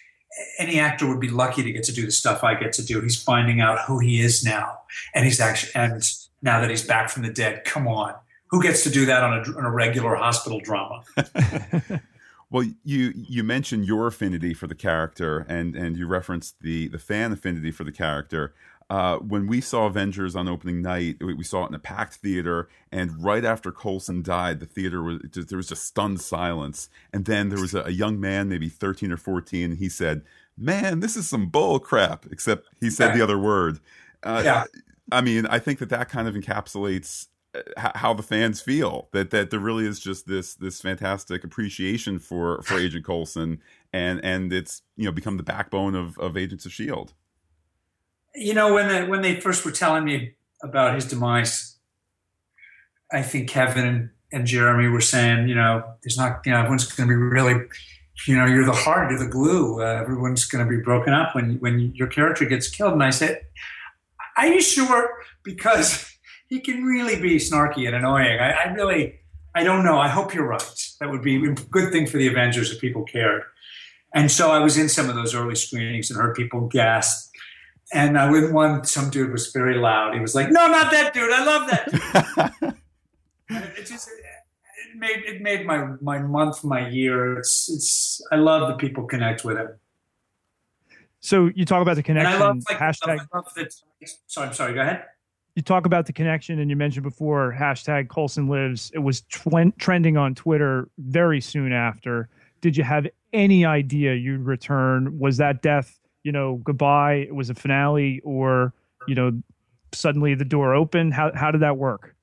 any 0.60 0.78
actor 0.78 1.08
would 1.08 1.18
be 1.18 1.28
lucky 1.28 1.64
to 1.64 1.72
get 1.72 1.82
to 1.84 1.92
do 1.92 2.06
the 2.06 2.12
stuff 2.12 2.44
I 2.44 2.54
get 2.54 2.72
to 2.74 2.84
do. 2.84 3.00
He's 3.00 3.20
finding 3.20 3.60
out 3.60 3.80
who 3.80 3.98
he 3.98 4.20
is 4.20 4.44
now, 4.44 4.78
and 5.12 5.24
he's 5.24 5.40
actually 5.40 5.72
and 5.74 6.00
now 6.40 6.60
that 6.60 6.70
he's 6.70 6.86
back 6.86 7.10
from 7.10 7.24
the 7.24 7.32
dead. 7.32 7.64
Come 7.64 7.88
on. 7.88 8.14
Who 8.50 8.62
gets 8.62 8.84
to 8.84 8.90
do 8.90 9.06
that 9.06 9.24
on 9.24 9.32
a, 9.32 9.58
on 9.58 9.64
a 9.64 9.72
regular 9.72 10.14
hospital 10.14 10.60
drama? 10.60 11.02
well, 12.48 12.64
you 12.84 13.12
you 13.16 13.42
mentioned 13.42 13.86
your 13.86 14.06
affinity 14.06 14.54
for 14.54 14.68
the 14.68 14.76
character, 14.76 15.44
and 15.48 15.74
and 15.74 15.96
you 15.96 16.06
referenced 16.06 16.60
the 16.60 16.86
the 16.86 17.00
fan 17.00 17.32
affinity 17.32 17.72
for 17.72 17.82
the 17.82 17.90
character. 17.90 18.54
Uh, 18.90 19.18
when 19.18 19.46
we 19.46 19.60
saw 19.60 19.86
Avengers 19.86 20.34
on 20.34 20.48
opening 20.48 20.82
night, 20.82 21.16
we 21.22 21.44
saw 21.44 21.64
it 21.64 21.68
in 21.68 21.74
a 21.74 21.78
packed 21.78 22.16
theater, 22.16 22.68
and 22.90 23.22
right 23.22 23.44
after 23.44 23.70
Coulson 23.70 24.20
died, 24.20 24.58
the 24.58 24.66
theater 24.66 25.00
was 25.00 25.20
just, 25.30 25.48
there 25.48 25.56
was 25.56 25.68
just 25.68 25.84
stunned 25.84 26.20
silence. 26.20 26.88
And 27.12 27.24
then 27.24 27.50
there 27.50 27.60
was 27.60 27.72
a, 27.72 27.82
a 27.82 27.90
young 27.90 28.18
man, 28.18 28.48
maybe 28.48 28.68
thirteen 28.68 29.12
or 29.12 29.16
fourteen, 29.16 29.70
and 29.70 29.78
he 29.78 29.88
said, 29.88 30.22
"Man, 30.58 30.98
this 30.98 31.16
is 31.16 31.28
some 31.28 31.46
bull 31.46 31.78
crap." 31.78 32.26
Except 32.32 32.66
he 32.80 32.90
said 32.90 33.14
the 33.14 33.22
other 33.22 33.38
word. 33.38 33.78
Uh, 34.24 34.42
yeah. 34.44 34.64
I 35.12 35.20
mean, 35.20 35.46
I 35.46 35.60
think 35.60 35.78
that 35.78 35.88
that 35.90 36.08
kind 36.08 36.26
of 36.26 36.34
encapsulates 36.34 37.28
uh, 37.54 37.90
how 37.94 38.12
the 38.12 38.22
fans 38.24 38.60
feel 38.60 39.08
that 39.12 39.30
that 39.30 39.50
there 39.50 39.60
really 39.60 39.86
is 39.86 40.00
just 40.00 40.26
this 40.26 40.54
this 40.54 40.80
fantastic 40.80 41.44
appreciation 41.44 42.18
for 42.18 42.60
for 42.62 42.78
Agent 42.78 43.04
Coulson 43.04 43.60
and 43.92 44.24
and 44.24 44.52
it's 44.52 44.82
you 44.96 45.04
know 45.04 45.12
become 45.12 45.36
the 45.36 45.42
backbone 45.42 45.94
of 45.94 46.18
of 46.18 46.36
Agents 46.36 46.66
of 46.66 46.72
Shield. 46.72 47.14
You 48.34 48.54
know 48.54 48.72
when 48.74 48.88
they 48.88 49.04
when 49.06 49.22
they 49.22 49.40
first 49.40 49.64
were 49.64 49.72
telling 49.72 50.04
me 50.04 50.34
about 50.62 50.94
his 50.94 51.06
demise, 51.06 51.76
I 53.12 53.22
think 53.22 53.48
Kevin 53.48 53.86
and, 53.86 54.10
and 54.32 54.46
Jeremy 54.46 54.88
were 54.88 55.00
saying, 55.00 55.48
you 55.48 55.54
know, 55.54 55.82
there's 56.02 56.16
not 56.16 56.40
you 56.44 56.52
know 56.52 56.58
everyone's 56.58 56.90
going 56.90 57.08
to 57.08 57.12
be 57.12 57.16
really, 57.16 57.66
you 58.26 58.36
know, 58.36 58.46
you're 58.46 58.66
the 58.66 58.72
heart, 58.72 59.10
you're 59.10 59.18
the 59.18 59.26
glue. 59.26 59.82
Uh, 59.82 60.00
everyone's 60.00 60.44
going 60.44 60.64
to 60.64 60.70
be 60.70 60.80
broken 60.82 61.12
up 61.12 61.34
when 61.34 61.58
when 61.60 61.92
your 61.94 62.08
character 62.08 62.44
gets 62.44 62.68
killed. 62.68 62.92
And 62.92 63.02
I 63.02 63.10
said, 63.10 63.40
are 64.36 64.46
you 64.46 64.60
sure? 64.60 65.10
Because 65.42 66.10
he 66.48 66.60
can 66.60 66.84
really 66.84 67.20
be 67.20 67.36
snarky 67.36 67.86
and 67.86 67.96
annoying. 67.96 68.38
I, 68.38 68.50
I 68.50 68.72
really, 68.72 69.20
I 69.54 69.64
don't 69.64 69.84
know. 69.84 69.98
I 69.98 70.08
hope 70.08 70.34
you're 70.34 70.46
right. 70.46 70.62
That 71.00 71.10
would 71.10 71.22
be 71.22 71.36
a 71.36 71.54
good 71.54 71.92
thing 71.92 72.06
for 72.06 72.18
the 72.18 72.28
Avengers 72.28 72.70
if 72.72 72.80
people 72.80 73.04
cared. 73.04 73.42
And 74.14 74.30
so 74.30 74.50
I 74.50 74.58
was 74.58 74.76
in 74.76 74.88
some 74.88 75.08
of 75.08 75.14
those 75.14 75.34
early 75.34 75.54
screenings 75.54 76.10
and 76.10 76.18
heard 76.18 76.34
people 76.34 76.66
gasp. 76.66 77.29
And 77.92 78.16
I 78.16 78.30
went 78.30 78.52
one, 78.52 78.84
some 78.84 79.10
dude 79.10 79.32
was 79.32 79.50
very 79.50 79.76
loud. 79.76 80.14
He 80.14 80.20
was 80.20 80.34
like, 80.34 80.50
"No, 80.50 80.68
not 80.68 80.90
that 80.92 81.12
dude. 81.12 81.32
I 81.32 81.44
love 81.44 81.70
that 81.70 82.60
dude." 82.60 82.74
it 83.78 83.86
just 83.86 84.08
it 84.08 84.96
made 84.96 85.24
it 85.24 85.42
made 85.42 85.66
my 85.66 85.88
my 86.00 86.18
month, 86.20 86.62
my 86.62 86.88
year. 86.88 87.38
It's 87.38 87.68
it's. 87.68 88.22
I 88.30 88.36
love 88.36 88.68
that 88.68 88.78
people 88.78 89.04
connect 89.04 89.44
with 89.44 89.56
him. 89.56 89.70
So 91.20 91.50
you 91.54 91.64
talk 91.64 91.82
about 91.82 91.96
the 91.96 92.02
connection. 92.02 92.32
And 92.32 92.42
I 92.42 92.46
love, 92.46 92.62
like, 92.68 92.78
hashtag. 92.78 93.20
I 93.20 93.36
love 93.36 93.52
that, 93.54 93.74
sorry, 94.26 94.48
I'm 94.48 94.54
sorry. 94.54 94.74
Go 94.74 94.80
ahead. 94.80 95.04
You 95.54 95.62
talk 95.62 95.84
about 95.84 96.06
the 96.06 96.12
connection, 96.12 96.58
and 96.58 96.70
you 96.70 96.76
mentioned 96.76 97.02
before 97.02 97.54
hashtag 97.58 98.08
Coulson 98.08 98.48
lives. 98.48 98.90
It 98.94 99.00
was 99.00 99.22
trending 99.78 100.16
on 100.16 100.34
Twitter 100.34 100.88
very 100.98 101.40
soon 101.40 101.72
after. 101.72 102.28
did 102.60 102.76
you 102.76 102.84
have 102.84 103.06
any 103.32 103.64
idea 103.64 104.14
you'd 104.14 104.40
return? 104.40 105.18
Was 105.18 105.36
that 105.36 105.60
death, 105.62 105.99
you 106.22 106.32
know, 106.32 106.56
goodbye? 106.56 107.14
It 107.14 107.34
was 107.34 107.50
a 107.50 107.54
finale, 107.54 108.20
or 108.24 108.72
you 109.06 109.14
know, 109.14 109.42
suddenly 109.92 110.34
the 110.34 110.44
door 110.44 110.74
opened? 110.74 111.14
How 111.14 111.32
how 111.34 111.50
did 111.50 111.62
that 111.62 111.76
work? 111.76 112.14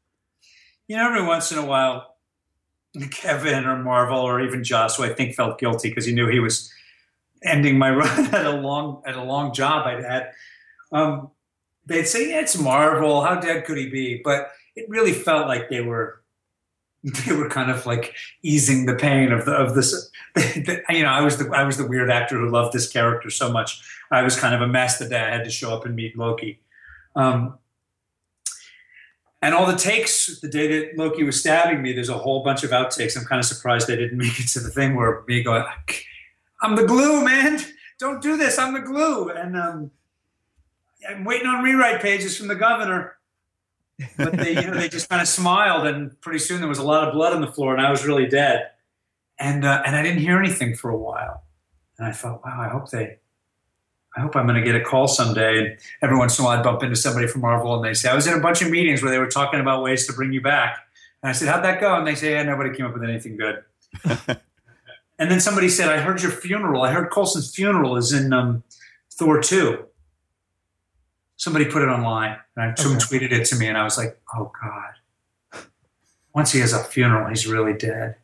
You 0.87 0.97
know, 0.97 1.07
every 1.07 1.25
once 1.25 1.51
in 1.51 1.57
a 1.57 1.65
while, 1.65 2.15
Kevin 3.11 3.65
or 3.65 3.81
Marvel 3.83 4.19
or 4.19 4.41
even 4.41 4.63
who 4.63 5.03
I 5.03 5.13
think 5.13 5.35
felt 5.35 5.59
guilty 5.59 5.89
because 5.89 6.05
he 6.05 6.13
knew 6.13 6.27
he 6.27 6.39
was 6.39 6.71
ending 7.43 7.77
my 7.77 7.91
run 7.95 8.33
at 8.33 8.45
a 8.45 8.51
long 8.51 9.01
at 9.05 9.15
a 9.15 9.23
long 9.23 9.53
job 9.53 9.87
I'd 9.87 10.03
had. 10.03 10.31
Um, 10.91 11.31
they'd 11.85 12.07
say, 12.07 12.29
yeah, 12.29 12.41
"It's 12.41 12.57
Marvel. 12.57 13.21
How 13.21 13.39
dead 13.39 13.65
could 13.65 13.77
he 13.77 13.89
be?" 13.89 14.21
But 14.23 14.51
it 14.75 14.87
really 14.89 15.13
felt 15.13 15.47
like 15.47 15.69
they 15.69 15.81
were 15.81 16.21
they 17.25 17.35
were 17.35 17.49
kind 17.49 17.71
of 17.71 17.85
like 17.85 18.15
easing 18.43 18.85
the 18.85 18.95
pain 18.95 19.31
of 19.31 19.45
the 19.45 19.53
of 19.53 19.75
this. 19.75 20.11
you 20.55 21.03
know, 21.03 21.09
I 21.09 21.21
was 21.21 21.37
the 21.37 21.49
I 21.53 21.63
was 21.63 21.77
the 21.77 21.87
weird 21.87 22.09
actor 22.09 22.37
who 22.37 22.49
loved 22.49 22.73
this 22.73 22.91
character 22.91 23.29
so 23.29 23.51
much. 23.51 23.81
I 24.11 24.23
was 24.23 24.39
kind 24.39 24.55
of 24.55 24.61
a 24.61 24.67
mess 24.67 24.99
the 24.99 25.07
day 25.07 25.19
I 25.19 25.29
had 25.29 25.43
to 25.43 25.51
show 25.51 25.73
up 25.73 25.85
and 25.85 25.95
meet 25.95 26.17
Loki. 26.17 26.61
Um, 27.15 27.57
and 29.41 29.53
all 29.53 29.65
the 29.65 29.77
takes 29.77 30.39
the 30.39 30.47
day 30.47 30.67
that 30.67 30.97
Loki 30.97 31.23
was 31.23 31.39
stabbing 31.39 31.81
me, 31.81 31.93
there's 31.93 32.09
a 32.09 32.17
whole 32.17 32.43
bunch 32.43 32.63
of 32.63 32.71
outtakes. 32.71 33.17
I'm 33.17 33.25
kind 33.25 33.39
of 33.39 33.45
surprised 33.45 33.87
they 33.87 33.95
didn't 33.95 34.17
make 34.25 34.39
it 34.39 34.47
to 34.49 34.59
the 34.59 34.69
thing 34.69 34.95
where 34.95 35.23
me 35.27 35.43
going, 35.43 35.63
"I'm 36.61 36.75
the 36.75 36.85
glue, 36.85 37.23
man. 37.23 37.59
Don't 37.99 38.21
do 38.21 38.37
this. 38.37 38.57
I'm 38.57 38.73
the 38.73 38.81
glue." 38.81 39.29
And 39.29 39.55
um, 39.55 39.91
I'm 41.07 41.23
waiting 41.23 41.47
on 41.47 41.63
rewrite 41.63 42.01
pages 42.01 42.35
from 42.37 42.47
the 42.47 42.55
governor. 42.55 43.16
But 44.17 44.37
they, 44.37 44.55
you 44.55 44.67
know, 44.67 44.75
they 44.75 44.89
just 44.89 45.09
kind 45.09 45.21
of 45.21 45.27
smiled, 45.27 45.87
and 45.87 46.19
pretty 46.21 46.39
soon 46.39 46.59
there 46.59 46.69
was 46.69 46.77
a 46.77 46.83
lot 46.83 47.07
of 47.07 47.13
blood 47.13 47.33
on 47.33 47.41
the 47.41 47.51
floor, 47.51 47.73
and 47.73 47.85
I 47.85 47.89
was 47.89 48.05
really 48.05 48.27
dead. 48.27 48.69
And 49.39 49.65
uh, 49.65 49.81
and 49.85 49.95
I 49.95 50.03
didn't 50.03 50.19
hear 50.19 50.39
anything 50.39 50.75
for 50.75 50.89
a 50.89 50.97
while, 50.97 51.43
and 51.97 52.07
I 52.07 52.11
thought, 52.11 52.43
wow, 52.45 52.59
I 52.59 52.69
hope 52.69 52.89
they 52.89 53.17
I 54.17 54.21
hope 54.21 54.35
I'm 54.35 54.47
going 54.47 54.59
to 54.59 54.65
get 54.65 54.75
a 54.75 54.83
call 54.83 55.07
someday. 55.07 55.59
And 55.59 55.77
every 56.01 56.17
once 56.17 56.37
in 56.37 56.43
a 56.43 56.47
while, 56.47 56.57
I'd 56.57 56.63
bump 56.63 56.81
into 56.81 56.95
somebody 56.95 57.27
from 57.27 57.41
Marvel 57.41 57.75
and 57.75 57.85
they 57.85 57.93
say, 57.93 58.09
I 58.09 58.15
was 58.15 58.25
in 58.25 58.33
a 58.33 58.39
bunch 58.39 58.63
of 58.63 58.71
meetings 58.71 59.03
where 59.03 59.11
they 59.11 59.19
were 59.19 59.27
talking 59.27 59.59
about 59.59 59.83
ways 59.83 60.07
to 60.07 60.13
bring 60.13 60.33
you 60.33 60.41
back. 60.41 60.79
And 61.21 61.29
I 61.29 61.33
said, 61.33 61.47
How'd 61.47 61.63
that 61.63 61.79
go? 61.79 61.95
And 61.95 62.07
they 62.07 62.15
say, 62.15 62.31
Yeah, 62.31 62.43
nobody 62.43 62.75
came 62.75 62.87
up 62.87 62.93
with 62.93 63.03
anything 63.03 63.37
good. 63.37 63.63
and 65.19 65.31
then 65.31 65.39
somebody 65.39 65.69
said, 65.69 65.89
I 65.89 65.99
heard 65.99 66.21
your 66.23 66.31
funeral. 66.31 66.81
I 66.81 66.91
heard 66.91 67.11
Coulson's 67.11 67.53
funeral 67.53 67.95
is 67.95 68.11
in 68.11 68.33
um, 68.33 68.63
Thor 69.11 69.39
2. 69.39 69.85
Somebody 71.37 71.65
put 71.65 71.81
it 71.81 71.89
online 71.89 72.37
and 72.55 72.65
I 72.65 72.71
okay. 72.71 72.83
tweeted 72.83 73.31
it 73.31 73.45
to 73.45 73.55
me. 73.55 73.67
And 73.67 73.77
I 73.77 73.83
was 73.83 73.97
like, 73.97 74.19
Oh 74.35 74.51
God. 74.61 75.63
Once 76.33 76.51
he 76.51 76.59
has 76.59 76.73
a 76.73 76.83
funeral, 76.83 77.29
he's 77.29 77.47
really 77.47 77.73
dead. 77.73 78.15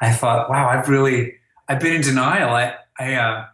I 0.00 0.12
thought, 0.12 0.50
wow, 0.50 0.68
I've 0.68 0.88
really, 0.88 1.34
I've 1.68 1.80
been 1.80 1.94
in 1.94 2.02
denial. 2.02 2.50
I, 2.50 2.74
I, 2.98 3.14
uh, 3.14 3.46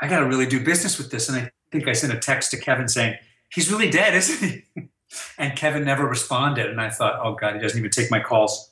I 0.00 0.08
got 0.08 0.20
to 0.20 0.26
really 0.26 0.46
do 0.46 0.62
business 0.62 0.98
with 0.98 1.10
this. 1.10 1.28
And 1.28 1.38
I 1.38 1.50
think 1.72 1.88
I 1.88 1.92
sent 1.92 2.12
a 2.12 2.18
text 2.18 2.50
to 2.50 2.58
Kevin 2.58 2.88
saying, 2.88 3.16
he's 3.48 3.70
really 3.72 3.90
dead, 3.90 4.14
isn't 4.14 4.48
he? 4.48 4.88
and 5.38 5.56
Kevin 5.56 5.84
never 5.84 6.06
responded. 6.06 6.66
And 6.66 6.80
I 6.80 6.90
thought, 6.90 7.18
oh 7.22 7.34
God, 7.34 7.54
he 7.54 7.60
doesn't 7.60 7.78
even 7.78 7.90
take 7.90 8.10
my 8.10 8.20
calls. 8.20 8.70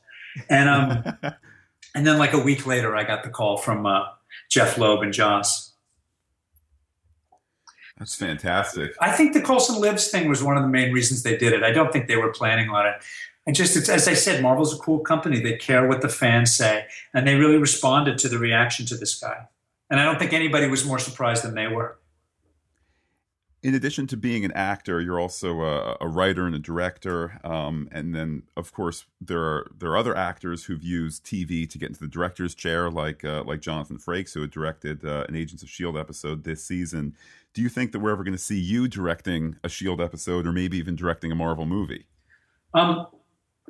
And, 0.51 0.69
um, 0.69 1.19
and 1.95 2.07
then 2.07 2.19
like 2.19 2.35
a 2.35 2.39
week 2.39 2.67
later, 2.67 2.95
I 2.95 3.05
got 3.05 3.23
the 3.23 3.31
call 3.31 3.57
from 3.57 3.87
uh, 3.87 4.05
Jeph 4.51 4.77
Loeb 4.77 5.03
and 5.03 5.13
Joss. 5.13 5.66
That's 7.99 8.15
fantastic. 8.15 8.95
I 9.01 9.11
think 9.13 9.33
the 9.33 9.41
Coulson 9.41 9.81
Lives 9.81 10.09
thing 10.09 10.29
was 10.29 10.43
one 10.43 10.57
of 10.57 10.63
the 10.63 10.69
main 10.69 10.93
reasons 10.93 11.23
they 11.23 11.37
did 11.37 11.53
it. 11.55 11.63
I 11.63 11.71
don't 11.71 11.93
think 11.93 12.09
they 12.09 12.17
were 12.17 12.31
planning 12.31 12.69
on 12.69 12.87
it. 12.87 12.97
And 13.47 13.55
just 13.55 13.77
as 13.89 14.09
I 14.09 14.15
said, 14.15 14.43
Marvel's 14.43 14.75
a 14.75 14.79
cool 14.79 14.99
company. 14.99 15.41
They 15.41 15.57
care 15.57 15.87
what 15.87 16.03
the 16.03 16.09
fans 16.09 16.55
say, 16.55 16.87
and 17.15 17.27
they 17.27 17.37
really 17.37 17.59
responded 17.59 18.19
to 18.19 18.29
the 18.29 18.39
reaction 18.39 18.87
to 18.87 18.97
this 18.97 19.19
guy. 19.19 19.47
And 19.89 20.01
I 20.01 20.05
don't 20.05 20.19
think 20.19 20.33
anybody 20.33 20.67
was 20.67 20.85
more 20.85 20.99
surprised 20.99 21.45
than 21.45 21.55
they 21.55 21.69
were. 21.69 21.99
In 23.63 23.75
addition 23.75 24.07
to 24.09 24.17
being 24.17 24.45
an 24.45 24.53
actor, 24.53 25.01
you're 25.01 25.19
also 25.19 25.63
a, 25.63 25.97
a 26.01 26.09
writer 26.09 26.47
and 26.47 26.55
a 26.55 26.59
director, 26.59 27.41
um, 27.43 27.89
and 27.91 28.15
then 28.15 28.43
of 28.57 28.73
course 28.73 29.07
there 29.21 29.41
are 29.41 29.71
there 29.77 29.91
are 29.91 29.97
other 29.97 30.17
actors 30.17 30.65
who've 30.65 30.83
used 30.85 31.25
TV 31.25 31.69
to 31.69 31.79
get 31.79 31.89
into 31.89 32.01
the 32.01 32.09
director's 32.09 32.55
chair, 32.55 32.91
like 32.91 33.25
uh, 33.25 33.43
like 33.45 33.61
Jonathan 33.61 33.99
Frakes, 33.99 34.35
who 34.35 34.43
had 34.43 34.51
directed 34.51 35.05
uh, 35.05 35.25
an 35.29 35.35
Agents 35.35 35.63
of 35.63 35.71
Shield 35.71 35.97
episode 35.97 36.45
this 36.45 36.65
season. 36.65 37.17
Do 37.57 37.63
you 37.63 37.71
think 37.71 37.93
that 37.93 38.01
we're 38.01 38.11
ever 38.11 38.23
going 38.23 38.37
to 38.37 38.43
see 38.43 38.61
you 38.61 38.87
directing 38.87 39.57
a 39.65 39.71
Shield 39.71 39.99
episode, 39.99 40.47
or 40.47 40.53
maybe 40.53 40.77
even 40.77 40.95
directing 40.95 41.33
a 41.33 41.35
Marvel 41.35 41.65
movie? 41.65 42.05
Um, 42.75 43.07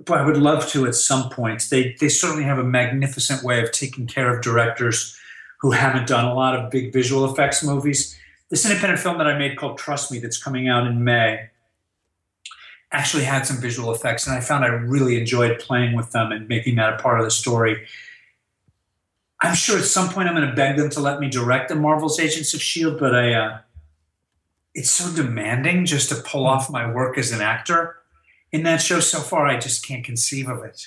but 0.05 0.19
I 0.19 0.27
would 0.27 0.39
love 0.39 0.67
to 0.71 0.89
at 0.89 0.97
some 0.97 1.31
point. 1.31 1.69
They 1.71 1.95
they 2.01 2.09
certainly 2.09 2.43
have 2.43 2.59
a 2.59 2.65
magnificent 2.65 3.45
way 3.45 3.63
of 3.63 3.71
taking 3.71 4.09
care 4.09 4.35
of 4.35 4.43
directors 4.43 5.17
who 5.61 5.71
haven't 5.71 6.09
done 6.09 6.25
a 6.25 6.35
lot 6.35 6.57
of 6.57 6.69
big 6.69 6.93
visual 6.93 7.31
effects 7.31 7.63
movies. 7.63 8.19
This 8.49 8.69
independent 8.69 8.99
film 8.99 9.19
that 9.19 9.29
I 9.29 9.39
made 9.39 9.57
called 9.57 9.79
Trust 9.79 10.11
Me, 10.11 10.19
that's 10.19 10.43
coming 10.43 10.67
out 10.67 10.89
in 10.89 11.05
May, 11.05 11.49
actually 12.91 13.23
had 13.23 13.47
some 13.47 13.59
visual 13.59 13.95
effects, 13.95 14.27
and 14.27 14.37
I 14.37 14.41
found 14.41 14.65
I 14.65 14.69
really 14.69 15.17
enjoyed 15.17 15.61
playing 15.61 15.95
with 15.95 16.11
them 16.11 16.33
and 16.33 16.49
making 16.49 16.75
that 16.75 16.95
a 16.95 16.97
part 16.97 17.21
of 17.21 17.25
the 17.25 17.31
story. 17.31 17.87
I'm 19.43 19.55
sure 19.55 19.79
at 19.79 19.85
some 19.85 20.09
point 20.09 20.29
I'm 20.29 20.35
going 20.35 20.49
to 20.49 20.57
beg 20.57 20.77
them 20.77 20.91
to 20.91 20.99
let 20.99 21.21
me 21.21 21.31
direct 21.31 21.69
the 21.69 21.77
Marvel's 21.77 22.19
Agents 22.19 22.53
of 22.53 22.61
Shield, 22.61 22.99
but 22.99 23.15
I, 23.15 23.33
uh, 23.33 23.59
it's 24.77 24.91
so 24.91 25.13
demanding 25.13 25.87
just 25.87 26.09
to 26.11 26.15
pull 26.17 26.47
off 26.47 26.71
my 26.71 26.89
work 26.89 27.19
as 27.19 27.33
an 27.33 27.41
actor 27.41 27.97
in 28.53 28.63
that 28.63 28.81
show. 28.81 29.01
So 29.01 29.19
far, 29.19 29.47
I 29.47 29.59
just 29.59 29.85
can't 29.87 30.05
conceive 30.05 30.49
of 30.49 30.63
it 30.65 30.87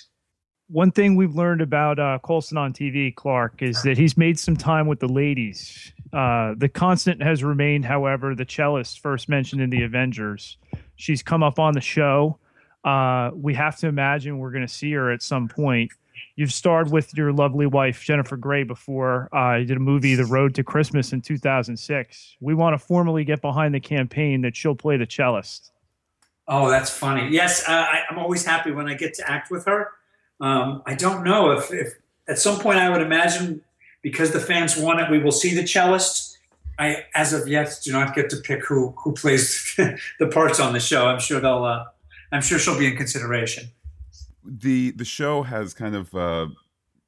one 0.69 0.91
thing 0.91 1.15
we've 1.15 1.35
learned 1.35 1.61
about 1.61 1.99
uh, 1.99 2.19
Coulson 2.23 2.57
on 2.57 2.73
TV, 2.73 3.13
Clark, 3.13 3.61
is 3.61 3.81
that 3.83 3.97
he's 3.97 4.15
made 4.15 4.37
some 4.39 4.55
time 4.55 4.85
with 4.85 4.99
the 4.99 5.07
ladies. 5.07 5.91
Uh, 6.13 6.53
the 6.55 6.69
constant 6.69 7.21
has 7.21 7.43
remained, 7.43 7.85
however, 7.85 8.35
the 8.35 8.45
cellist 8.45 8.99
first 8.99 9.27
mentioned 9.27 9.61
in 9.61 9.71
the 9.71 9.81
Avengers. 9.81 10.57
She's 10.95 11.23
come 11.23 11.41
up 11.41 11.57
on 11.59 11.73
the 11.73 11.81
show. 11.81 12.37
Uh, 12.83 13.31
we 13.33 13.55
have 13.55 13.77
to 13.77 13.87
imagine 13.87 14.37
we're 14.37 14.51
going 14.51 14.65
to 14.65 14.73
see 14.73 14.91
her 14.93 15.11
at 15.11 15.23
some 15.23 15.47
point. 15.47 15.91
You've 16.39 16.53
starred 16.53 16.91
with 16.91 17.15
your 17.17 17.33
lovely 17.33 17.65
wife 17.65 18.03
Jennifer 18.03 18.37
Grey 18.37 18.63
before. 18.63 19.27
Uh, 19.35 19.57
you 19.57 19.65
did 19.65 19.77
a 19.77 19.81
movie, 19.81 20.15
The 20.15 20.25
Road 20.25 20.55
to 20.55 20.63
Christmas, 20.63 21.11
in 21.11 21.21
2006. 21.21 22.37
We 22.39 22.53
want 22.53 22.73
to 22.73 22.77
formally 22.77 23.23
get 23.25 23.41
behind 23.41 23.75
the 23.75 23.79
campaign 23.79 24.41
that 24.41 24.55
she'll 24.55 24.75
play 24.75 24.95
the 24.95 25.05
cellist. 25.05 25.71
Oh, 26.47 26.69
that's 26.69 26.89
funny. 26.89 27.29
Yes, 27.29 27.67
uh, 27.67 27.71
I, 27.71 28.03
I'm 28.09 28.17
always 28.17 28.45
happy 28.45 28.71
when 28.71 28.87
I 28.87 28.93
get 28.93 29.13
to 29.15 29.29
act 29.29 29.51
with 29.51 29.65
her 29.65 29.91
um, 30.41 30.81
I 30.85 30.95
don't 30.95 31.23
know 31.23 31.51
if, 31.51 31.71
if 31.71 31.95
at 32.27 32.39
some 32.39 32.59
point 32.59 32.79
I 32.79 32.89
would 32.89 33.01
imagine 33.01 33.61
because 34.01 34.31
the 34.31 34.39
fans 34.39 34.77
want 34.77 34.99
it, 35.01 35.09
we 35.09 35.19
will 35.19 35.31
see 35.31 35.53
the 35.53 35.63
cellist. 35.63 36.37
I, 36.77 37.05
as 37.13 37.33
of 37.33 37.47
yet, 37.47 37.77
do 37.83 37.91
not 37.91 38.15
get 38.15 38.29
to 38.29 38.37
pick 38.37 38.65
who 38.65 38.93
who 39.03 39.13
plays 39.13 39.73
the 39.77 40.27
parts 40.27 40.59
on 40.59 40.71
the 40.71 40.79
show. 40.79 41.07
I'm 41.07 41.19
sure 41.19 41.41
they'll. 41.41 41.65
Uh, 41.65 41.85
I'm 42.31 42.41
sure 42.41 42.59
she'll 42.59 42.77
be 42.77 42.87
in 42.87 42.95
consideration. 42.95 43.69
The 44.49 44.91
the 44.91 45.05
show 45.05 45.43
has 45.43 45.73
kind 45.73 45.95
of 45.95 46.13
uh, 46.15 46.47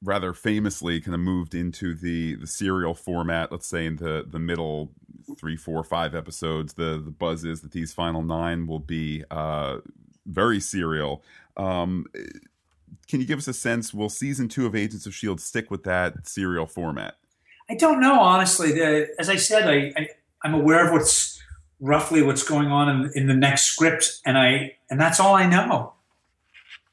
rather 0.02 0.32
famously 0.32 1.00
kind 1.00 1.14
of 1.14 1.20
moved 1.20 1.54
into 1.54 1.94
the 1.94 2.36
the 2.36 2.46
serial 2.46 2.94
format. 2.94 3.50
Let's 3.50 3.66
say 3.66 3.86
in 3.86 3.96
the 3.96 4.24
the 4.28 4.38
middle 4.38 4.92
three, 5.38 5.56
four, 5.56 5.82
five 5.84 6.14
episodes. 6.14 6.74
The 6.74 7.00
the 7.04 7.10
buzz 7.10 7.44
is 7.44 7.60
that 7.62 7.72
these 7.72 7.92
final 7.92 8.22
nine 8.22 8.66
will 8.66 8.78
be 8.78 9.24
uh, 9.30 9.78
very 10.26 10.60
serial. 10.60 11.22
Um, 11.56 12.06
can 13.08 13.20
you 13.20 13.26
give 13.26 13.38
us 13.38 13.48
a 13.48 13.54
sense? 13.54 13.92
Will 13.92 14.08
season 14.08 14.48
two 14.48 14.66
of 14.66 14.74
Agents 14.74 15.06
of 15.06 15.14
Shield 15.14 15.40
stick 15.40 15.70
with 15.70 15.84
that 15.84 16.26
serial 16.26 16.66
format? 16.66 17.16
I 17.70 17.74
don't 17.74 18.00
know, 18.00 18.20
honestly. 18.20 18.72
The, 18.72 19.08
as 19.18 19.28
I 19.28 19.36
said, 19.36 19.68
I, 19.68 19.92
I 20.00 20.08
am 20.44 20.54
aware 20.54 20.86
of 20.86 20.92
what's 20.92 21.42
roughly 21.80 22.22
what's 22.22 22.42
going 22.42 22.68
on 22.68 22.88
in, 22.88 23.12
in 23.14 23.26
the 23.26 23.34
next 23.34 23.64
script, 23.64 24.20
and 24.24 24.38
I 24.38 24.76
and 24.90 25.00
that's 25.00 25.20
all 25.20 25.34
I 25.34 25.46
know. 25.46 25.94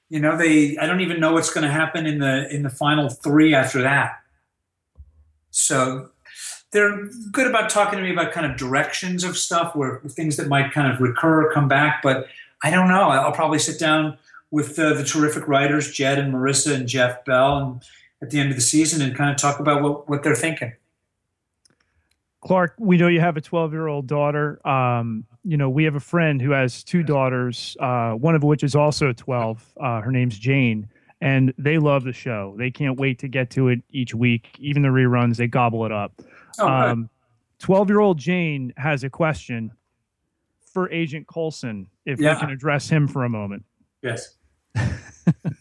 You 0.10 0.20
know, 0.20 0.36
they 0.36 0.78
I 0.78 0.88
don't 0.88 1.02
even 1.02 1.20
know 1.20 1.34
what's 1.34 1.54
going 1.54 1.66
to 1.66 1.72
happen 1.72 2.06
in 2.06 2.20
the 2.20 2.54
in 2.54 2.64
the 2.64 2.70
final 2.70 3.10
three 3.10 3.54
after 3.54 3.82
that. 3.82 4.22
So 5.52 6.10
they're 6.72 7.08
good 7.32 7.48
about 7.48 7.70
talking 7.70 7.98
to 7.98 8.04
me 8.04 8.12
about 8.12 8.32
kind 8.32 8.46
of 8.46 8.58
directions 8.58 9.24
of 9.24 9.38
stuff 9.38 9.76
where 9.76 10.00
things 10.10 10.38
that 10.38 10.48
might 10.48 10.72
kind 10.72 10.92
of 10.92 11.02
recur 11.02 11.46
or 11.46 11.52
come 11.52 11.68
back, 11.68 12.02
but 12.04 12.28
I 12.64 12.70
don't 12.70 12.88
know. 12.88 13.10
I'll 13.10 13.32
probably 13.32 13.60
sit 13.60 13.80
down 13.80 14.18
with 14.52 14.78
uh, 14.78 14.94
the 14.94 15.04
terrific 15.04 15.48
writers, 15.48 15.92
Jed 15.92 16.20
and 16.20 16.34
Maurissa 16.34 16.76
and 16.76 16.88
Jeff 16.88 17.24
Bell, 17.26 17.58
and 17.58 17.82
at 18.22 18.30
the 18.30 18.40
end 18.40 18.50
of 18.50 18.56
the 18.56 18.62
season 18.62 19.02
and 19.02 19.16
kind 19.16 19.32
of 19.32 19.38
talk 19.38 19.60
about 19.60 19.82
what, 19.82 20.10
what 20.10 20.24
they're 20.24 20.36
thinking. 20.36 20.74
Clark, 22.42 22.76
we 22.80 22.98
know 22.98 23.08
you 23.08 23.20
have 23.20 23.36
a 23.36 23.42
12 23.42 23.74
year 23.74 23.88
old 23.88 24.08
daughter. 24.08 24.66
Um, 24.68 25.26
you 25.44 25.58
know, 25.58 25.70
we 25.70 25.84
have 25.84 25.96
a 25.96 26.00
friend 26.00 26.42
who 26.42 26.52
has 26.52 26.84
two 26.84 27.04
daughters, 27.04 27.76
uh, 27.80 28.12
one 28.12 28.36
of 28.36 28.44
which 28.44 28.64
is 28.64 28.76
also 28.76 29.12
12. 29.12 29.74
Uh, 29.80 30.02
her 30.02 30.12
name's 30.12 30.38
Jane, 30.38 30.88
and 31.22 31.54
they 31.58 31.78
love 31.78 32.04
the 32.04 32.14
show. 32.14 32.56
They 32.58 32.72
can't 32.72 32.98
wait 32.98 33.20
to 33.20 33.28
get 33.28 33.50
to 33.52 33.68
it 33.68 33.82
each 33.90 34.16
week. 34.16 34.50
Even 34.60 34.84
the 34.84 34.90
reruns, 34.90 35.36
they 35.36 35.48
gobble 35.48 35.86
it 35.86 35.92
up. 35.92 36.22
12 36.58 36.70
um, 36.92 37.10
year 37.90 38.00
old 38.00 38.18
Jane 38.18 38.74
has 38.78 39.04
a 39.04 39.10
question 39.10 39.72
for 40.72 40.90
Agent 40.92 41.28
Coulson, 41.28 41.88
if 42.06 42.20
yeah. 42.20 42.36
we 42.36 42.40
can 42.40 42.50
address 42.52 42.88
him 42.88 43.08
for 43.08 43.26
a 43.26 43.30
moment. 43.30 43.66
Yes. 44.02 44.36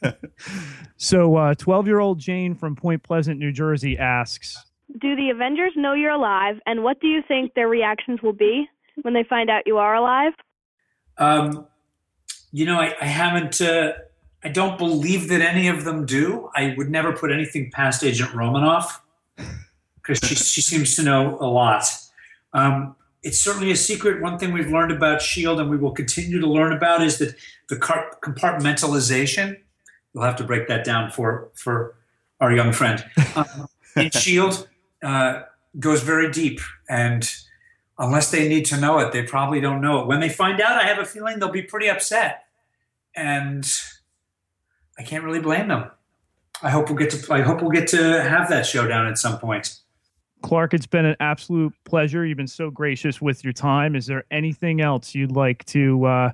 so, 0.96 1.54
12 1.54 1.86
year 1.86 1.98
old 1.98 2.20
Jane 2.20 2.54
from 2.54 2.76
Point 2.76 3.02
Pleasant, 3.02 3.38
New 3.40 3.52
Jersey 3.52 3.98
asks 3.98 4.64
Do 5.00 5.14
the 5.14 5.30
Avengers 5.30 5.72
know 5.76 5.92
you're 5.92 6.10
alive, 6.10 6.56
and 6.66 6.82
what 6.82 7.00
do 7.00 7.06
you 7.06 7.22
think 7.26 7.54
their 7.54 7.68
reactions 7.68 8.20
will 8.22 8.32
be 8.32 8.68
when 9.02 9.14
they 9.14 9.22
find 9.22 9.50
out 9.50 9.62
you 9.66 9.78
are 9.78 9.94
alive? 9.94 10.32
Um, 11.18 11.66
you 12.52 12.64
know, 12.64 12.80
I, 12.80 12.94
I 13.00 13.04
haven't. 13.06 13.60
Uh, 13.60 13.92
I 14.42 14.48
don't 14.48 14.78
believe 14.78 15.28
that 15.28 15.40
any 15.40 15.68
of 15.68 15.84
them 15.84 16.06
do. 16.06 16.48
I 16.54 16.74
would 16.76 16.90
never 16.90 17.12
put 17.12 17.32
anything 17.32 17.70
past 17.70 18.04
Agent 18.04 18.32
Romanoff 18.34 19.02
because 19.96 20.18
she 20.26 20.34
she 20.34 20.62
seems 20.62 20.96
to 20.96 21.02
know 21.02 21.36
a 21.40 21.46
lot. 21.46 21.84
Um, 22.52 22.96
it's 23.22 23.38
certainly 23.38 23.70
a 23.70 23.76
secret. 23.76 24.22
One 24.22 24.38
thing 24.38 24.52
we've 24.52 24.70
learned 24.70 24.92
about 24.92 25.20
Shield, 25.20 25.60
and 25.60 25.68
we 25.68 25.76
will 25.76 25.92
continue 25.92 26.40
to 26.40 26.46
learn 26.46 26.72
about, 26.72 27.02
is 27.02 27.18
that 27.18 27.34
the 27.68 27.76
compartmentalization. 27.76 29.58
You'll 30.14 30.24
have 30.24 30.36
to 30.36 30.44
break 30.44 30.68
that 30.68 30.84
down 30.84 31.10
for 31.10 31.50
for 31.54 31.94
our 32.40 32.52
young 32.52 32.72
friend. 32.72 33.04
Um, 33.36 33.68
in 33.96 34.10
Shield 34.10 34.68
uh, 35.02 35.42
goes 35.78 36.02
very 36.02 36.30
deep, 36.30 36.60
and 36.88 37.30
unless 37.98 38.30
they 38.30 38.48
need 38.48 38.64
to 38.66 38.80
know 38.80 38.98
it, 38.98 39.12
they 39.12 39.22
probably 39.22 39.60
don't 39.60 39.80
know 39.80 40.00
it. 40.00 40.06
When 40.06 40.20
they 40.20 40.28
find 40.28 40.60
out, 40.60 40.82
I 40.82 40.86
have 40.86 40.98
a 40.98 41.04
feeling 41.04 41.38
they'll 41.38 41.50
be 41.50 41.62
pretty 41.62 41.88
upset, 41.88 42.44
and 43.14 43.68
I 44.98 45.02
can't 45.02 45.24
really 45.24 45.40
blame 45.40 45.68
them. 45.68 45.90
I 46.62 46.70
hope 46.70 46.88
we'll 46.88 46.98
get 46.98 47.10
to. 47.10 47.32
I 47.32 47.42
hope 47.42 47.62
we'll 47.62 47.70
get 47.70 47.88
to 47.88 48.22
have 48.22 48.48
that 48.48 48.66
showdown 48.66 49.06
at 49.06 49.18
some 49.18 49.38
point. 49.38 49.78
Clark, 50.42 50.74
it's 50.74 50.86
been 50.86 51.04
an 51.04 51.16
absolute 51.20 51.72
pleasure. 51.84 52.24
You've 52.24 52.36
been 52.36 52.46
so 52.46 52.70
gracious 52.70 53.20
with 53.20 53.42
your 53.42 53.52
time. 53.52 53.96
Is 53.96 54.06
there 54.06 54.24
anything 54.30 54.80
else 54.80 55.14
you'd 55.14 55.32
like 55.32 55.64
to 55.66 56.04
uh, 56.04 56.32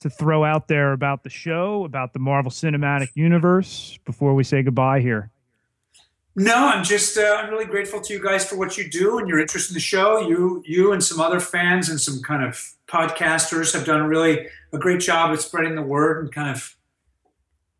to 0.00 0.10
throw 0.10 0.44
out 0.44 0.68
there 0.68 0.92
about 0.92 1.22
the 1.22 1.30
show, 1.30 1.84
about 1.84 2.12
the 2.12 2.18
Marvel 2.18 2.50
Cinematic 2.50 3.10
Universe 3.14 3.98
before 4.04 4.34
we 4.34 4.44
say 4.44 4.62
goodbye 4.62 5.00
here? 5.00 5.30
No, 6.34 6.54
I'm 6.54 6.82
just 6.82 7.18
uh, 7.18 7.36
I'm 7.38 7.50
really 7.50 7.66
grateful 7.66 8.00
to 8.00 8.12
you 8.12 8.22
guys 8.22 8.48
for 8.48 8.56
what 8.56 8.78
you 8.78 8.88
do 8.88 9.18
and 9.18 9.28
your 9.28 9.38
interest 9.38 9.70
in 9.70 9.74
the 9.74 9.80
show. 9.80 10.26
You 10.26 10.62
you 10.64 10.92
and 10.92 11.02
some 11.04 11.20
other 11.20 11.40
fans 11.40 11.90
and 11.90 12.00
some 12.00 12.22
kind 12.22 12.42
of 12.42 12.72
podcasters 12.88 13.74
have 13.74 13.84
done 13.84 14.04
really 14.04 14.46
a 14.72 14.78
great 14.78 15.00
job 15.00 15.32
at 15.32 15.40
spreading 15.40 15.74
the 15.74 15.82
word 15.82 16.24
and 16.24 16.32
kind 16.32 16.50
of 16.50 16.76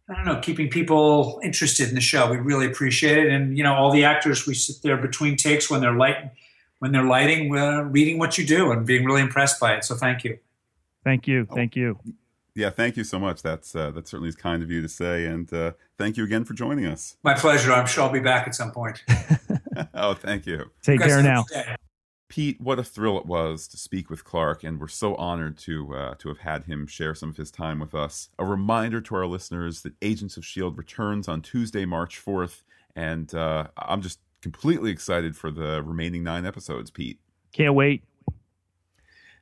I 0.09 0.15
don't 0.15 0.25
know, 0.27 0.41
keeping 0.41 0.69
people 0.69 1.41
interested 1.43 1.89
in 1.89 1.95
the 1.95 2.01
show. 2.03 2.31
We 2.31 2.37
really 2.37 2.67
appreciate 2.67 3.19
it, 3.19 3.33
and 3.33 3.57
you 3.57 3.65
know, 3.65 3.75
all 3.75 3.91
the 3.91 4.05
actors 4.05 4.47
we 4.47 4.55
sit 4.55 4.83
there 4.83 4.99
between 4.99 5.37
takes 5.37 5.71
when 5.71 5.81
they're 5.81 5.97
light, 5.97 6.33
when 6.81 6.93
they're 6.93 7.07
lighting, 7.07 7.49
we're 7.49 7.85
reading 7.85 8.19
what 8.19 8.37
you 8.37 8.47
do 8.47 8.73
and 8.73 8.85
being 8.85 9.07
really 9.07 9.23
impressed 9.23 9.59
by 9.61 9.75
it. 9.75 9.85
So 9.85 9.95
thank 9.95 10.25
you. 10.25 10.39
Thank 11.05 11.27
you. 11.27 11.47
Thank 11.47 11.77
you. 11.77 11.99
Yeah, 12.55 12.71
thank 12.71 12.97
you 12.97 13.05
so 13.05 13.19
much. 13.19 13.43
That's 13.43 13.75
uh, 13.75 13.91
that 13.93 14.07
certainly 14.07 14.29
is 14.29 14.37
kind 14.37 14.63
of 14.63 14.71
you 14.71 14.83
to 14.83 14.89
say, 14.89 15.27
and 15.27 15.51
uh, 15.53 15.73
thank 15.97 16.17
you 16.17 16.25
again 16.25 16.45
for 16.45 16.53
joining 16.53 16.85
us. 16.85 17.17
My 17.23 17.35
pleasure. 17.35 17.73
I'm 17.73 17.87
sure 17.87 18.05
I'll 18.05 18.13
be 18.13 18.21
back 18.21 18.47
at 18.47 18.55
some 18.55 18.73
point. 18.73 19.03
oh, 19.95 20.15
thank 20.15 20.47
you. 20.47 20.71
Take 20.83 20.95
You 20.95 20.99
guys 21.01 21.09
care 21.09 21.23
now. 21.23 21.45
good. 21.45 21.77
Pete, 22.29 22.59
what 22.63 22.79
a 22.79 22.85
thrill 22.85 23.19
it 23.19 23.27
was 23.27 23.69
to 23.69 23.77
speak 23.77 24.09
with 24.09 24.25
Clark, 24.25 24.65
and 24.65 24.81
we're 24.81 24.89
so 24.89 25.15
honored 25.17 25.59
to 25.59 25.95
uh, 25.95 26.15
to 26.15 26.29
have 26.29 26.39
had 26.39 26.65
him 26.65 26.87
share 26.87 27.15
some 27.15 27.29
of 27.29 27.37
his 27.37 27.51
time 27.51 27.79
with 27.79 27.95
us. 27.95 28.29
A 28.39 28.45
reminder 28.45 29.01
to 29.03 29.15
our 29.15 29.27
listeners 29.27 29.83
that 29.83 29.93
Agents 30.03 30.37
of 30.37 30.45
Shield 30.45 30.79
returns 30.79 31.29
on 31.29 31.43
Tuesday, 31.43 31.85
March 31.85 32.19
fourth, 32.19 32.65
and 32.97 33.35
uh, 33.35 33.69
I'm 33.77 34.03
just 34.03 34.19
completely 34.41 34.91
excited 34.91 35.37
for 35.37 35.51
the 35.51 35.83
remaining 35.83 36.23
nine 36.23 36.47
episodes. 36.47 36.91
Pete. 36.91 37.19
Can't 37.53 37.75
wait. 37.75 38.03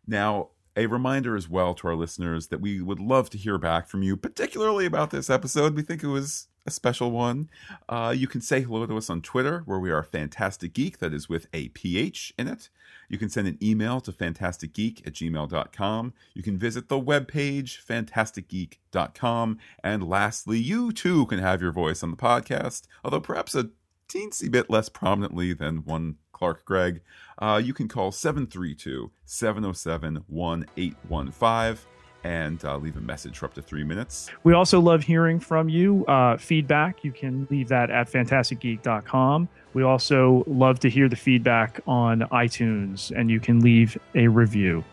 Now, 0.07 0.49
a 0.77 0.87
reminder 0.87 1.37
as 1.37 1.49
well 1.49 1.75
to 1.75 1.89
our 1.89 1.95
listeners 1.95 2.49
that 2.49 2.61
we 2.61 2.81
would 2.81 3.01
love 3.01 3.31
to 3.31 3.39
hear 3.39 3.59
back 3.59 3.89
from 3.89 4.03
you, 4.03 4.17
particularly 4.17 4.87
about 4.87 5.11
this 5.11 5.29
episode. 5.29 5.75
We 5.75 5.83
think 5.83 6.03
it 6.03 6.09
was 6.09 6.49
a 6.67 6.71
special 6.71 7.11
one. 7.11 7.51
Uh, 7.89 8.15
you 8.17 8.27
can 8.27 8.41
say 8.41 8.61
hello 8.61 8.87
to 8.87 8.97
us 8.97 9.11
on 9.11 9.23
Twitter, 9.23 9.63
where 9.67 9.79
we 9.79 9.91
are 9.91 10.03
Fantastic 10.03 10.73
Geek, 10.73 10.99
that 10.99 11.13
is 11.13 11.29
with 11.29 11.47
a 11.53 11.69
PH 11.69 12.35
in 12.39 12.49
it. 12.49 12.69
You 13.09 13.19
can 13.19 13.29
send 13.29 13.49
an 13.49 13.59
email 13.63 14.01
to 14.03 14.13
fantasticgeek 14.13 15.07
at 15.07 15.15
gmail.com. 15.15 16.15
You 16.35 16.43
can 16.43 16.57
visit 16.57 16.89
the 16.89 17.01
webpage, 17.01 17.85
fantasticgeek.com. 17.85 19.59
And 19.83 20.09
lastly, 20.09 20.59
you 20.59 20.93
too 20.93 21.27
can 21.27 21.41
have 21.41 21.61
your 21.61 21.73
voice 21.73 22.03
on 22.03 22.13
the 22.13 22.17
podcast, 22.17 22.87
although 23.05 23.21
perhaps 23.21 23.55
a 23.55 23.71
teensy 24.09 24.51
bit 24.51 24.71
less 24.71 24.89
prominently 24.89 25.53
than 25.53 25.79
one 25.79 26.17
Clark 26.41 26.65
Gregg. 26.65 27.03
Uh, 27.39 27.61
you 27.63 27.75
can 27.75 27.87
call 27.87 28.11
732 28.11 29.11
707 29.27 30.25
1815 30.27 31.87
and 32.23 32.65
uh, 32.65 32.77
leave 32.77 32.97
a 32.97 33.01
message 33.01 33.39
for 33.39 33.47
up 33.47 33.55
to 33.55 33.63
three 33.63 33.85
minutes. 33.85 34.31
We 34.43 34.53
also 34.55 34.81
love 34.81 35.03
hearing 35.03 35.39
from 35.39 35.69
you. 35.69 36.05
Uh, 36.07 36.37
feedback, 36.37 37.05
you 37.05 37.13
can 37.13 37.47
leave 37.51 37.69
that 37.69 37.91
at 37.91 38.11
fantasticgeek.com. 38.11 39.49
We 39.73 39.83
also 39.85 40.45
love 40.47 40.81
to 40.81 40.91
hear 40.91 41.09
the 41.09 41.17
feedback 41.17 41.81
on 41.87 42.21
iTunes, 42.33 43.11
and 43.17 43.31
you 43.31 43.41
can 43.41 43.61
leave 43.61 43.97
a 44.15 44.27
review. 44.27 44.85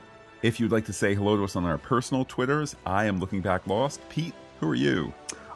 If 0.42 0.60
you'd 0.60 0.72
like 0.72 0.86
to 0.86 0.94
say 0.94 1.16
hello 1.16 1.36
to 1.36 1.44
us 1.44 1.56
on 1.56 1.66
our 1.66 1.78
personal 1.78 2.24
Twitters, 2.24 2.76
I 2.86 3.06
am 3.06 3.20
Looking 3.20 3.42
Back 3.42 3.68
Lost. 3.68 4.00
Pete, 4.10 4.34
who 4.60 4.70
are 4.70 4.76
you? 4.76 5.14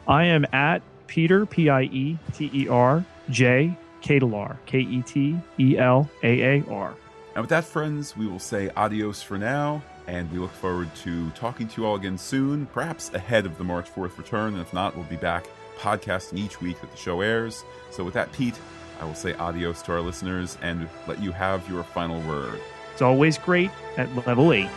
I 0.08 0.24
am 0.24 0.44
at 0.52 0.82
Peter, 1.06 1.46
P 1.46 1.70
I 1.70 1.82
E 1.82 2.18
T 2.34 2.50
E 2.52 2.68
R, 2.68 3.04
J, 3.30 3.76
Ketelaar, 4.02 4.56
K 4.66 4.80
E 4.80 5.02
T 5.02 5.38
E 5.58 5.78
L 5.78 6.08
A 6.22 6.58
A 6.58 6.64
R. 6.70 6.94
And 7.34 7.42
with 7.42 7.50
that, 7.50 7.64
friends, 7.64 8.16
we 8.16 8.26
will 8.26 8.38
say 8.38 8.68
adios 8.76 9.22
for 9.22 9.38
now, 9.38 9.82
and 10.06 10.30
we 10.30 10.38
look 10.38 10.52
forward 10.52 10.94
to 10.96 11.30
talking 11.30 11.66
to 11.68 11.80
you 11.80 11.86
all 11.86 11.96
again 11.96 12.18
soon, 12.18 12.66
perhaps 12.66 13.12
ahead 13.14 13.46
of 13.46 13.56
the 13.56 13.64
March 13.64 13.90
4th 13.90 14.18
return. 14.18 14.52
And 14.52 14.60
if 14.60 14.74
not, 14.74 14.94
we'll 14.94 15.06
be 15.06 15.16
back 15.16 15.46
podcasting 15.78 16.38
each 16.38 16.60
week 16.60 16.80
that 16.82 16.90
the 16.90 16.96
show 16.96 17.22
airs. 17.22 17.64
So 17.90 18.04
with 18.04 18.14
that, 18.14 18.30
Pete, 18.32 18.58
I 19.00 19.04
will 19.04 19.14
say 19.14 19.32
adios 19.34 19.80
to 19.82 19.92
our 19.92 20.00
listeners 20.00 20.58
and 20.62 20.88
let 21.06 21.22
you 21.22 21.32
have 21.32 21.68
your 21.68 21.82
final 21.82 22.20
word. 22.22 22.60
It's 22.92 23.02
always 23.02 23.38
great 23.38 23.70
at 23.96 24.14
level 24.26 24.52
8. 24.52 24.68